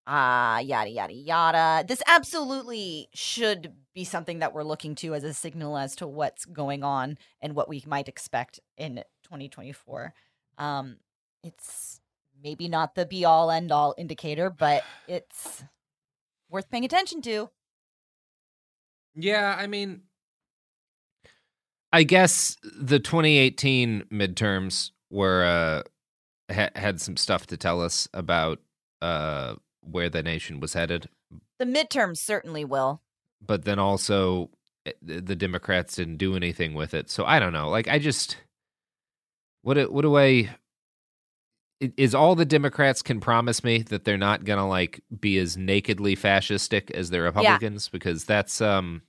Uh, 0.05 0.60
yada, 0.64 0.89
yada, 0.89 1.14
yada. 1.14 1.86
This 1.88 2.01
absolutely 2.07 3.10
should 3.14 3.74
be 3.93 4.03
something 4.03 4.39
that 4.39 4.53
we're 4.53 4.64
looking 4.64 4.95
to 4.95 5.14
as 5.14 5.24
a 5.24 5.34
signal 5.34 5.78
as 5.78 5.95
to 5.97 6.07
what's 6.07 6.45
going 6.45 6.84
on 6.84 7.18
and 7.41 7.55
what 7.55 7.70
we 7.70 7.84
might 7.86 8.07
expect 8.07 8.60
in 8.76 9.03
2024. 9.24 10.14
Um, 10.57 10.97
it's 11.43 12.01
maybe 12.41 12.68
not 12.68 12.95
the 12.95 13.05
be 13.05 13.24
all 13.24 13.51
end 13.51 13.72
all 13.72 13.93
indicator, 13.97 14.49
but 14.49 14.84
it's 15.07 15.64
worth 16.49 16.70
paying 16.70 16.86
attention 16.86 17.22
to. 17.24 17.49
Yeah, 19.22 19.55
I 19.57 19.67
mean, 19.67 20.01
I 21.91 22.03
guess 22.03 22.55
the 22.63 22.99
2018 22.99 24.05
midterms 24.11 24.91
were 25.09 25.43
uh, 25.43 26.53
ha- 26.53 26.70
had 26.76 27.01
some 27.01 27.17
stuff 27.17 27.47
to 27.47 27.57
tell 27.57 27.82
us 27.82 28.07
about 28.13 28.59
uh, 29.01 29.55
where 29.82 30.09
the 30.09 30.22
nation 30.24 30.59
was 30.59 30.74
headed, 30.74 31.09
The 31.57 31.65
midterms 31.65 32.17
certainly 32.17 32.63
will. 32.65 33.01
but 33.45 33.65
then 33.65 33.80
also 33.80 34.49
eh, 34.86 34.91
the 35.01 35.22
the 35.22 35.36
Democrats 35.36 35.95
didn't 35.95 36.17
do 36.17 36.36
anything 36.36 36.74
with 36.74 36.93
it. 36.93 37.09
So 37.09 37.26
I 37.26 37.39
don't 37.39 37.53
know. 37.53 37.70
Like 37.70 37.88
I 37.88 37.97
just 37.97 38.38
what 39.63 39.74
do, 39.76 39.91
what 39.91 40.03
do 40.03 40.15
I 40.17 40.49
i- 41.82 41.93
is 41.97 42.13
all 42.13 42.36
the 42.36 42.45
Democrats 42.45 43.01
can 43.01 43.20
promise 43.20 43.63
me 43.63 43.82
that 43.84 44.03
they're 44.03 44.17
not 44.17 44.43
gonna 44.45 44.67
like 44.67 45.01
be 45.20 45.38
as 45.39 45.57
nakedly 45.57 46.15
fascistic 46.15 46.91
as 46.91 47.09
the 47.09 47.22
Republicans 47.22 47.89
because 47.89 48.26
that's 48.26 48.61
um 48.61 49.01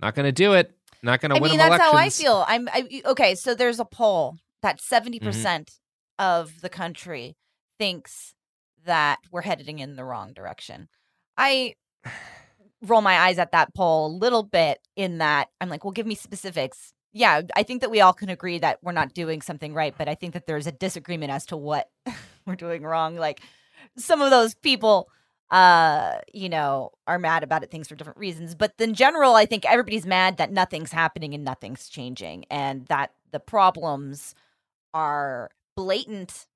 not 0.00 0.14
gonna 0.14 0.32
do 0.32 0.52
it. 0.54 0.72
Not 1.02 1.20
gonna 1.20 1.36
I 1.36 1.40
win 1.40 1.50
mean, 1.52 1.58
them 1.58 1.70
that's 1.70 1.82
how 1.82 1.92
I 1.94 2.08
feel. 2.10 2.44
I'm 2.46 2.68
I, 2.72 3.02
okay. 3.06 3.34
So 3.34 3.54
there's 3.54 3.80
a 3.80 3.84
poll 3.84 4.36
that 4.62 4.80
70% 4.80 5.16
Mm-hmm. 5.16 5.24
percent 5.26 5.70
of 6.18 6.60
the 6.60 6.68
country 6.68 7.36
thinks 7.78 8.34
that 8.84 9.18
we're 9.30 9.42
heading 9.42 9.78
in 9.78 9.94
the 9.96 10.04
wrong 10.04 10.32
direction. 10.32 10.88
I 11.36 11.74
roll 12.82 13.00
my 13.02 13.18
eyes 13.18 13.38
at 13.38 13.52
that 13.52 13.74
poll 13.74 14.06
a 14.06 14.16
little 14.18 14.42
bit 14.42 14.78
in 14.96 15.18
that 15.18 15.48
I'm 15.60 15.68
like, 15.68 15.84
well, 15.84 15.92
give 15.92 16.06
me 16.06 16.14
specifics. 16.14 16.92
Yeah, 17.12 17.42
I 17.56 17.62
think 17.62 17.80
that 17.80 17.90
we 17.90 18.00
all 18.00 18.12
can 18.12 18.28
agree 18.28 18.58
that 18.58 18.78
we're 18.82 18.92
not 18.92 19.14
doing 19.14 19.40
something 19.42 19.72
right, 19.74 19.94
but 19.96 20.08
I 20.08 20.14
think 20.14 20.34
that 20.34 20.46
there's 20.46 20.66
a 20.66 20.72
disagreement 20.72 21.32
as 21.32 21.46
to 21.46 21.56
what 21.56 21.88
we're 22.46 22.56
doing 22.56 22.82
wrong. 22.82 23.16
Like 23.16 23.40
some 23.96 24.20
of 24.20 24.30
those 24.30 24.54
people 24.54 25.08
uh, 25.50 26.18
you 26.32 26.48
know, 26.48 26.92
are 27.06 27.18
mad 27.18 27.42
about 27.42 27.62
it, 27.62 27.70
things 27.70 27.88
for 27.88 27.94
different 27.94 28.18
reasons. 28.18 28.54
But 28.54 28.74
in 28.78 28.94
general, 28.94 29.34
I 29.34 29.46
think 29.46 29.64
everybody's 29.64 30.06
mad 30.06 30.36
that 30.36 30.52
nothing's 30.52 30.92
happening 30.92 31.34
and 31.34 31.44
nothing's 31.44 31.88
changing, 31.88 32.44
and 32.50 32.86
that 32.86 33.12
the 33.30 33.40
problems 33.40 34.34
are 34.92 35.50
blatant. 35.76 36.46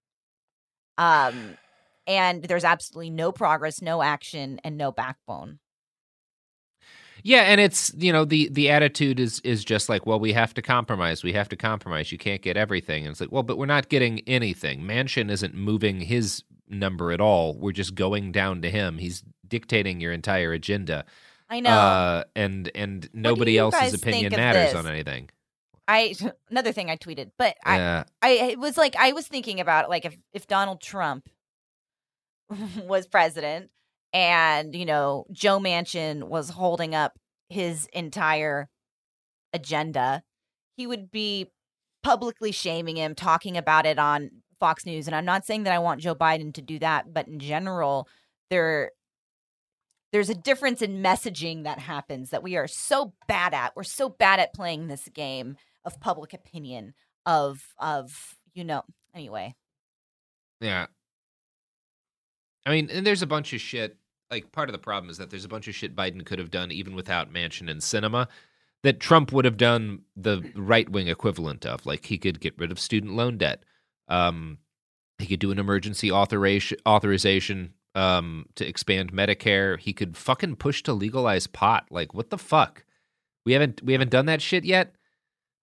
Um, 0.98 1.56
and 2.06 2.42
there's 2.42 2.64
absolutely 2.64 3.10
no 3.10 3.32
progress, 3.32 3.80
no 3.80 4.02
action, 4.02 4.60
and 4.64 4.76
no 4.76 4.92
backbone. 4.92 5.58
Yeah, 7.24 7.42
and 7.42 7.60
it's 7.60 7.92
you 7.96 8.12
know 8.12 8.24
the 8.24 8.48
the 8.50 8.68
attitude 8.68 9.20
is 9.20 9.40
is 9.40 9.64
just 9.64 9.88
like, 9.88 10.06
well, 10.06 10.18
we 10.18 10.32
have 10.32 10.52
to 10.54 10.62
compromise. 10.62 11.22
We 11.22 11.32
have 11.32 11.48
to 11.50 11.56
compromise. 11.56 12.10
You 12.10 12.18
can't 12.18 12.42
get 12.42 12.56
everything. 12.56 13.04
And 13.04 13.12
it's 13.12 13.20
like, 13.20 13.30
well, 13.30 13.44
but 13.44 13.58
we're 13.58 13.66
not 13.66 13.88
getting 13.88 14.20
anything. 14.26 14.82
Manchin 14.82 15.30
isn't 15.30 15.54
moving 15.54 16.00
his 16.00 16.42
number 16.72 17.12
at 17.12 17.20
all. 17.20 17.54
We're 17.54 17.72
just 17.72 17.94
going 17.94 18.32
down 18.32 18.62
to 18.62 18.70
him. 18.70 18.98
He's 18.98 19.22
dictating 19.46 20.00
your 20.00 20.12
entire 20.12 20.52
agenda. 20.52 21.04
I 21.48 21.60
know. 21.60 21.70
Uh, 21.70 22.24
and 22.34 22.70
and 22.74 23.08
nobody 23.12 23.58
else's 23.58 23.94
opinion 23.94 24.32
matters 24.32 24.74
on 24.74 24.86
anything. 24.86 25.28
I 25.86 26.14
another 26.50 26.72
thing 26.72 26.90
I 26.90 26.96
tweeted, 26.96 27.32
but 27.38 27.56
Yeah. 27.66 28.04
I 28.22 28.28
I 28.28 28.30
it 28.52 28.58
was 28.58 28.76
like 28.76 28.96
I 28.96 29.12
was 29.12 29.28
thinking 29.28 29.60
about 29.60 29.90
like 29.90 30.04
if 30.04 30.16
if 30.32 30.46
Donald 30.46 30.80
Trump 30.80 31.28
was 32.86 33.06
president 33.06 33.70
and 34.12 34.74
you 34.74 34.86
know 34.86 35.26
Joe 35.32 35.58
Manchin 35.58 36.24
was 36.24 36.50
holding 36.50 36.94
up 36.94 37.18
his 37.48 37.86
entire 37.92 38.68
agenda, 39.52 40.22
he 40.76 40.86
would 40.86 41.10
be 41.10 41.50
publicly 42.02 42.52
shaming 42.52 42.96
him, 42.96 43.14
talking 43.14 43.56
about 43.56 43.86
it 43.86 43.98
on 43.98 44.41
Fox 44.62 44.86
News. 44.86 45.08
And 45.08 45.16
I'm 45.16 45.24
not 45.24 45.44
saying 45.44 45.64
that 45.64 45.72
I 45.72 45.80
want 45.80 46.00
Joe 46.00 46.14
Biden 46.14 46.54
to 46.54 46.62
do 46.62 46.78
that, 46.78 47.12
but 47.12 47.26
in 47.26 47.40
general, 47.40 48.08
there 48.48 48.92
there's 50.12 50.30
a 50.30 50.36
difference 50.36 50.82
in 50.82 51.02
messaging 51.02 51.64
that 51.64 51.80
happens 51.80 52.30
that 52.30 52.44
we 52.44 52.56
are 52.56 52.68
so 52.68 53.12
bad 53.26 53.54
at. 53.54 53.74
We're 53.74 53.82
so 53.82 54.08
bad 54.08 54.38
at 54.38 54.54
playing 54.54 54.86
this 54.86 55.08
game 55.12 55.56
of 55.84 55.98
public 55.98 56.32
opinion 56.32 56.94
of 57.26 57.60
of 57.80 58.36
you 58.54 58.62
know 58.62 58.84
anyway. 59.16 59.56
Yeah. 60.60 60.86
I 62.64 62.70
mean, 62.70 62.88
and 62.88 63.04
there's 63.04 63.22
a 63.22 63.26
bunch 63.26 63.52
of 63.52 63.60
shit. 63.60 63.96
Like, 64.30 64.52
part 64.52 64.68
of 64.68 64.72
the 64.72 64.78
problem 64.78 65.10
is 65.10 65.18
that 65.18 65.30
there's 65.30 65.44
a 65.44 65.48
bunch 65.48 65.66
of 65.66 65.74
shit 65.74 65.96
Biden 65.96 66.24
could 66.24 66.38
have 66.38 66.52
done 66.52 66.70
even 66.70 66.94
without 66.94 67.32
Manchin 67.32 67.68
and 67.68 67.80
Sinema 67.80 68.28
that 68.84 69.00
Trump 69.00 69.32
would 69.32 69.44
have 69.44 69.56
done 69.56 70.02
the 70.16 70.48
right 70.54 70.88
wing 70.88 71.08
equivalent 71.08 71.66
of. 71.66 71.84
Like, 71.84 72.06
he 72.06 72.16
could 72.16 72.38
get 72.38 72.56
rid 72.56 72.70
of 72.70 72.78
student 72.78 73.14
loan 73.14 73.38
debt. 73.38 73.64
Um, 74.08 74.58
he 75.18 75.26
could 75.26 75.40
do 75.40 75.50
an 75.50 75.58
emergency 75.58 76.10
authorization 76.10 76.78
authorization 76.86 77.74
um, 77.94 78.46
to 78.56 78.66
expand 78.66 79.12
Medicare. 79.12 79.78
He 79.78 79.92
could 79.92 80.16
fucking 80.16 80.56
push 80.56 80.82
to 80.84 80.92
legalize 80.92 81.46
pot. 81.46 81.86
Like, 81.90 82.14
what 82.14 82.30
the 82.30 82.38
fuck? 82.38 82.84
We 83.44 83.52
haven't 83.52 83.82
we 83.82 83.92
haven't 83.92 84.10
done 84.10 84.26
that 84.26 84.42
shit 84.42 84.64
yet. 84.64 84.94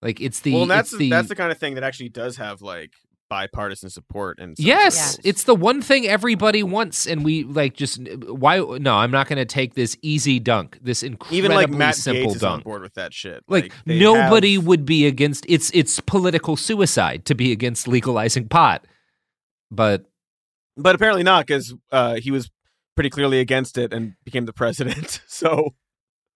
Like, 0.02 0.22
it's 0.22 0.40
the 0.40 0.54
well, 0.54 0.66
that's 0.66 0.94
it's 0.94 1.00
the 1.00 1.10
that's 1.10 1.28
the 1.30 1.36
kind 1.36 1.52
of 1.52 1.58
thing 1.58 1.76
that 1.76 1.84
actually 1.84 2.10
does 2.10 2.38
have 2.38 2.62
like 2.62 2.94
bipartisan 3.30 3.90
support 3.90 4.40
and 4.40 4.56
Yes, 4.58 5.12
circles. 5.12 5.20
it's 5.26 5.44
the 5.44 5.56
one 5.56 5.82
thing 5.82 6.08
everybody 6.08 6.64
wants, 6.64 7.06
and 7.08 7.24
we 7.24 7.44
like 7.44 7.76
just 7.76 8.00
why? 8.28 8.58
No, 8.58 8.96
I'm 8.96 9.12
not 9.12 9.28
going 9.28 9.38
to 9.38 9.46
take 9.46 9.76
this 9.76 9.96
easy 10.02 10.40
dunk, 10.40 10.80
this 10.82 11.04
incredibly 11.04 11.38
even 11.38 11.52
like 11.52 11.70
Matt 11.70 11.96
simple 11.96 12.32
Gaetz 12.32 12.36
is 12.38 12.44
on 12.44 12.52
dunk. 12.54 12.64
board 12.66 12.82
with 12.82 12.96
that 12.96 13.14
shit. 13.14 13.44
Like, 13.48 13.72
they 13.86 14.00
nobody 14.00 14.56
have- 14.56 14.66
would 14.66 14.86
be 14.86 15.06
against. 15.06 15.46
It's 15.48 15.72
it's 15.74 16.00
political 16.00 16.56
suicide 16.58 17.26
to 17.26 17.36
be 17.36 17.52
against 17.52 17.88
legalizing 17.88 18.48
pot, 18.50 18.86
but 19.72 20.06
but 20.76 20.96
apparently 20.96 21.24
not 21.24 21.46
because 21.46 21.74
uh, 21.92 22.16
he 22.16 22.32
was 22.32 22.50
pretty 22.96 23.10
clearly 23.10 23.40
against 23.40 23.78
it 23.78 23.94
and 23.94 24.14
became 24.26 24.46
the 24.46 24.54
president. 24.54 25.22
so 25.28 25.74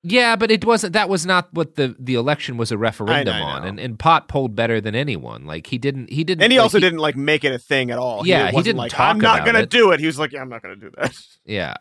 yeah, 0.04 0.36
but 0.36 0.52
it 0.52 0.66
wasn't. 0.66 0.94
That 0.94 1.08
was 1.08 1.26
not 1.26 1.54
what 1.54 1.76
the 1.76 1.96
the 1.98 2.16
election 2.16 2.58
was 2.58 2.72
a 2.72 2.78
referendum 2.78 3.36
I 3.36 3.40
know. 3.40 3.46
on, 3.46 3.64
and 3.64 3.80
and 3.80 3.98
pot 3.98 4.28
polled 4.28 4.54
better 4.56 4.82
than 4.82 4.96
anyone. 4.96 5.46
Like 5.46 5.68
he 5.68 5.78
didn't. 5.78 6.10
He 6.10 6.26
didn't. 6.26 6.44
and 6.44 6.52
he 6.52 6.60
like, 6.60 6.64
also 6.64 6.80
didn't 6.80 7.00
like 7.00 7.16
make 7.16 7.46
it 7.46 7.54
a 7.54 7.60
thing 7.60 7.90
at 7.90 7.98
all. 7.98 8.28
Yeah, 8.28 8.50
he 8.50 8.56
wasn't 8.56 8.66
didn't 8.66 8.78
like, 8.80 9.00
I'm 9.00 9.20
not 9.20 9.46
gonna 9.46 9.60
it." 9.60 9.70
do 9.70 9.92
it. 9.92 10.02
He 10.02 10.06
was 10.06 10.20
like, 10.20 10.34
yeah, 10.34 10.42
I'm 10.42 10.50
not 10.50 10.62
gonna 10.62 10.76
do 10.76 10.92
that. 10.98 11.18
Yeah. 11.46 11.76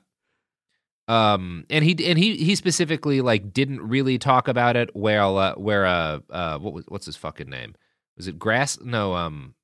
Um, 1.09 1.67
and 1.69 1.85
he 1.85 1.97
and 2.07 2.17
he 2.19 2.37
he 2.37 2.55
specifically 2.55 3.21
like 3.21 3.53
didn't 3.53 3.83
really 3.83 4.19
talk 4.19 4.47
about 4.47 4.77
it. 4.77 4.95
Where 4.95 5.23
uh, 5.23 5.55
where 5.55 5.85
uh 5.85 6.21
uh 6.31 6.59
what 6.59 6.73
was 6.73 6.85
what's 6.87 7.07
his 7.07 7.17
fucking 7.17 7.51
name? 7.51 7.75
Was 8.17 8.29
it 8.29 8.39
Grass? 8.39 8.79
No, 8.81 9.15
um, 9.15 9.55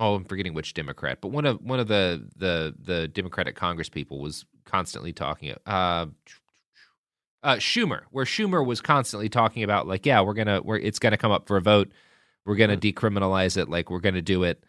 oh, 0.00 0.16
I'm 0.16 0.24
forgetting 0.24 0.52
which 0.52 0.74
Democrat, 0.74 1.18
but 1.20 1.28
one 1.28 1.46
of 1.46 1.60
one 1.62 1.78
of 1.78 1.86
the 1.86 2.28
the 2.36 2.74
the 2.76 3.06
Democratic 3.06 3.54
Congress 3.54 3.88
people 3.88 4.20
was 4.20 4.44
constantly 4.64 5.12
talking. 5.12 5.54
Uh, 5.64 6.06
uh, 7.42 7.56
Schumer, 7.56 8.02
where 8.10 8.24
Schumer 8.24 8.64
was 8.64 8.80
constantly 8.80 9.28
talking 9.28 9.62
about 9.62 9.86
like, 9.86 10.04
yeah, 10.06 10.20
we're 10.20 10.34
gonna 10.34 10.60
we're 10.62 10.78
it's 10.78 10.98
gonna 10.98 11.16
come 11.16 11.32
up 11.32 11.46
for 11.46 11.56
a 11.56 11.60
vote. 11.62 11.90
We're 12.46 12.56
gonna 12.56 12.76
decriminalize 12.76 13.56
it. 13.56 13.68
Like 13.68 13.90
we're 13.90 14.00
gonna 14.00 14.22
do 14.22 14.42
it. 14.44 14.62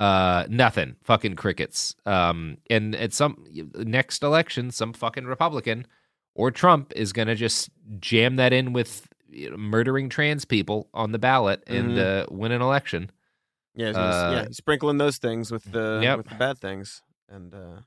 Uh, 0.00 0.46
nothing. 0.48 0.96
Fucking 1.04 1.36
crickets. 1.36 1.94
Um, 2.06 2.58
and 2.68 2.94
at 2.96 3.12
some 3.12 3.44
next 3.74 4.22
election, 4.22 4.70
some 4.70 4.92
fucking 4.92 5.26
Republican 5.26 5.86
or 6.34 6.50
Trump 6.50 6.92
is 6.96 7.12
gonna 7.12 7.34
just 7.34 7.70
jam 8.00 8.36
that 8.36 8.52
in 8.52 8.72
with 8.72 9.06
you 9.28 9.50
know, 9.50 9.56
murdering 9.56 10.08
trans 10.08 10.44
people 10.44 10.88
on 10.92 11.12
the 11.12 11.18
ballot 11.18 11.62
and 11.66 11.92
Mhm. 11.92 12.22
uh, 12.22 12.26
win 12.30 12.52
an 12.52 12.60
election. 12.62 13.10
Yeah, 13.74 13.90
Uh, 13.90 14.30
yeah, 14.32 14.46
sprinkling 14.50 14.98
those 14.98 15.16
things 15.18 15.50
with 15.50 15.64
the 15.72 16.00
Yep. 16.02 16.16
with 16.18 16.28
the 16.28 16.34
bad 16.34 16.58
things, 16.58 17.00
and 17.30 17.54
uh, 17.54 17.80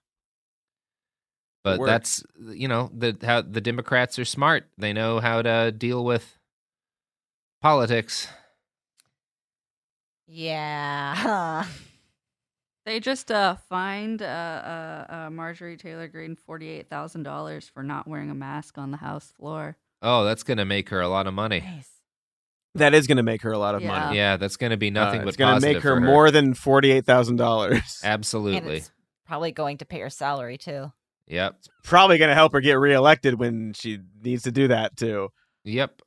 But 1.65 1.79
works. 1.79 1.89
that's 1.89 2.23
you 2.57 2.67
know 2.67 2.91
the 2.95 3.17
how 3.23 3.41
the 3.41 3.59
Democrats 3.59 4.17
are 4.19 4.23
smart. 4.23 4.69
They 4.77 4.93
know 4.93 5.19
how 5.19 5.41
to 5.41 5.71
deal 5.71 6.05
with 6.05 6.37
politics. 7.61 8.27
Yeah. 10.27 11.65
They 12.87 12.99
just 12.99 13.31
uh, 13.31 13.55
fined 13.67 14.21
uh, 14.21 14.25
uh, 14.25 15.05
uh, 15.09 15.29
Marjorie 15.31 15.75
Taylor 15.75 16.07
Greene 16.07 16.35
forty 16.35 16.69
eight 16.69 16.87
thousand 16.87 17.23
dollars 17.23 17.67
for 17.67 17.81
not 17.81 18.07
wearing 18.07 18.29
a 18.29 18.35
mask 18.35 18.77
on 18.77 18.91
the 18.91 18.97
House 18.97 19.33
floor. 19.39 19.75
Oh, 20.03 20.23
that's 20.23 20.43
gonna 20.43 20.65
make 20.65 20.89
her 20.89 21.01
a 21.01 21.07
lot 21.09 21.25
of 21.25 21.33
money. 21.33 21.63
that 22.75 22.93
is 22.93 23.07
going 23.07 23.17
to 23.17 23.23
make 23.23 23.41
her 23.41 23.51
a 23.51 23.57
lot 23.57 23.73
of 23.73 23.81
Yeah. 23.81 23.87
money. 23.87 24.17
Yeah, 24.17 24.37
that's 24.37 24.55
gonna 24.55 24.77
be 24.77 24.91
nothing 24.91 25.21
Uh, 25.21 25.23
but 25.23 25.29
it's 25.29 25.37
gonna 25.37 25.53
positive 25.53 25.77
make 25.77 25.83
her, 25.83 25.95
her. 25.95 25.99
more 25.99 26.29
than 26.29 26.53
forty 26.53 26.91
eight 26.91 27.05
thousand 27.07 27.37
dollars. 27.37 28.01
And 28.03 28.13
Absolutely. 28.13 28.77
it's 28.77 28.91
probably 29.25 29.51
going 29.51 29.79
to 29.79 29.85
pay 29.85 30.01
her 30.01 30.11
salary 30.11 30.59
too. 30.59 30.91
Yep. 31.27 31.55
Probably 31.83 32.17
going 32.17 32.29
to 32.29 32.35
help 32.35 32.53
her 32.53 32.61
get 32.61 32.73
reelected 32.79 33.39
when 33.39 33.73
she 33.73 33.99
needs 34.23 34.43
to 34.43 34.51
do 34.51 34.67
that 34.67 34.95
too. 34.95 35.29
Yep. 35.63 36.01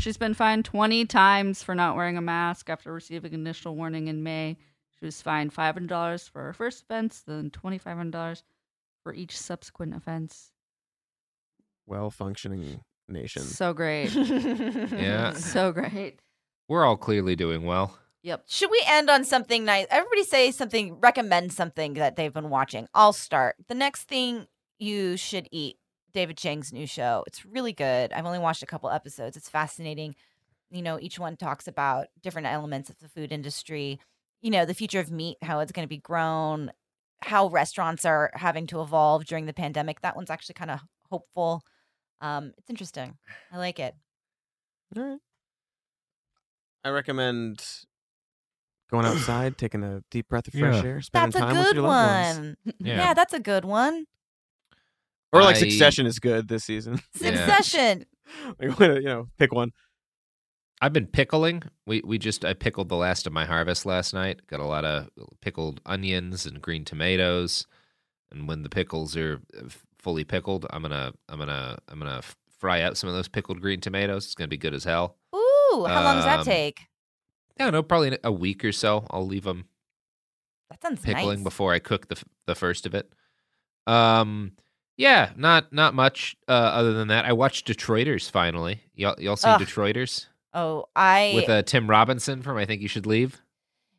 She's 0.00 0.16
been 0.16 0.34
fined 0.34 0.64
20 0.64 1.06
times 1.06 1.62
for 1.62 1.74
not 1.74 1.94
wearing 1.96 2.16
a 2.16 2.22
mask 2.22 2.68
after 2.70 2.92
receiving 2.92 3.32
initial 3.34 3.76
warning 3.76 4.08
in 4.08 4.22
May. 4.22 4.56
She 4.98 5.04
was 5.04 5.20
fined 5.22 5.54
$500 5.54 6.30
for 6.30 6.42
her 6.42 6.52
first 6.52 6.82
offense, 6.82 7.22
then 7.26 7.50
$2,500 7.50 8.42
for 9.02 9.14
each 9.14 9.38
subsequent 9.38 9.94
offense. 9.94 10.50
Well 11.86 12.10
functioning 12.10 12.80
nation. 13.08 13.42
So 13.42 13.72
great. 13.72 14.14
Yeah. 14.14 15.32
So 15.36 15.72
great. 15.72 16.20
We're 16.68 16.84
all 16.84 16.96
clearly 16.96 17.36
doing 17.36 17.64
well. 17.64 17.98
Yep. 18.22 18.44
Should 18.46 18.70
we 18.70 18.82
end 18.86 19.10
on 19.10 19.24
something 19.24 19.64
nice? 19.64 19.86
Everybody 19.90 20.22
say 20.22 20.52
something, 20.52 21.00
recommend 21.00 21.52
something 21.52 21.94
that 21.94 22.16
they've 22.16 22.32
been 22.32 22.50
watching. 22.50 22.86
I'll 22.94 23.12
start. 23.12 23.56
The 23.68 23.74
next 23.74 24.04
thing 24.04 24.46
you 24.82 25.16
should 25.16 25.48
eat, 25.52 25.76
David 26.12 26.36
Chang's 26.36 26.72
new 26.72 26.86
show. 26.86 27.22
It's 27.26 27.44
really 27.46 27.72
good. 27.72 28.12
I've 28.12 28.26
only 28.26 28.38
watched 28.38 28.62
a 28.62 28.66
couple 28.66 28.90
episodes. 28.90 29.36
It's 29.36 29.48
fascinating. 29.48 30.14
You 30.70 30.82
know, 30.82 30.98
each 31.00 31.18
one 31.18 31.36
talks 31.36 31.68
about 31.68 32.08
different 32.22 32.48
elements 32.48 32.90
of 32.90 32.98
the 32.98 33.08
food 33.08 33.32
industry, 33.32 34.00
you 34.40 34.50
know, 34.50 34.64
the 34.64 34.74
future 34.74 35.00
of 35.00 35.10
meat, 35.10 35.36
how 35.42 35.60
it's 35.60 35.72
going 35.72 35.84
to 35.84 35.88
be 35.88 35.98
grown, 35.98 36.70
how 37.22 37.48
restaurants 37.48 38.04
are 38.04 38.30
having 38.34 38.66
to 38.68 38.82
evolve 38.82 39.24
during 39.24 39.46
the 39.46 39.52
pandemic. 39.52 40.00
That 40.00 40.16
one's 40.16 40.30
actually 40.30 40.54
kind 40.54 40.70
of 40.70 40.80
hopeful. 41.10 41.62
Um, 42.20 42.52
it's 42.58 42.68
interesting. 42.70 43.16
I 43.52 43.58
like 43.58 43.78
it. 43.78 43.94
All 44.96 45.02
right. 45.02 45.18
I 46.84 46.88
recommend 46.90 47.64
going 48.90 49.06
outside, 49.06 49.56
taking 49.56 49.84
a 49.84 50.02
deep 50.10 50.28
breath 50.28 50.48
of 50.48 50.54
fresh 50.54 50.82
Yeah. 50.82 50.90
air, 50.90 51.00
spending 51.00 51.30
That's 51.30 51.36
a 51.36 51.46
time 51.46 51.58
with 51.58 51.74
your 51.74 51.82
loved 51.84 52.38
ones. 52.38 52.56
Yeah. 52.78 52.96
yeah, 52.96 53.14
that's 53.14 53.32
a 53.32 53.40
good 53.40 53.64
one. 53.64 54.06
Or 55.32 55.42
like 55.42 55.56
I- 55.56 55.60
Succession 55.60 56.06
is 56.06 56.18
good 56.18 56.48
this 56.48 56.64
season. 56.64 57.00
Succession. 57.16 58.04
like, 58.58 58.78
you 58.80 59.00
know, 59.02 59.28
pick 59.38 59.52
one. 59.52 59.72
I've 60.80 60.92
been 60.92 61.06
pickling. 61.06 61.62
We 61.86 62.02
we 62.04 62.18
just 62.18 62.44
I 62.44 62.54
pickled 62.54 62.88
the 62.88 62.96
last 62.96 63.26
of 63.26 63.32
my 63.32 63.44
harvest 63.44 63.86
last 63.86 64.12
night. 64.12 64.46
Got 64.48 64.60
a 64.60 64.64
lot 64.66 64.84
of 64.84 65.08
pickled 65.40 65.80
onions 65.86 66.44
and 66.44 66.60
green 66.60 66.84
tomatoes. 66.84 67.66
And 68.32 68.48
when 68.48 68.62
the 68.62 68.68
pickles 68.68 69.16
are 69.16 69.40
uh, 69.56 69.68
fully 70.00 70.24
pickled, 70.24 70.66
I'm 70.70 70.82
gonna 70.82 71.12
I'm 71.28 71.38
gonna 71.38 71.78
I'm 71.88 71.98
gonna 72.00 72.22
fry 72.58 72.80
out 72.82 72.96
some 72.96 73.08
of 73.08 73.14
those 73.14 73.28
pickled 73.28 73.60
green 73.60 73.80
tomatoes. 73.80 74.24
It's 74.24 74.34
gonna 74.34 74.48
be 74.48 74.56
good 74.56 74.74
as 74.74 74.82
hell. 74.84 75.16
Ooh, 75.34 75.84
how 75.86 76.02
long 76.02 76.16
does 76.16 76.24
that 76.24 76.40
Um, 76.40 76.44
take? 76.44 76.80
I 77.60 77.64
don't 77.64 77.72
know, 77.72 77.82
probably 77.82 78.18
a 78.24 78.32
week 78.32 78.64
or 78.64 78.72
so. 78.72 79.06
I'll 79.10 79.26
leave 79.26 79.44
them 79.44 79.66
That 80.70 80.82
sounds 80.82 81.00
pickling 81.02 81.40
nice. 81.40 81.44
before 81.44 81.72
I 81.72 81.78
cook 81.78 82.08
the 82.08 82.20
the 82.46 82.54
first 82.56 82.86
of 82.86 82.94
it. 82.94 83.12
Um, 83.86 84.52
Yeah, 84.96 85.30
not 85.36 85.72
not 85.72 85.94
much 85.94 86.36
uh, 86.48 86.52
other 86.52 86.92
than 86.92 87.08
that. 87.08 87.24
I 87.24 87.32
watched 87.32 87.66
Detroiters 87.66 88.30
finally. 88.30 88.82
Y'all, 88.94 89.14
y'all 89.18 89.36
seen 89.36 89.52
Ugh. 89.52 89.60
Detroiters 89.60 90.26
Oh, 90.54 90.84
I 90.94 91.32
with 91.34 91.48
uh, 91.48 91.62
Tim 91.62 91.88
Robinson 91.88 92.42
from 92.42 92.56
I 92.58 92.66
Think 92.66 92.82
You 92.82 92.88
Should 92.88 93.06
Leave? 93.06 93.40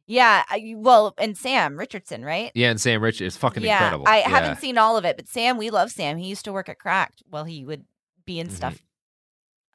yeah. 0.06 0.44
I, 0.48 0.76
well, 0.78 1.16
and 1.18 1.36
Sam 1.38 1.78
Richardson, 1.78 2.24
right? 2.24 2.52
Yeah, 2.54 2.70
and 2.70 2.80
Sam 2.80 3.02
Rich 3.02 3.22
is 3.22 3.36
fucking 3.38 3.64
yeah, 3.64 3.78
incredible. 3.78 4.06
I 4.08 4.20
yeah. 4.20 4.30
haven't 4.30 4.60
seen 4.60 4.78
all 4.78 4.96
of 4.98 5.04
it, 5.06 5.16
but 5.18 5.28
Sam, 5.28 5.58
we 5.58 5.72
love 5.72 5.90
Sam. 5.92 6.18
He 6.18 6.28
used 6.28 6.46
to 6.46 6.54
work 6.54 6.70
at 6.70 6.78
Cracked. 6.78 7.24
Well, 7.30 7.46
he 7.46 7.66
would 7.66 7.86
be 8.26 8.40
in 8.40 8.50
stuff 8.50 8.80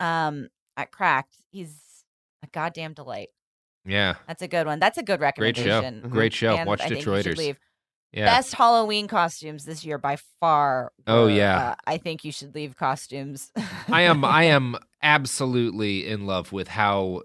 Mm-hmm. 0.00 0.06
um 0.06 0.48
at 0.76 0.92
Cracked. 0.92 1.34
He's 1.50 1.74
a 2.44 2.46
goddamn 2.46 2.94
delight. 2.94 3.30
Yeah, 3.84 4.14
That's 4.28 4.42
a 4.42 4.48
good 4.48 4.66
one. 4.66 4.78
That's 4.80 4.98
a 4.98 5.02
good 5.02 5.18
recommendation. 5.20 5.64
Great 5.64 5.72
show. 5.72 5.80
recommendation. 5.80 6.10
Great 6.10 6.32
show. 6.34 6.54
And 6.56 6.66
Watch 6.68 6.80
I 6.82 6.88
think 6.88 7.04
you 7.06 7.22
should 7.22 7.34
Detroiters. 7.36 7.56
Leave. 8.12 8.20
yeah. 8.20 8.36
Best 8.36 8.54
Halloween 8.54 9.06
costumes 9.08 9.64
this 9.64 9.84
year 9.84 9.98
by 9.98 10.16
far. 10.40 10.92
Oh, 11.06 11.24
were, 11.24 11.30
yeah. 11.30 11.58
uh, 11.70 11.74
I 11.86 11.98
think 11.98 12.24
you 12.24 12.32
should 12.32 12.54
leave 12.54 12.76
costumes. 12.76 13.50
I 13.88 14.02
am 14.02 14.24
I 14.24 14.44
am 14.58 14.76
absolutely 15.02 16.06
in 16.06 16.26
love 16.26 16.52
with 16.52 16.68
how 16.68 17.22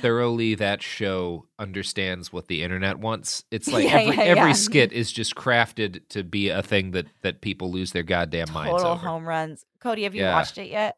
thoroughly 0.00 0.54
that 0.56 0.82
show 0.82 1.46
understands 1.58 2.32
what 2.32 2.48
the 2.48 2.62
internet 2.62 2.98
wants. 2.98 3.44
It's 3.50 3.68
like 3.72 3.84
Yeah, 3.84 3.98
every 4.00 4.16
yeah, 4.16 4.22
every 4.22 4.50
yeah. 4.50 4.52
skit 4.54 4.92
is 4.92 5.12
just 5.12 5.34
crafted 5.36 6.00
to 6.08 6.24
be 6.24 6.48
a 6.48 6.62
thing 6.62 6.90
that 6.92 7.06
that 7.22 7.40
people 7.40 7.70
lose 7.70 7.92
their 7.92 8.02
goddamn 8.02 8.52
minds 8.52 8.82
Total 8.82 8.92
over. 8.92 9.06
home 9.06 9.24
runs. 9.26 9.64
Cody, 9.80 10.02
have 10.04 10.14
you 10.14 10.22
Yeah. 10.22 10.34
watched 10.34 10.58
it 10.58 10.70
yet? 10.70 10.96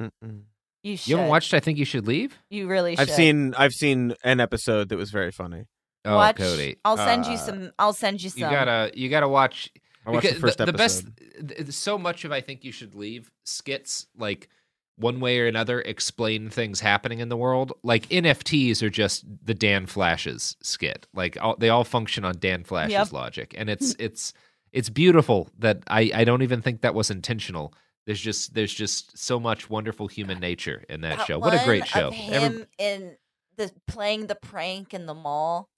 Mm-mm. 0.00 0.42
You 0.82 0.96
should. 0.96 1.08
You 1.10 1.16
haven't 1.16 1.30
watched 1.30 1.54
I 1.54 1.60
think 1.60 1.78
you 1.78 1.84
should 1.84 2.06
leave? 2.08 2.36
You 2.50 2.66
really 2.66 2.96
should. 2.96 3.02
I've 3.08 3.10
seen 3.14 3.54
I've 3.54 3.72
seen 3.72 4.14
an 4.24 4.40
episode 4.40 4.88
that 4.88 4.96
was 4.96 5.10
very 5.10 5.30
funny. 5.30 5.66
Oh, 6.04 6.16
Watch. 6.16 6.36
Cody. 6.36 6.76
I'll 6.84 6.96
send 6.96 7.26
you 7.26 7.34
Uh, 7.34 7.36
some. 7.36 7.72
I'll 7.78 7.92
send 7.92 8.22
you 8.22 8.30
some. 8.30 8.40
You 8.42 8.50
gotta 8.50 8.90
you 8.94 9.08
gotta 9.08 9.28
watch 9.28 9.70
I 10.06 10.10
watched 10.10 10.22
the 10.24 10.28
because 10.34 10.40
first 10.40 10.58
the, 10.58 10.72
best 10.72 11.04
episode. 11.06 11.56
th- 11.58 11.70
so 11.72 11.96
much 11.98 12.24
of 12.24 12.32
I 12.32 12.40
think 12.40 12.64
you 12.64 12.72
should 12.72 12.94
leave 12.94 13.30
skits 13.44 14.06
like 14.16 14.48
one 14.96 15.20
way 15.20 15.38
or 15.40 15.46
another 15.46 15.80
explain 15.80 16.48
things 16.50 16.80
happening 16.80 17.20
in 17.20 17.28
the 17.28 17.36
world. 17.36 17.72
Like 17.82 18.08
NFTs 18.08 18.82
are 18.82 18.90
just 18.90 19.24
the 19.44 19.54
Dan 19.54 19.86
Flashes 19.86 20.56
skit. 20.62 21.06
Like 21.14 21.38
all, 21.40 21.56
they 21.56 21.68
all 21.70 21.84
function 21.84 22.24
on 22.24 22.34
Dan 22.38 22.64
Flash's 22.64 22.92
Yep. 22.92 23.12
logic, 23.12 23.54
and 23.56 23.70
it's 23.70 23.94
it's 23.98 24.32
it's 24.72 24.90
beautiful 24.90 25.50
that 25.58 25.82
I 25.86 26.10
I 26.14 26.24
don't 26.24 26.42
even 26.42 26.62
think 26.62 26.80
that 26.82 26.94
was 26.94 27.10
intentional. 27.10 27.72
There's 28.06 28.20
just 28.20 28.54
there's 28.54 28.74
just 28.74 29.16
so 29.16 29.38
much 29.38 29.70
wonderful 29.70 30.08
human 30.08 30.40
nature 30.40 30.82
in 30.88 31.02
that, 31.02 31.18
That 31.18 31.26
show. 31.28 31.38
What 31.38 31.54
a 31.54 31.58
one 31.58 31.66
great 31.66 31.82
of 31.82 31.88
show! 31.88 32.10
him 32.10 32.34
Every- 32.42 32.66
in 32.78 33.16
the 33.56 33.70
playing 33.86 34.26
the 34.26 34.34
prank 34.34 34.92
in 34.92 35.06
the 35.06 35.14
mall. 35.14 35.68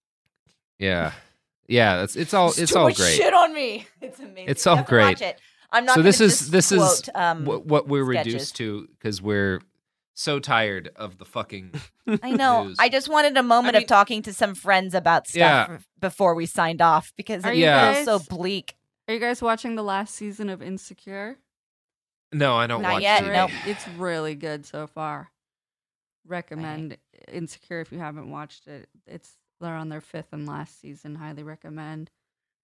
Yeah, 0.79 1.13
yeah. 1.69 1.97
That's 1.97 2.17
it's 2.17 2.35
all 2.35 2.53
it's 2.57 2.75
all 2.75 2.91
great. 2.93 3.17
Shit 3.17 3.33
on 3.35 3.53
me. 3.55 3.87
It's 4.01 4.19
amazing. 4.21 4.49
It's 4.49 4.65
You 4.65 4.71
all 4.71 4.77
have 4.77 4.85
watch 4.87 4.89
great. 4.91 5.21
it. 5.23 5.41
I'm 5.73 5.85
not. 5.87 5.95
so 5.97 6.03
this 6.03 6.21
is 6.21 6.39
just 6.39 6.53
this 6.53 6.73
is 6.73 7.09
um, 7.15 7.45
what, 7.45 7.67
what 7.67 7.89
we're 7.89 8.05
sketches. 8.13 8.33
reduced 8.35 8.57
to 8.57 8.89
because 8.99 9.21
we're 9.23 9.61
so 10.15 10.39
tired 10.39 10.91
of 10.97 11.19
the 11.19 11.25
fucking. 11.25 11.73
I 12.23 12.31
know. 12.31 12.65
news. 12.65 12.77
I 12.79 12.89
just 12.89 13.09
wanted 13.09 13.37
a 13.37 13.43
moment 13.43 13.77
of 13.77 13.87
talking 13.87 14.23
to 14.23 14.33
some 14.33 14.55
friends 14.55 14.95
about 14.95 15.27
stuff 15.27 15.39
Yeah. 15.71 15.79
before 16.01 16.35
we 16.37 16.47
signed 16.47 16.81
off 16.81 17.13
because 17.17 17.45
Are 17.45 17.53
it 17.53 17.59
Yeah. 17.59 17.95
feels 18.05 18.05
so 18.05 18.37
bleak. 18.37 18.77
Are 19.09 19.15
you 19.15 19.21
guys 19.21 19.43
watching 19.43 19.75
the 19.75 19.83
last 19.83 20.15
season 20.15 20.49
of 20.49 20.63
Insecure? 20.63 21.39
No, 22.33 22.57
I 22.57 22.67
don't 22.67 22.83
Not 22.83 22.95
watch 22.95 23.03
yet, 23.03 23.23
TV. 23.25 23.33
nope. 23.33 23.51
It's 23.67 23.87
really 23.89 24.35
good 24.35 24.65
so 24.67 24.87
far. 24.87 25.31
Recommend 26.27 26.97
Insecure 27.31 27.81
if 27.81 27.93
you 27.93 27.99
haven't 27.99 28.31
watched 28.31 28.67
it. 28.67 28.89
It's 29.07 29.31
they're 29.61 29.75
on 29.75 29.89
their 29.89 30.01
fifth 30.01 30.33
and 30.33 30.47
last 30.47 30.81
season. 30.81 31.15
Highly 31.17 31.43
recommend. 31.43 32.11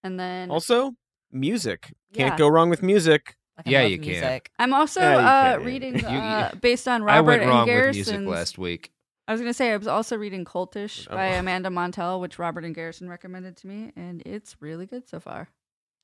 And 0.02 0.18
then 0.18 0.50
Also, 0.50 0.94
music. 1.30 1.92
Can't 2.14 2.32
Yeah. 2.34 2.38
go 2.38 2.48
wrong 2.48 2.70
with 2.70 2.82
music. 2.82 3.36
Fucking 3.56 3.72
Yeah, 3.72 3.82
love 3.82 3.90
you 3.90 3.98
can. 3.98 4.06
music. 4.08 4.50
I'm 4.58 4.72
also 4.74 5.00
Yeah, 5.00 5.12
you 5.12 5.18
uh, 5.20 5.56
can. 5.58 5.66
reading 5.66 5.94
You- 5.98 6.08
you- 6.08 6.18
uh, 6.18 6.54
based 6.56 6.88
on 6.88 7.02
I 7.02 7.16
Robert 7.16 7.26
went 7.26 7.42
and 7.42 7.50
wrong 7.50 7.66
with 7.68 7.94
music 7.94 8.20
last 8.26 8.58
week. 8.58 8.92
I 9.28 9.32
was 9.32 9.40
gonna 9.40 9.54
say 9.54 9.72
I 9.72 9.76
was 9.76 9.86
also 9.86 10.16
reading 10.16 10.44
Cultish 10.44 11.08
by 11.08 11.36
Oh. 11.36 11.38
Amanda 11.40 11.68
Montell, 11.70 12.20
which 12.20 12.38
Robert 12.38 12.64
and 12.64 12.74
Garrison 12.74 13.08
recommended 13.08 13.56
to 13.58 13.66
me, 13.68 13.92
and 13.94 14.22
it's 14.26 14.56
really 14.60 14.86
good 14.86 15.08
so 15.08 15.20
far. 15.20 15.48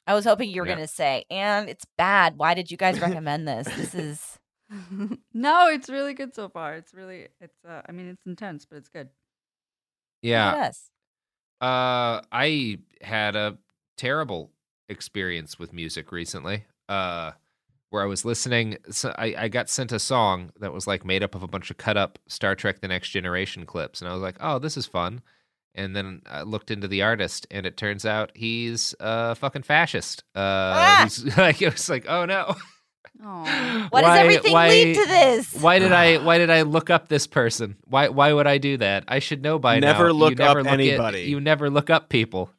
I 0.06 0.14
was 0.14 0.24
hoping 0.24 0.48
you 0.50 0.60
were 0.60 0.68
Yeah. 0.68 0.74
going 0.76 0.86
to 0.86 0.92
say, 0.92 1.24
and 1.30 1.68
it's 1.68 1.84
bad. 1.98 2.36
Why 2.36 2.54
did 2.54 2.70
you 2.70 2.76
guys 2.76 3.00
recommend 3.24 3.48
this? 3.48 3.66
This 3.66 3.94
is. 3.94 4.38
no, 5.32 5.68
it's 5.68 5.88
really 5.88 6.14
good 6.14 6.34
so 6.34 6.48
far. 6.48 6.74
It's 6.74 6.92
really 6.94 7.28
it's 7.40 7.56
uh, 7.68 7.82
I 7.88 7.92
mean 7.92 8.08
it's 8.08 8.26
intense, 8.26 8.64
but 8.66 8.76
it's 8.76 8.88
good. 8.88 9.08
Yeah. 10.26 10.54
Yes. 10.56 10.90
Uh, 11.60 12.20
I 12.32 12.78
had 13.00 13.36
a 13.36 13.56
terrible 13.96 14.50
experience 14.88 15.58
with 15.58 15.72
music 15.72 16.12
recently. 16.12 16.64
Uh, 16.88 17.32
where 17.90 18.02
I 18.02 18.06
was 18.06 18.24
listening, 18.24 18.78
so 18.90 19.14
I, 19.16 19.34
I 19.38 19.48
got 19.48 19.68
sent 19.70 19.92
a 19.92 19.98
song 20.00 20.50
that 20.58 20.72
was 20.72 20.86
like 20.88 21.04
made 21.04 21.22
up 21.22 21.34
of 21.36 21.42
a 21.44 21.48
bunch 21.48 21.70
of 21.70 21.76
cut 21.78 21.96
up 21.96 22.18
Star 22.26 22.54
Trek: 22.56 22.80
The 22.80 22.88
Next 22.88 23.10
Generation 23.10 23.64
clips, 23.64 24.00
and 24.02 24.10
I 24.10 24.12
was 24.12 24.22
like, 24.22 24.36
"Oh, 24.40 24.58
this 24.58 24.76
is 24.76 24.86
fun." 24.86 25.22
And 25.74 25.94
then 25.94 26.22
I 26.26 26.42
looked 26.42 26.70
into 26.70 26.88
the 26.88 27.02
artist, 27.02 27.46
and 27.50 27.64
it 27.64 27.76
turns 27.76 28.04
out 28.04 28.32
he's 28.34 28.94
a 28.98 29.34
fucking 29.36 29.62
fascist. 29.62 30.24
Uh, 30.34 30.40
Ah! 30.40 31.00
he's 31.04 31.36
like, 31.38 31.62
it 31.62 31.72
was 31.72 31.88
like, 31.88 32.06
"Oh 32.08 32.24
no." 32.24 32.56
Oh, 33.24 33.86
Why 33.90 34.00
does 34.02 34.18
everything 34.18 34.52
why- 34.52 34.68
lead 34.68 34.94
to 34.96 35.06
this? 35.06 35.54
Why 35.54 35.78
did 35.78 35.92
I 35.92 36.18
why 36.18 36.38
did 36.38 36.50
I 36.50 36.62
look 36.62 36.90
up 36.90 37.08
this 37.08 37.26
person? 37.26 37.76
Why 37.84 38.08
why 38.08 38.32
would 38.32 38.46
I 38.46 38.58
do 38.58 38.76
that? 38.78 39.04
I 39.08 39.18
should 39.18 39.42
know 39.42 39.58
by 39.58 39.78
now. 39.80 39.92
Never 39.92 40.06
You 40.08 40.12
look 40.12 40.38
never 40.38 40.60
up 40.60 40.66
at- 40.66 40.72
anybody. 40.72 41.22
you 41.22 41.40
never 41.40 41.70
look 41.70 41.90
up 41.90 42.08
people. 42.08 42.50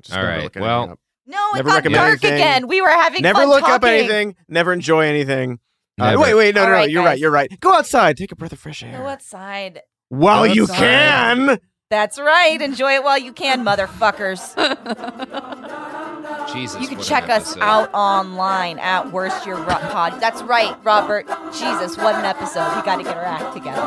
Just 0.00 0.16
All 0.16 0.24
look 0.24 0.54
well, 0.54 0.90
up. 0.92 1.00
No, 1.26 1.50
it 1.52 1.56
Never 1.56 1.68
got 1.70 1.74
recommend 1.76 1.94
dark 1.94 2.24
anything. 2.24 2.32
again. 2.34 2.68
We 2.68 2.80
were 2.80 2.88
having 2.88 3.22
Never 3.22 3.40
fun 3.40 3.48
look 3.48 3.64
up 3.64 3.84
anything. 3.84 4.36
Never 4.48 4.72
enjoy 4.72 5.00
anything. 5.06 5.58
Uh, 6.00 6.16
wait, 6.16 6.34
wait, 6.34 6.54
no, 6.54 6.60
All 6.62 6.66
no, 6.68 6.72
no. 6.72 6.78
right, 6.78 6.88
You're 6.90 7.02
guys. 7.02 7.08
right. 7.10 7.18
You're 7.18 7.30
right. 7.32 7.60
Go 7.60 7.74
outside. 7.74 8.16
Take 8.16 8.30
a 8.30 8.36
breath 8.36 8.52
of 8.52 8.60
fresh 8.60 8.82
air. 8.84 8.96
Go 8.96 9.06
outside. 9.08 9.80
While 10.08 10.46
Go 10.46 10.52
you 10.52 10.62
outside. 10.62 10.76
can. 10.78 11.58
That's 11.90 12.18
right. 12.20 12.62
Enjoy 12.62 12.92
it 12.94 13.02
while 13.02 13.18
you 13.18 13.32
can, 13.32 13.64
motherfuckers. 13.64 14.54
Jesus, 16.52 16.80
You 16.80 16.88
can 16.88 17.00
check 17.02 17.28
us 17.28 17.56
out 17.58 17.92
online 17.92 18.78
at 18.78 19.12
Worst 19.12 19.44
Your 19.46 19.56
Ru- 19.56 19.64
Pod. 19.66 20.20
That's 20.20 20.42
right, 20.42 20.74
Robert. 20.84 21.26
Jesus, 21.52 21.96
what 21.96 22.14
an 22.14 22.24
episode. 22.24 22.74
We 22.76 22.82
got 22.82 22.96
to 22.96 23.02
get 23.04 23.16
our 23.16 23.24
act 23.24 23.54
together. 23.54 23.80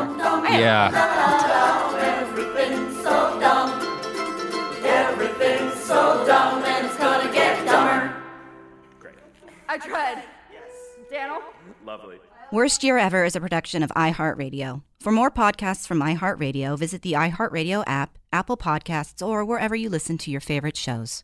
Yeah. 0.60 0.92
Everything's 2.22 2.98
so 3.04 3.40
dumb. 3.40 3.88
Everything's 4.84 5.74
so 5.84 6.26
dumb, 6.26 6.64
and 6.64 6.86
it's 6.86 6.98
gonna 6.98 7.32
get 7.32 7.66
dumber. 7.66 8.16
I 9.68 9.78
tried. 9.78 10.24
Yes. 10.52 10.62
Daniel? 11.10 11.42
Lovely. 11.86 12.18
Worst 12.52 12.84
Year 12.84 12.98
Ever 12.98 13.24
is 13.24 13.36
a 13.36 13.40
production 13.40 13.82
of 13.84 13.90
iHeartRadio. 13.92 14.84
For 15.00 15.12
more 15.12 15.32
podcasts 15.32 15.88
from 15.88 16.02
iHeartRadio, 16.02 16.78
visit 16.78 17.02
the 17.02 17.14
iHeartRadio 17.14 17.84
app, 17.88 18.18
Apple 18.34 18.58
Podcasts, 18.58 19.26
or 19.26 19.46
wherever 19.46 19.76
you 19.76 19.90
listen 19.90 20.18
to 20.20 20.32
your 20.32 20.42
favorite 20.42 20.76
shows. 20.76 21.24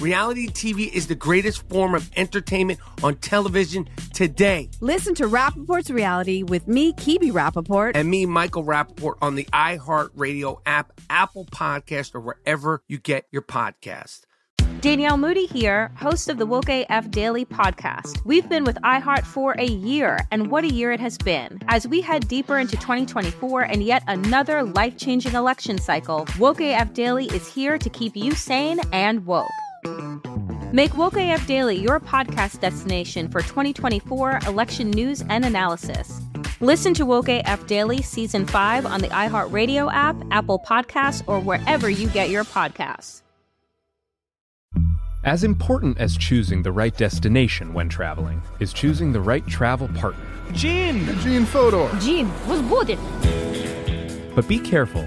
Reality 0.00 0.48
TV 0.48 0.92
is 0.92 1.06
the 1.06 1.14
greatest 1.14 1.66
form 1.70 1.94
of 1.94 2.10
entertainment 2.16 2.78
on 3.02 3.16
television 3.16 3.88
today. 4.12 4.68
Listen 4.80 5.14
to 5.14 5.24
Rapaport's 5.24 5.90
Reality 5.90 6.42
with 6.42 6.68
me, 6.68 6.92
Kebe 6.92 7.32
Rapaport. 7.32 7.92
And 7.94 8.10
me, 8.10 8.26
Michael 8.26 8.64
Rapaport, 8.64 9.14
on 9.22 9.36
the 9.36 9.44
iHeartRadio 9.44 10.60
app, 10.66 10.92
Apple 11.08 11.46
Podcast, 11.46 12.14
or 12.14 12.20
wherever 12.20 12.82
you 12.88 12.98
get 12.98 13.26
your 13.32 13.42
podcast. 13.42 14.22
Danielle 14.80 15.16
Moody 15.16 15.46
here, 15.46 15.90
host 15.96 16.28
of 16.28 16.36
the 16.36 16.44
Woke 16.44 16.68
AF 16.68 17.10
Daily 17.10 17.46
podcast. 17.46 18.22
We've 18.26 18.46
been 18.46 18.64
with 18.64 18.76
iHeart 18.82 19.24
for 19.24 19.52
a 19.58 19.64
year, 19.64 20.18
and 20.30 20.50
what 20.50 20.64
a 20.64 20.72
year 20.72 20.92
it 20.92 21.00
has 21.00 21.16
been. 21.16 21.58
As 21.68 21.88
we 21.88 22.02
head 22.02 22.28
deeper 22.28 22.58
into 22.58 22.76
2024 22.76 23.62
and 23.62 23.82
yet 23.82 24.04
another 24.06 24.62
life 24.62 24.98
changing 24.98 25.32
election 25.32 25.78
cycle, 25.78 26.26
Woke 26.38 26.60
AF 26.60 26.92
Daily 26.92 27.24
is 27.26 27.48
here 27.48 27.78
to 27.78 27.88
keep 27.88 28.14
you 28.14 28.32
sane 28.32 28.78
and 28.92 29.24
woke. 29.24 29.48
Make 30.72 30.96
Woke 30.96 31.16
AF 31.16 31.46
Daily 31.46 31.76
your 31.76 32.00
podcast 32.00 32.60
destination 32.60 33.28
for 33.28 33.40
2024 33.40 34.40
election 34.46 34.90
news 34.90 35.22
and 35.28 35.44
analysis. 35.44 36.20
Listen 36.60 36.92
to 36.94 37.06
Woke 37.06 37.28
AF 37.28 37.66
Daily 37.66 38.02
Season 38.02 38.46
5 38.46 38.84
on 38.86 39.00
the 39.00 39.08
iHeartRadio 39.08 39.92
app, 39.92 40.16
Apple 40.30 40.58
Podcasts, 40.58 41.22
or 41.26 41.40
wherever 41.40 41.88
you 41.88 42.08
get 42.08 42.30
your 42.30 42.44
podcasts. 42.44 43.22
As 45.24 45.44
important 45.44 45.98
as 45.98 46.16
choosing 46.16 46.62
the 46.62 46.72
right 46.72 46.96
destination 46.96 47.74
when 47.74 47.88
traveling 47.88 48.40
is 48.60 48.72
choosing 48.72 49.12
the 49.12 49.20
right 49.20 49.46
travel 49.46 49.88
partner. 49.88 50.24
Gene! 50.52 51.06
Gene 51.20 51.44
Fodor! 51.44 51.90
Gene, 52.00 52.30
was 52.46 52.60
good! 52.62 52.98
But 54.34 54.46
be 54.46 54.58
careful 54.58 55.06